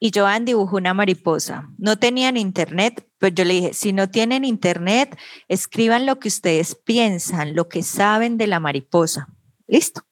Y 0.00 0.12
Joan 0.14 0.44
dibujó 0.44 0.76
una 0.76 0.94
mariposa. 0.94 1.70
No 1.76 1.98
tenían 1.98 2.36
internet, 2.36 3.08
pues 3.18 3.34
yo 3.34 3.44
le 3.44 3.54
dije, 3.54 3.74
si 3.74 3.92
no 3.92 4.08
tienen 4.08 4.44
internet, 4.44 5.16
escriban 5.48 6.06
lo 6.06 6.18
que 6.18 6.28
ustedes 6.28 6.74
piensan, 6.76 7.54
lo 7.54 7.68
que 7.68 7.82
saben 7.82 8.36
de 8.36 8.46
la 8.46 8.60
mariposa. 8.60 9.28
Listo. 9.68 10.02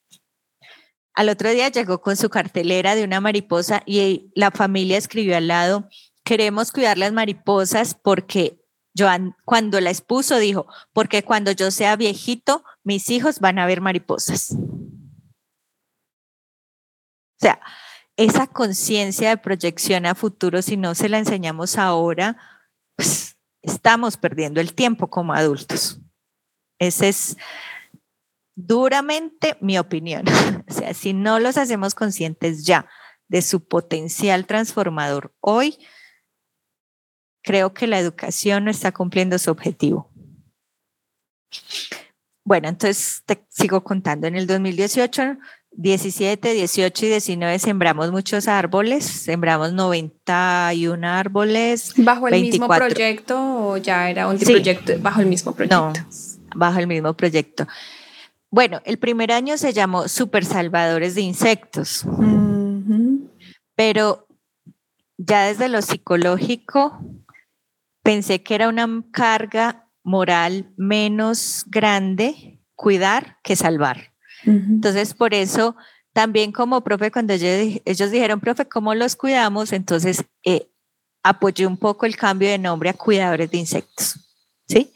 Al 1.13 1.29
otro 1.29 1.49
día 1.49 1.69
llegó 1.69 1.99
con 1.99 2.15
su 2.15 2.29
cartelera 2.29 2.95
de 2.95 3.03
una 3.03 3.19
mariposa 3.19 3.81
y 3.85 4.31
la 4.35 4.51
familia 4.51 4.97
escribió 4.97 5.35
al 5.35 5.47
lado, 5.47 5.89
queremos 6.23 6.71
cuidar 6.71 6.97
las 6.99 7.11
mariposas 7.11 7.95
porque 7.95 8.61
Joan, 8.97 9.35
cuando 9.45 9.81
la 9.81 9.89
expuso, 9.89 10.37
dijo, 10.37 10.67
porque 10.93 11.23
cuando 11.23 11.51
yo 11.51 11.71
sea 11.71 11.95
viejito, 11.95 12.63
mis 12.83 13.09
hijos 13.09 13.39
van 13.39 13.59
a 13.59 13.65
ver 13.65 13.81
mariposas. 13.81 14.51
O 17.39 17.39
sea, 17.39 17.59
esa 18.15 18.47
conciencia 18.47 19.29
de 19.29 19.37
proyección 19.37 20.05
a 20.05 20.15
futuro, 20.15 20.61
si 20.61 20.77
no 20.77 20.95
se 20.95 21.09
la 21.09 21.19
enseñamos 21.19 21.77
ahora, 21.77 22.37
pues 22.95 23.37
estamos 23.61 24.17
perdiendo 24.17 24.59
el 24.59 24.73
tiempo 24.73 25.07
como 25.07 25.33
adultos. 25.33 25.99
Esa 26.79 27.07
es 27.07 27.37
duramente 28.57 29.55
mi 29.61 29.77
opinión. 29.77 30.25
O 30.69 30.73
sea, 30.73 30.93
si 30.93 31.13
no 31.13 31.39
los 31.39 31.55
hacemos 31.55 31.95
conscientes 31.95 32.65
ya 32.65 32.89
de 33.29 33.41
su 33.41 33.65
potencial 33.65 34.45
transformador 34.45 35.33
hoy, 35.39 35.77
creo 37.41 37.73
que 37.73 37.87
la 37.87 37.99
educación 37.99 38.65
no 38.65 38.71
está 38.71 38.91
cumpliendo 38.91 39.39
su 39.39 39.49
objetivo. 39.49 40.11
Bueno, 42.43 42.67
entonces 42.67 43.23
te 43.25 43.45
sigo 43.49 43.81
contando. 43.81 44.27
En 44.27 44.35
el 44.35 44.45
2018 44.45 45.37
17, 45.71 46.53
18 46.53 47.05
y 47.05 47.09
19 47.09 47.59
sembramos 47.59 48.11
muchos 48.11 48.47
árboles, 48.47 49.05
sembramos 49.05 49.73
91 49.73 51.07
árboles. 51.07 51.93
¿Bajo 51.97 52.27
el 52.27 52.41
mismo 52.41 52.67
proyecto 52.67 53.37
o 53.39 53.77
ya 53.77 54.09
era 54.09 54.27
un 54.27 54.39
proyecto 54.39 54.93
bajo 54.99 55.21
el 55.21 55.27
mismo 55.27 55.53
proyecto? 55.53 55.93
No, 55.93 55.93
bajo 56.55 56.79
el 56.79 56.87
mismo 56.87 57.13
proyecto. 57.13 57.67
Bueno, 58.49 58.81
el 58.85 58.97
primer 58.97 59.31
año 59.31 59.57
se 59.57 59.73
llamó 59.73 60.07
Super 60.07 60.45
Salvadores 60.45 61.15
de 61.15 61.21
Insectos, 61.21 62.05
pero 63.75 64.27
ya 65.17 65.47
desde 65.47 65.67
lo 65.67 65.81
psicológico 65.81 66.99
pensé 68.03 68.41
que 68.41 68.55
era 68.55 68.69
una 68.69 69.03
carga 69.11 69.89
moral 70.03 70.71
menos 70.77 71.65
grande 71.67 72.61
cuidar 72.75 73.37
que 73.43 73.55
salvar. 73.55 74.13
Entonces, 74.45 75.13
por 75.13 75.33
eso 75.33 75.75
también 76.13 76.51
como 76.53 76.81
profe, 76.81 77.11
cuando 77.11 77.33
ellos, 77.33 78.11
dijeron, 78.11 78.39
profe, 78.39 78.65
¿cómo 78.65 78.95
los 78.95 79.15
cuidamos? 79.15 79.73
Entonces, 79.73 80.23
eh, 80.45 80.71
apoyé 81.21 81.67
un 81.67 81.75
poco 81.75 82.05
el 82.05 82.15
cambio 82.15 82.47
de 82.47 82.57
nombre 82.57 82.89
a 82.89 82.93
cuidadores 82.93 83.51
de 83.51 83.57
insectos, 83.57 84.15
¿sí? 84.67 84.93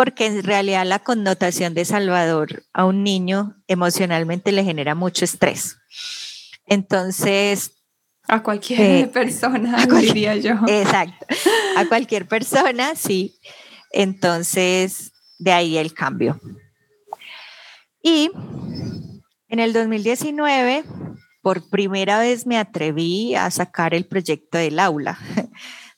Porque 0.00 0.24
en 0.24 0.42
realidad 0.42 0.86
la 0.86 1.00
connotación 1.00 1.74
de 1.74 1.84
salvador 1.84 2.64
a 2.72 2.86
un 2.86 3.04
niño 3.04 3.62
emocionalmente 3.68 4.50
le 4.50 4.64
genera 4.64 4.94
mucho 4.94 5.26
estrés. 5.26 5.76
Entonces... 6.64 7.72
A 8.26 8.42
cualquier 8.42 8.80
eh, 8.80 9.06
persona, 9.08 9.84
diría 10.00 10.36
yo. 10.36 10.54
Exacto. 10.68 11.26
A 11.76 11.84
cualquier 11.84 12.26
persona, 12.26 12.94
sí. 12.96 13.38
Entonces, 13.92 15.12
de 15.38 15.52
ahí 15.52 15.76
el 15.76 15.92
cambio. 15.92 16.40
Y 18.02 18.30
en 19.48 19.60
el 19.60 19.74
2019, 19.74 20.84
por 21.42 21.68
primera 21.68 22.20
vez 22.20 22.46
me 22.46 22.56
atreví 22.56 23.34
a 23.34 23.50
sacar 23.50 23.92
el 23.92 24.06
proyecto 24.06 24.56
del 24.56 24.78
aula. 24.78 25.18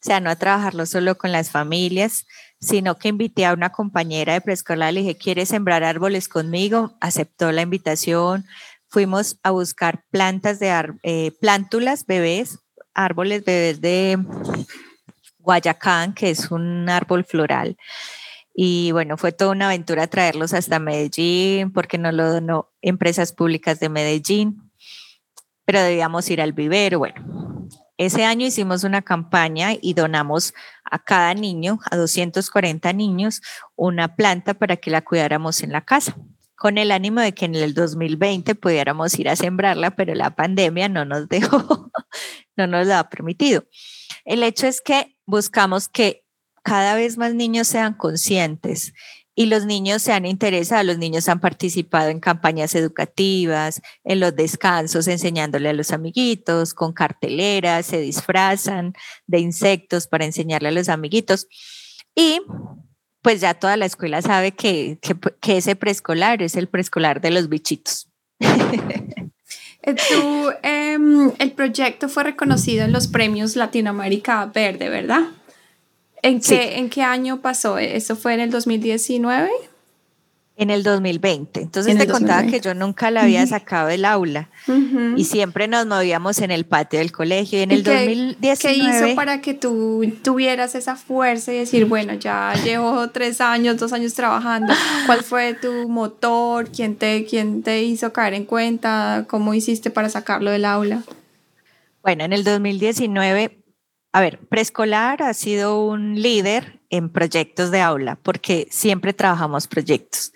Sea, 0.04 0.20
no 0.20 0.30
a 0.30 0.36
trabajarlo 0.36 0.86
solo 0.86 1.16
con 1.16 1.32
las 1.32 1.50
familias, 1.50 2.26
sino 2.60 2.96
que 2.96 3.08
invité 3.08 3.44
a 3.44 3.52
una 3.52 3.70
compañera 3.70 4.34
de 4.34 4.40
preescolar, 4.40 4.92
le 4.92 5.00
dije, 5.00 5.16
¿quieres 5.16 5.48
sembrar 5.48 5.84
árboles 5.84 6.28
conmigo? 6.28 6.96
Aceptó 7.00 7.50
la 7.52 7.62
invitación. 7.62 8.46
Fuimos 8.88 9.38
a 9.42 9.50
buscar 9.50 10.04
plantas 10.10 10.58
de 10.58 10.72
eh, 11.02 11.32
plántulas, 11.40 12.06
bebés, 12.06 12.58
árboles 12.94 13.44
bebés 13.44 13.80
de 13.80 14.18
Guayacán, 15.38 16.14
que 16.14 16.30
es 16.30 16.50
un 16.50 16.88
árbol 16.88 17.24
floral. 17.24 17.76
Y 18.54 18.92
bueno, 18.92 19.16
fue 19.16 19.32
toda 19.32 19.52
una 19.52 19.66
aventura 19.66 20.06
traerlos 20.06 20.52
hasta 20.52 20.78
Medellín, 20.78 21.72
porque 21.72 21.98
nos 21.98 22.14
lo 22.14 22.30
donó 22.30 22.68
Empresas 22.82 23.32
Públicas 23.32 23.80
de 23.80 23.88
Medellín, 23.88 24.70
pero 25.64 25.80
debíamos 25.80 26.28
ir 26.30 26.40
al 26.40 26.52
vivero. 26.52 26.98
Bueno, 26.98 27.61
ese 27.98 28.24
año 28.24 28.46
hicimos 28.46 28.84
una 28.84 29.02
campaña 29.02 29.70
y 29.80 29.94
donamos 29.94 30.54
a 30.84 30.98
cada 30.98 31.34
niño, 31.34 31.78
a 31.90 31.96
240 31.96 32.92
niños, 32.92 33.42
una 33.76 34.16
planta 34.16 34.54
para 34.54 34.76
que 34.76 34.90
la 34.90 35.02
cuidáramos 35.02 35.62
en 35.62 35.72
la 35.72 35.84
casa, 35.84 36.16
con 36.56 36.78
el 36.78 36.90
ánimo 36.90 37.20
de 37.20 37.32
que 37.32 37.44
en 37.44 37.54
el 37.54 37.74
2020 37.74 38.54
pudiéramos 38.54 39.18
ir 39.18 39.28
a 39.28 39.36
sembrarla, 39.36 39.92
pero 39.92 40.14
la 40.14 40.34
pandemia 40.34 40.88
no 40.88 41.04
nos 41.04 41.28
dejó, 41.28 41.90
no 42.56 42.66
nos 42.66 42.86
lo 42.86 42.94
ha 42.94 43.08
permitido. 43.08 43.64
El 44.24 44.42
hecho 44.42 44.66
es 44.66 44.80
que 44.80 45.16
buscamos 45.26 45.88
que 45.88 46.24
cada 46.62 46.94
vez 46.94 47.18
más 47.18 47.34
niños 47.34 47.66
sean 47.66 47.94
conscientes 47.94 48.92
y 49.42 49.46
los 49.46 49.66
niños 49.66 50.02
se 50.02 50.12
han 50.12 50.24
interesado, 50.24 50.84
los 50.84 50.98
niños 50.98 51.28
han 51.28 51.40
participado 51.40 52.10
en 52.10 52.20
campañas 52.20 52.76
educativas, 52.76 53.82
en 54.04 54.20
los 54.20 54.36
descansos, 54.36 55.08
enseñándole 55.08 55.68
a 55.68 55.72
los 55.72 55.90
amiguitos, 55.90 56.74
con 56.74 56.92
carteleras, 56.92 57.86
se 57.86 57.98
disfrazan 57.98 58.94
de 59.26 59.40
insectos 59.40 60.06
para 60.06 60.26
enseñarle 60.26 60.68
a 60.68 60.72
los 60.72 60.88
amiguitos. 60.88 61.48
Y 62.14 62.40
pues 63.20 63.40
ya 63.40 63.54
toda 63.54 63.76
la 63.76 63.86
escuela 63.86 64.22
sabe 64.22 64.52
que, 64.52 65.00
ese 65.48 65.74
preescolar 65.74 66.40
es 66.40 66.54
el 66.54 66.68
preescolar 66.68 67.20
de 67.20 67.30
los 67.32 67.48
bichitos. 67.48 68.08
Eh, 69.84 69.96
em, 70.62 71.32
el 71.40 71.50
proyecto 71.50 72.08
fue 72.08 72.22
reconocido 72.22 72.84
en 72.84 72.92
los 72.92 73.08
premios 73.08 73.56
Latinoamérica 73.56 74.46
Verde, 74.46 74.88
¿verdad? 74.88 75.22
¿En 76.22 76.40
qué, 76.40 76.78
¿En 76.78 76.88
qué 76.88 77.02
año 77.02 77.40
pasó? 77.40 77.78
¿Eso 77.78 78.14
fue 78.14 78.34
en 78.34 78.40
el 78.40 78.50
2019? 78.50 79.50
En 80.54 80.70
el 80.70 80.84
2020. 80.84 81.60
Entonces 81.60 81.98
te 81.98 82.06
contaba 82.06 82.44
que 82.46 82.60
yo 82.60 82.74
nunca 82.74 83.10
la 83.10 83.22
había 83.22 83.44
sacado 83.46 83.88
del 83.88 84.04
aula 84.04 84.48
y 85.16 85.24
siempre 85.24 85.66
nos 85.66 85.86
movíamos 85.86 86.38
en 86.38 86.52
el 86.52 86.64
patio 86.64 87.00
del 87.00 87.10
colegio. 87.10 87.58
Y 87.58 87.62
en 87.62 87.72
el 87.72 87.82
2019. 87.82 88.56
¿Qué 88.60 88.72
hizo 88.74 89.16
para 89.16 89.40
que 89.40 89.54
tú 89.54 90.04
tuvieras 90.22 90.76
esa 90.76 90.94
fuerza 90.94 91.52
y 91.52 91.56
decir, 91.56 91.86
bueno, 91.86 92.14
ya 92.14 92.54
llevo 92.62 93.08
tres 93.10 93.40
años, 93.40 93.78
dos 93.78 93.92
años 93.92 94.14
trabajando? 94.14 94.72
¿Cuál 95.06 95.24
fue 95.24 95.54
tu 95.54 95.88
motor? 95.88 96.68
¿Quién 96.70 96.94
te, 96.94 97.24
quién 97.24 97.64
te 97.64 97.82
hizo 97.82 98.12
caer 98.12 98.34
en 98.34 98.44
cuenta? 98.44 99.24
¿Cómo 99.26 99.54
hiciste 99.54 99.90
para 99.90 100.08
sacarlo 100.08 100.52
del 100.52 100.66
aula? 100.66 101.02
Bueno, 102.02 102.24
en 102.24 102.32
el 102.32 102.44
2019 102.44 103.61
a 104.12 104.20
ver, 104.20 104.38
preescolar 104.50 105.22
ha 105.22 105.32
sido 105.32 105.86
un 105.86 106.20
líder 106.20 106.80
en 106.90 107.08
proyectos 107.08 107.70
de 107.70 107.80
aula 107.80 108.18
porque 108.22 108.68
siempre 108.70 109.14
trabajamos 109.14 109.66
proyectos. 109.66 110.32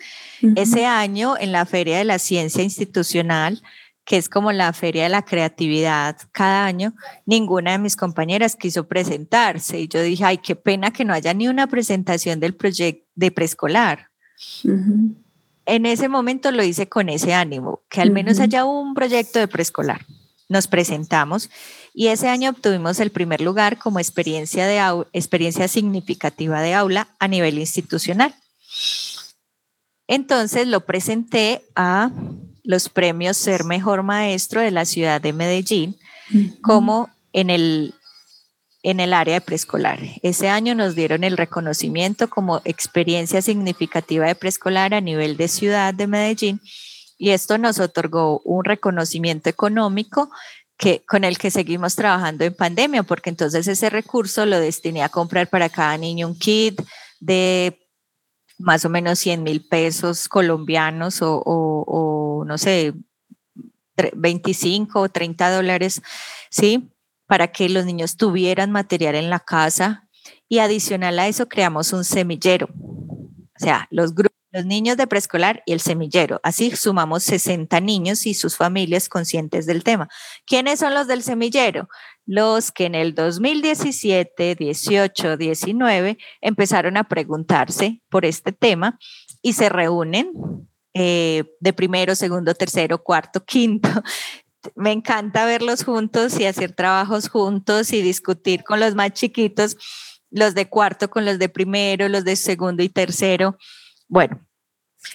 Ese 0.55 0.87
año 0.87 1.35
en 1.39 1.53
la 1.53 1.67
Feria 1.67 1.99
de 1.99 2.05
la 2.05 2.19
Ciencia 2.19 2.63
Institucional, 2.63 3.63
que 4.07 4.17
es 4.17 4.31
como 4.31 4.53
la 4.53 4.73
Feria 4.73 5.03
de 5.03 5.09
la 5.11 5.23
Creatividad 5.23 6.17
cada 6.33 6.65
año, 6.65 6.95
ninguna 7.27 7.73
de 7.73 7.79
mis 7.79 7.97
compañeras 7.97 8.57
quiso 8.57 8.89
presentarse 8.89 9.81
y 9.81 9.89
yo 9.89 10.01
dije, 10.01 10.25
ay, 10.25 10.39
qué 10.39 10.57
pena 10.57 10.91
que 10.91 11.05
no 11.05 11.13
haya 11.13 11.35
ni 11.35 11.49
una 11.49 11.67
presentación 11.67 12.41
del 12.41 12.55
proyecto 12.55 13.05
de 13.15 13.31
preescolar. 13.31 14.09
En 15.67 15.85
ese 15.85 16.09
momento 16.09 16.51
lo 16.51 16.63
hice 16.63 16.89
con 16.89 17.11
ese 17.11 17.35
ánimo, 17.35 17.83
que 17.91 18.01
al 18.01 18.11
menos 18.11 18.41
haya 18.41 18.65
un 18.65 18.95
proyecto 18.95 19.39
de 19.39 19.49
preescolar. 19.49 20.01
Nos 20.49 20.69
presentamos 20.69 21.51
y 21.93 22.09
ese 22.09 22.29
año 22.29 22.51
obtuvimos 22.51 23.01
el 23.01 23.11
primer 23.11 23.41
lugar 23.41 23.79
como 23.79 23.99
experiencia, 23.99 24.67
de 24.67 25.05
experiencia 25.13 25.67
significativa 25.67 26.61
de 26.61 26.75
aula 26.75 27.09
a 27.19 27.27
nivel 27.27 27.59
institucional. 27.59 28.35
Entonces 30.07 30.69
lo 30.69 30.87
presenté 30.87 31.63
a 31.75 32.11
los 32.63 32.89
premios 32.89 33.37
Ser 33.37 33.65
Mejor 33.65 34.03
Maestro 34.03 34.61
de 34.61 34.71
la 34.71 34.85
ciudad 34.85 35.21
de 35.21 35.33
Medellín 35.33 35.97
como 36.63 37.11
en 37.33 37.51
el, 37.51 37.95
en 38.83 39.01
el 39.01 39.13
área 39.15 39.35
de 39.35 39.41
preescolar. 39.41 40.01
Ese 40.23 40.49
año 40.49 40.75
nos 40.75 40.95
dieron 40.95 41.25
el 41.25 41.37
reconocimiento 41.37 42.29
como 42.29 42.61
experiencia 42.65 43.43
significativa 43.43 44.27
de 44.27 44.35
preescolar 44.35 44.95
a 44.95 45.01
nivel 45.01 45.37
de 45.37 45.49
ciudad 45.49 45.95
de 45.95 46.07
Medellín 46.07 46.61
y 47.19 47.31
esto 47.31 47.59
nos 47.59 47.79
otorgó 47.79 48.41
un 48.45 48.65
reconocimiento 48.65 49.49
económico 49.49 50.31
que, 50.77 51.05
con 51.07 51.25
el 51.25 51.39
que 51.39 51.51
seguimos 51.51 51.97
trabajando 51.97 52.45
en 52.45 52.55
pandemia, 52.55 53.03
porque 53.03 53.31
entonces 53.31 53.67
ese 53.67 53.91
recurso 53.91 54.45
lo 54.47 54.61
destiné 54.61 55.03
a 55.03 55.09
comprar 55.09 55.49
para 55.49 55.69
cada 55.69 55.97
niño 55.97 56.29
un 56.29 56.39
kit 56.39 56.81
de 57.21 57.79
más 58.59 58.85
o 58.85 58.89
menos 58.89 59.19
100 59.19 59.43
mil 59.43 59.67
pesos 59.67 60.29
colombianos 60.29 61.23
o, 61.23 61.43
o, 61.47 62.45
no 62.45 62.59
sé, 62.59 62.95
25 64.15 65.01
o 65.01 65.09
30 65.09 65.51
dólares, 65.51 66.03
¿sí? 66.51 66.91
Para 67.27 67.49
que 67.49 67.69
los 67.69 67.85
niños 67.87 68.17
tuvieran 68.17 68.71
material 68.71 69.15
en 69.15 69.31
la 69.31 69.41
casa 69.41 70.09
y 70.49 70.59
adicional 70.59 71.19
a 71.19 71.29
eso 71.29 71.49
creamos 71.49 71.93
un 71.93 72.05
semillero. 72.05 72.69
O 72.69 73.59
sea, 73.59 73.89
los 73.91 74.15
grupos 74.15 74.36
los 74.57 74.65
niños 74.65 74.97
de 74.97 75.07
preescolar 75.07 75.63
y 75.67 75.75
el 75.75 75.81
semillero. 75.81 76.41
Así 76.43 76.75
sumamos 76.75 77.25
60 77.25 77.79
niños 77.83 78.25
y 78.25 78.33
sus 78.33 78.57
familias 78.57 79.11
conscientes 79.11 79.67
del 79.67 79.85
tema. 79.85 80.09
¿Quiénes 80.47 80.79
son 80.79 80.95
los 80.95 81.07
del 81.07 81.23
semillero? 81.23 81.91
Los 82.25 82.73
que 82.73 82.87
en 82.87 82.95
el 82.95 83.15
2017, 83.15 84.55
18, 84.55 85.37
19 85.37 86.17
empezaron 86.41 86.97
a 86.97 87.05
preguntarse 87.05 88.01
por 88.09 88.25
este 88.25 88.51
tema 88.53 88.99
y 89.43 89.53
se 89.53 89.69
reúnen 89.69 90.33
eh, 90.95 91.45
de 91.61 91.73
primero, 91.75 92.15
segundo, 92.15 92.55
tercero, 92.55 93.05
cuarto, 93.05 93.45
quinto. 93.45 93.91
Me 94.75 94.91
encanta 94.91 95.45
verlos 95.45 95.85
juntos 95.85 96.41
y 96.41 96.47
hacer 96.47 96.73
trabajos 96.73 97.29
juntos 97.29 97.93
y 97.93 98.01
discutir 98.01 98.65
con 98.65 98.81
los 98.81 98.95
más 98.95 99.13
chiquitos, 99.13 99.77
los 100.31 100.55
de 100.55 100.71
cuarto 100.71 101.11
con 101.11 101.27
los 101.27 101.39
de 101.39 101.51
primero, 101.51 102.09
los 102.09 102.25
de 102.25 102.37
segundo 102.37 102.83
y 102.83 102.89
tercero. 102.89 103.59
Bueno, 104.09 104.41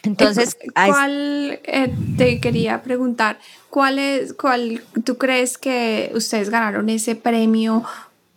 entonces, 0.04 0.58
¿cuál 0.74 1.60
eh, 1.64 1.94
te 2.18 2.40
quería 2.40 2.82
preguntar? 2.82 3.40
¿Cuál 3.70 4.00
es, 4.00 4.34
cuál 4.34 4.84
tú 5.04 5.18
crees 5.18 5.58
que 5.58 6.12
ustedes 6.16 6.50
ganaron 6.50 6.90
ese 6.90 7.16
premio? 7.16 7.84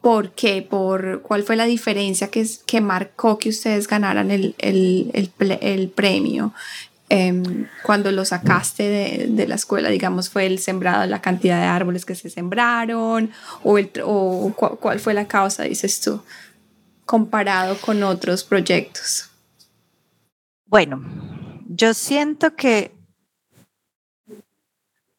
¿Por 0.00 0.32
qué? 0.32 0.62
¿Por 0.62 1.22
cuál 1.22 1.44
fue 1.44 1.56
la 1.56 1.64
diferencia 1.64 2.28
que, 2.30 2.46
que 2.66 2.80
marcó 2.80 3.38
que 3.38 3.48
ustedes 3.48 3.88
ganaran 3.88 4.30
el, 4.30 4.54
el, 4.58 5.10
el, 5.14 5.58
el 5.60 5.88
premio? 5.88 6.52
em, 7.10 7.66
cuando 7.82 8.10
lo 8.10 8.24
sacaste 8.24 8.82
de, 8.82 9.26
de, 9.28 9.46
la 9.46 9.54
escuela, 9.54 9.90
digamos, 9.90 10.30
fue 10.30 10.46
el 10.46 10.58
sembrado, 10.58 11.06
la 11.06 11.20
cantidad 11.20 11.60
de 11.60 11.66
árboles 11.66 12.04
que 12.04 12.14
se 12.14 12.30
sembraron 12.30 13.30
o, 13.62 13.78
el, 13.78 13.90
o 14.02 14.52
cuál 14.56 14.98
fue 14.98 15.14
la 15.14 15.28
causa, 15.28 15.64
dices 15.64 16.00
tú, 16.00 16.22
comparado 17.04 17.76
con 17.76 18.02
otros 18.02 18.42
proyectos? 18.42 19.30
Bueno, 20.66 21.02
yo 21.66 21.94
siento 21.94 22.56
que 22.56 22.96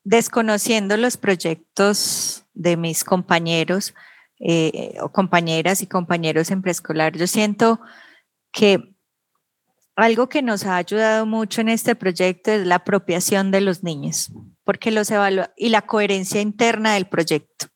desconociendo 0.04 0.98
los 0.98 1.18
proyectos 1.18 2.46
de 2.54 2.78
mis 2.78 3.04
compañeros 3.04 3.94
eh, 4.40 4.98
o 5.02 5.12
compañeras 5.12 5.82
y 5.82 5.88
compañeros 5.88 6.52
en 6.52 6.62
preescolar, 6.62 7.18
yo 7.18 7.28
siento 7.28 7.80
que 8.52 8.96
algo 9.96 10.28
que 10.28 10.42
nos 10.42 10.66
ha 10.66 10.76
ayudado 10.76 11.26
mucho 11.26 11.62
en 11.62 11.70
este 11.70 11.96
proyecto 11.96 12.52
es 12.52 12.68
la 12.68 12.76
apropiación 12.76 13.52
de 13.52 13.62
los 13.62 13.84
niños, 13.84 14.32
porque 14.64 14.92
los 14.92 15.10
evalúa 15.10 15.54
y 15.56 15.70
la 15.70 15.84
coherencia 15.84 16.42
interna 16.42 16.96
del 16.96 17.08
proyecto. 17.08 17.68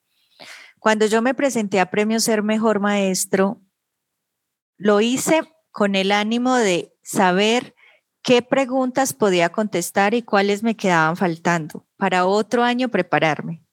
Cuando 0.79 1.05
yo 1.05 1.21
me 1.21 1.33
presenté 1.33 1.79
a 1.79 1.89
Premio 1.89 2.19
Ser 2.19 2.43
Mejor 2.43 2.79
Maestro, 2.79 3.61
lo 4.77 5.01
hice 5.01 5.41
con 5.71 5.95
el 5.95 6.11
ánimo 6.11 6.55
de 6.55 6.93
saber 7.09 7.75
qué 8.21 8.43
preguntas 8.43 9.13
podía 9.13 9.49
contestar 9.49 10.13
y 10.13 10.21
cuáles 10.21 10.61
me 10.61 10.75
quedaban 10.75 11.17
faltando 11.17 11.87
para 11.97 12.27
otro 12.27 12.63
año 12.63 12.89
prepararme. 12.89 13.63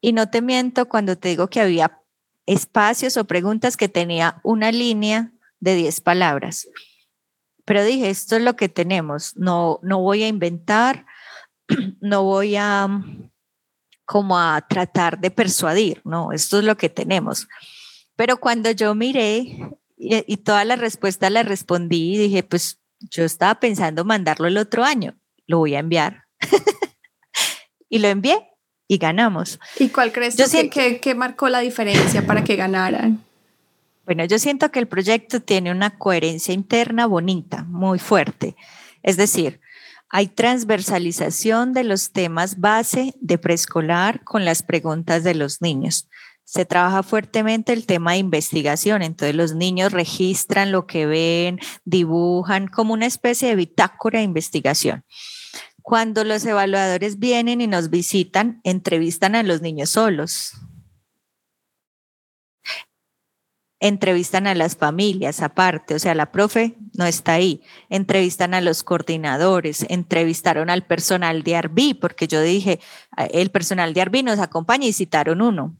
Y 0.00 0.14
no 0.14 0.30
te 0.30 0.40
miento 0.40 0.88
cuando 0.88 1.18
te 1.18 1.28
digo 1.28 1.48
que 1.48 1.60
había 1.60 2.00
espacios 2.46 3.18
o 3.18 3.26
preguntas 3.26 3.76
que 3.76 3.90
tenía 3.90 4.40
una 4.44 4.72
línea 4.72 5.30
de 5.60 5.74
10 5.74 6.00
palabras. 6.00 6.66
Pero 7.66 7.84
dije, 7.84 8.08
esto 8.08 8.36
es 8.36 8.42
lo 8.42 8.56
que 8.56 8.70
tenemos, 8.70 9.36
no, 9.36 9.78
no 9.82 10.00
voy 10.00 10.22
a 10.22 10.28
inventar, 10.28 11.04
no 12.00 12.22
voy 12.22 12.56
a 12.56 12.88
como 14.06 14.38
a 14.38 14.60
tratar 14.66 15.18
de 15.18 15.30
persuadir, 15.30 16.00
no, 16.04 16.32
esto 16.32 16.60
es 16.60 16.64
lo 16.64 16.78
que 16.78 16.88
tenemos. 16.88 17.46
Pero 18.16 18.38
cuando 18.38 18.70
yo 18.70 18.94
miré 18.94 19.76
y, 20.04 20.24
y 20.32 20.36
todas 20.38 20.66
las 20.66 20.78
respuestas 20.78 21.30
las 21.30 21.46
respondí, 21.46 22.16
dije, 22.16 22.42
pues 22.42 22.80
yo 23.10 23.24
estaba 23.24 23.60
pensando 23.60 24.04
mandarlo 24.04 24.46
el 24.46 24.56
otro 24.56 24.84
año, 24.84 25.16
lo 25.46 25.58
voy 25.58 25.74
a 25.74 25.80
enviar. 25.80 26.24
y 27.88 27.98
lo 27.98 28.08
envié 28.08 28.48
y 28.88 28.98
ganamos. 28.98 29.58
¿Y 29.78 29.88
cuál 29.88 30.12
crees 30.12 30.36
tú 30.36 30.44
que, 31.00 31.14
marcó 31.14 31.48
la 31.48 31.60
diferencia 31.60 32.26
para 32.26 32.44
que 32.44 32.56
ganaran? 32.56 33.22
Bueno, 34.04 34.24
yo 34.24 34.38
siento 34.38 34.70
que 34.70 34.78
el 34.78 34.88
proyecto 34.88 35.40
tiene 35.40 35.70
una 35.70 35.96
coherencia 35.96 36.52
interna 36.52 37.06
bonita, 37.06 37.64
muy 37.64 37.98
fuerte. 37.98 38.54
Es 39.02 39.16
decir, 39.16 39.60
hay 40.10 40.28
transversalización 40.28 41.72
de 41.72 41.84
los 41.84 42.12
temas 42.12 42.60
base 42.60 43.14
de 43.20 43.38
preescolar 43.38 44.22
con 44.22 44.44
las 44.44 44.62
preguntas 44.62 45.24
de 45.24 45.34
los 45.34 45.62
niños 45.62 46.08
se 46.44 46.66
trabaja 46.66 47.02
fuertemente 47.02 47.72
el 47.72 47.86
tema 47.86 48.12
de 48.12 48.18
investigación, 48.18 49.02
entonces 49.02 49.34
los 49.34 49.54
niños 49.54 49.92
registran 49.92 50.72
lo 50.72 50.86
que 50.86 51.06
ven, 51.06 51.58
dibujan 51.84 52.68
como 52.68 52.92
una 52.92 53.06
especie 53.06 53.48
de 53.48 53.56
bitácora 53.56 54.18
de 54.18 54.24
investigación. 54.24 55.04
Cuando 55.82 56.22
los 56.24 56.44
evaluadores 56.44 57.18
vienen 57.18 57.60
y 57.60 57.66
nos 57.66 57.90
visitan, 57.90 58.60
entrevistan 58.64 59.34
a 59.34 59.42
los 59.42 59.62
niños 59.62 59.90
solos. 59.90 60.52
Entrevistan 63.80 64.46
a 64.46 64.54
las 64.54 64.76
familias 64.76 65.42
aparte, 65.42 65.94
o 65.94 65.98
sea, 65.98 66.14
la 66.14 66.32
profe 66.32 66.76
no 66.94 67.04
está 67.04 67.34
ahí. 67.34 67.62
Entrevistan 67.90 68.54
a 68.54 68.62
los 68.62 68.82
coordinadores, 68.82 69.84
entrevistaron 69.90 70.70
al 70.70 70.86
personal 70.86 71.42
de 71.42 71.56
Arbi, 71.56 71.92
porque 71.92 72.26
yo 72.26 72.40
dije, 72.40 72.80
el 73.30 73.50
personal 73.50 73.92
de 73.92 74.00
Arbi 74.00 74.22
nos 74.22 74.38
acompaña 74.38 74.86
y 74.86 74.94
citaron 74.94 75.42
uno 75.42 75.76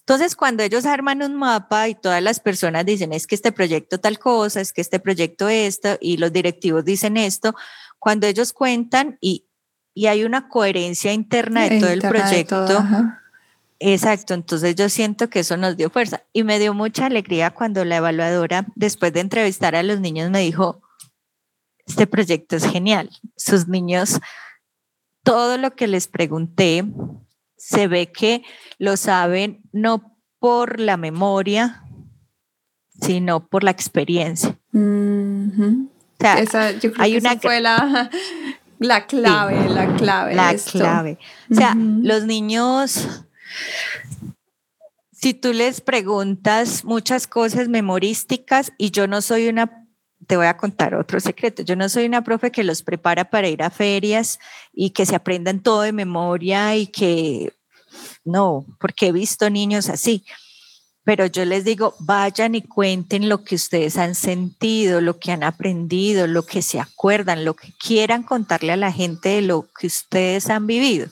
entonces, 0.00 0.34
cuando 0.34 0.62
ellos 0.62 0.86
arman 0.86 1.22
un 1.22 1.36
mapa 1.36 1.88
y 1.88 1.94
todas 1.94 2.22
las 2.22 2.40
personas 2.40 2.84
dicen, 2.84 3.12
es 3.12 3.26
que 3.26 3.34
este 3.34 3.52
proyecto 3.52 3.98
tal 3.98 4.18
cosa, 4.18 4.60
es 4.60 4.72
que 4.72 4.80
este 4.80 4.98
proyecto 4.98 5.48
esto, 5.48 5.98
y 6.00 6.16
los 6.16 6.32
directivos 6.32 6.84
dicen 6.84 7.16
esto, 7.16 7.54
cuando 7.98 8.26
ellos 8.26 8.52
cuentan 8.52 9.18
y, 9.20 9.46
y 9.94 10.06
hay 10.06 10.24
una 10.24 10.48
coherencia 10.48 11.12
interna 11.12 11.68
de 11.68 11.78
todo 11.78 11.90
el 11.90 12.00
proyecto, 12.00 12.66
exacto, 13.78 14.34
entonces 14.34 14.74
yo 14.74 14.88
siento 14.88 15.30
que 15.30 15.40
eso 15.40 15.56
nos 15.56 15.76
dio 15.76 15.90
fuerza. 15.90 16.24
Y 16.32 16.42
me 16.42 16.58
dio 16.58 16.74
mucha 16.74 17.06
alegría 17.06 17.50
cuando 17.50 17.84
la 17.84 17.96
evaluadora, 17.96 18.66
después 18.74 19.12
de 19.12 19.20
entrevistar 19.20 19.76
a 19.76 19.82
los 19.82 20.00
niños, 20.00 20.30
me 20.30 20.40
dijo, 20.40 20.82
este 21.86 22.06
proyecto 22.06 22.56
es 22.56 22.64
genial. 22.64 23.10
Sus 23.36 23.68
niños, 23.68 24.20
todo 25.22 25.58
lo 25.58 25.76
que 25.76 25.86
les 25.86 26.08
pregunté, 26.08 26.84
se 27.60 27.88
ve 27.88 28.10
que 28.10 28.42
lo 28.78 28.96
saben 28.96 29.60
no 29.70 30.16
por 30.38 30.80
la 30.80 30.96
memoria, 30.96 31.84
sino 33.02 33.46
por 33.46 33.62
la 33.64 33.70
experiencia. 33.70 34.58
Esa, 36.38 36.72
yo 36.72 36.92
creo 36.92 37.04
hay 37.04 37.12
que 37.12 37.18
una 37.18 37.36
fue 37.36 37.60
la, 37.60 38.10
la 38.78 39.06
clave, 39.06 39.68
la 39.68 39.94
clave. 39.94 40.34
La 40.34 40.54
clave. 40.54 41.18
O 41.50 41.54
sea, 41.54 41.74
los 41.76 42.24
niños, 42.24 43.24
si 45.12 45.34
tú 45.34 45.52
les 45.52 45.82
preguntas 45.82 46.84
muchas 46.84 47.26
cosas 47.26 47.68
memorísticas 47.68 48.72
y 48.78 48.90
yo 48.90 49.06
no 49.06 49.20
soy 49.20 49.48
una 49.48 49.79
te 50.30 50.36
voy 50.36 50.46
a 50.46 50.56
contar 50.56 50.94
otro 50.94 51.18
secreto. 51.18 51.64
Yo 51.64 51.74
no 51.74 51.88
soy 51.88 52.04
una 52.04 52.22
profe 52.22 52.52
que 52.52 52.62
los 52.62 52.84
prepara 52.84 53.28
para 53.28 53.48
ir 53.48 53.64
a 53.64 53.68
ferias 53.68 54.38
y 54.72 54.90
que 54.90 55.04
se 55.04 55.16
aprendan 55.16 55.60
todo 55.60 55.82
de 55.82 55.90
memoria 55.90 56.76
y 56.76 56.86
que 56.86 57.52
no, 58.24 58.64
porque 58.78 59.08
he 59.08 59.12
visto 59.12 59.50
niños 59.50 59.88
así. 59.88 60.24
Pero 61.02 61.26
yo 61.26 61.44
les 61.44 61.64
digo, 61.64 61.96
vayan 61.98 62.54
y 62.54 62.62
cuenten 62.62 63.28
lo 63.28 63.42
que 63.42 63.56
ustedes 63.56 63.98
han 63.98 64.14
sentido, 64.14 65.00
lo 65.00 65.18
que 65.18 65.32
han 65.32 65.42
aprendido, 65.42 66.28
lo 66.28 66.46
que 66.46 66.62
se 66.62 66.78
acuerdan, 66.78 67.44
lo 67.44 67.54
que 67.54 67.72
quieran 67.72 68.22
contarle 68.22 68.70
a 68.70 68.76
la 68.76 68.92
gente 68.92 69.30
de 69.30 69.42
lo 69.42 69.66
que 69.80 69.88
ustedes 69.88 70.48
han 70.48 70.68
vivido. 70.68 71.08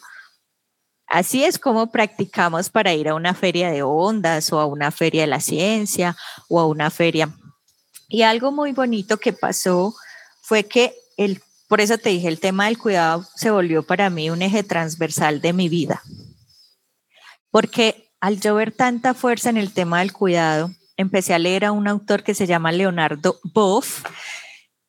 Así 1.09 1.43
es 1.43 1.59
como 1.59 1.91
practicamos 1.91 2.71
para 2.71 2.95
ir 2.95 3.09
a 3.09 3.17
una 3.17 3.35
feria 3.35 3.73
de 3.73 3.83
ondas 3.83 4.53
o 4.53 4.61
a 4.61 4.67
una 4.67 4.93
feria 4.93 5.23
de 5.23 5.27
la 5.27 5.41
ciencia 5.41 6.17
o 6.49 6.61
a 6.61 6.69
una 6.69 6.91
feria 6.91 7.35
y 8.09 8.23
algo 8.23 8.51
muy 8.51 8.73
bonito 8.73 9.19
que 9.19 9.33
pasó 9.33 9.95
fue 10.41 10.65
que 10.65 10.95
el, 11.19 11.43
por 11.69 11.83
eso 11.83 11.99
te 11.99 12.09
dije, 12.09 12.29
el 12.29 12.41
tema 12.41 12.65
del 12.65 12.79
cuidado 12.79 13.27
se 13.37 13.51
volvió 13.51 13.83
para 13.83 14.09
mí 14.09 14.31
un 14.31 14.41
eje 14.41 14.63
transversal 14.63 15.43
de 15.43 15.53
mi 15.53 15.69
vida. 15.69 16.03
Porque 17.51 18.11
al 18.21 18.41
yo 18.41 18.55
ver 18.55 18.73
tanta 18.73 19.13
fuerza 19.13 19.51
en 19.51 19.59
el 19.59 19.73
tema 19.73 20.01
del 20.01 20.13
cuidado, 20.13 20.71
empecé 20.97 21.35
a 21.35 21.39
leer 21.39 21.67
a 21.67 21.73
un 21.73 21.87
autor 21.87 22.23
que 22.23 22.35
se 22.35 22.47
llama 22.47 22.73
Leonardo 22.73 23.39
Boff, 23.45 24.05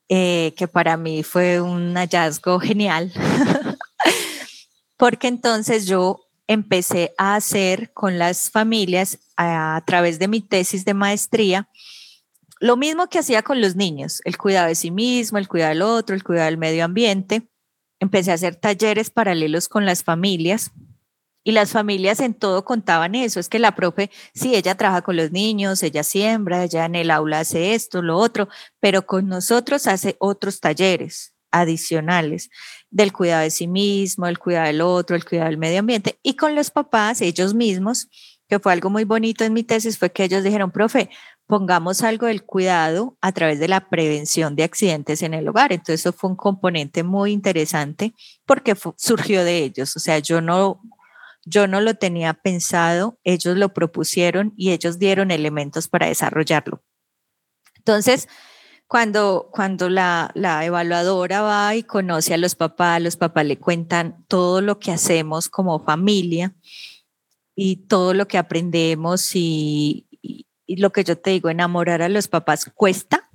eh, 0.07 0.53
que 0.57 0.67
para 0.67 0.97
mí 0.97 1.21
fue 1.23 1.61
un 1.61 1.95
hallazgo 1.95 2.59
genial, 2.59 3.11
porque 4.97 5.27
entonces 5.27 5.85
yo 5.85 6.25
empecé 6.47 7.13
a 7.17 7.35
hacer 7.35 7.91
con 7.93 8.17
las 8.17 8.49
familias 8.49 9.19
a 9.37 9.83
través 9.85 10.17
de 10.17 10.27
mi 10.27 10.41
tesis 10.41 10.83
de 10.83 10.95
maestría 10.95 11.69
lo 12.59 12.77
mismo 12.77 13.07
que 13.07 13.19
hacía 13.19 13.41
con 13.41 13.61
los 13.61 13.75
niños, 13.75 14.21
el 14.25 14.37
cuidado 14.37 14.67
de 14.67 14.75
sí 14.75 14.91
mismo, 14.91 15.37
el 15.37 15.47
cuidado 15.47 15.69
del 15.69 15.81
otro, 15.81 16.15
el 16.15 16.23
cuidado 16.23 16.45
del 16.45 16.57
medio 16.57 16.85
ambiente. 16.85 17.49
Empecé 17.99 18.31
a 18.31 18.35
hacer 18.35 18.55
talleres 18.55 19.09
paralelos 19.09 19.67
con 19.67 19.85
las 19.85 20.03
familias 20.03 20.71
y 21.43 21.51
las 21.51 21.71
familias 21.71 22.19
en 22.19 22.33
todo 22.33 22.65
contaban 22.65 23.15
eso, 23.15 23.39
es 23.39 23.47
que 23.49 23.59
la 23.59 23.75
profe, 23.75 24.11
sí, 24.33 24.55
ella 24.55 24.75
trabaja 24.75 25.01
con 25.01 25.15
los 25.15 25.31
niños, 25.31 25.81
ella 25.83 26.03
siembra, 26.03 26.63
ella 26.63 26.85
en 26.85 26.95
el 26.95 27.09
aula 27.11 27.39
hace 27.39 27.73
esto, 27.73 28.01
lo 28.01 28.17
otro, 28.17 28.49
pero 28.79 29.05
con 29.05 29.27
nosotros 29.27 29.87
hace 29.87 30.17
otros 30.19 30.59
talleres 30.59 31.33
adicionales 31.51 32.49
del 32.91 33.13
cuidado 33.13 33.43
de 33.43 33.51
sí 33.51 33.67
mismo, 33.67 34.27
el 34.27 34.37
cuidado 34.37 34.67
del 34.67 34.81
otro, 34.81 35.15
el 35.15 35.25
cuidado 35.25 35.49
del 35.49 35.57
medio 35.57 35.79
ambiente. 35.79 36.19
Y 36.21 36.35
con 36.35 36.55
los 36.55 36.71
papás, 36.71 37.21
ellos 37.21 37.53
mismos, 37.53 38.09
que 38.47 38.59
fue 38.59 38.73
algo 38.73 38.89
muy 38.89 39.05
bonito 39.05 39.43
en 39.43 39.53
mi 39.53 39.63
tesis, 39.63 39.97
fue 39.97 40.11
que 40.11 40.25
ellos 40.25 40.43
dijeron, 40.43 40.71
profe, 40.71 41.09
pongamos 41.49 42.03
algo 42.03 42.27
del 42.27 42.43
cuidado 42.43 43.17
a 43.21 43.31
través 43.31 43.59
de 43.59 43.67
la 43.67 43.89
prevención 43.89 44.55
de 44.55 44.63
accidentes 44.63 45.23
en 45.23 45.33
el 45.33 45.47
hogar. 45.47 45.73
Entonces 45.73 46.01
eso 46.01 46.13
fue 46.13 46.29
un 46.29 46.35
componente 46.35 47.01
muy 47.01 47.31
interesante 47.31 48.13
porque 48.45 48.75
surgió 48.97 49.43
de 49.43 49.63
ellos. 49.63 49.97
O 49.97 49.99
sea, 49.99 50.19
yo 50.19 50.41
no, 50.41 50.79
yo 51.43 51.65
no 51.65 51.81
lo 51.81 51.95
tenía 51.95 52.35
pensado, 52.35 53.17
ellos 53.23 53.57
lo 53.57 53.73
propusieron 53.73 54.53
y 54.57 54.69
ellos 54.69 54.99
dieron 54.99 55.31
elementos 55.31 55.87
para 55.87 56.05
desarrollarlo. 56.05 56.83
Entonces, 57.77 58.27
cuando, 58.85 59.49
cuando 59.51 59.89
la, 59.89 60.29
la 60.35 60.63
evaluadora 60.65 61.41
va 61.41 61.75
y 61.75 61.81
conoce 61.81 62.35
a 62.35 62.37
los 62.37 62.53
papás, 62.53 63.01
los 63.01 63.17
papás 63.17 63.45
le 63.47 63.57
cuentan 63.57 64.23
todo 64.27 64.61
lo 64.61 64.77
que 64.77 64.91
hacemos 64.91 65.49
como 65.49 65.79
familia 65.79 66.53
y 67.55 67.87
todo 67.87 68.13
lo 68.13 68.27
que 68.27 68.37
aprendemos 68.37 69.31
y, 69.35 70.08
y 70.69 70.75
lo 70.75 70.91
que 70.91 71.03
yo 71.03 71.17
te 71.17 71.31
digo, 71.31 71.49
enamorar 71.49 72.03
a 72.03 72.09
los 72.09 72.27
papás 72.27 72.69
cuesta 72.75 73.27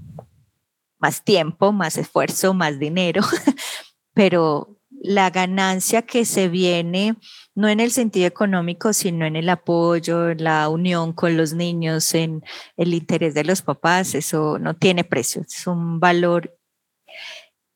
más 1.01 1.25
tiempo, 1.25 1.73
más 1.73 1.97
esfuerzo, 1.97 2.55
más 2.55 2.79
dinero, 2.79 3.23
pero 4.15 4.79
la 4.89 5.31
ganancia 5.31 6.03
que 6.03 6.27
se 6.27 6.49
viene, 6.49 7.17
no 7.57 7.69
en 7.69 7.81
el 7.81 7.91
sentido 7.91 8.29
económico, 8.29 8.93
sino 8.93 9.27
en 9.27 9.35
el 9.35 9.49
apoyo, 9.49 10.31
en 10.31 10.45
la 10.45 10.69
unión 10.69 11.13
con 11.13 11.37
los 11.37 11.55
niños, 11.55 12.15
en 12.15 12.45
el 12.77 12.95
interés 12.95 13.35
de 13.35 13.43
los 13.43 13.63
papás, 13.63 14.15
eso 14.15 14.61
no 14.61 14.75
tiene 14.75 15.03
precio, 15.03 15.43
es 15.43 15.67
un 15.67 15.99
valor 15.99 16.57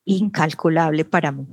incalculable 0.05 1.03
para 1.03 1.33
mí. 1.33 1.45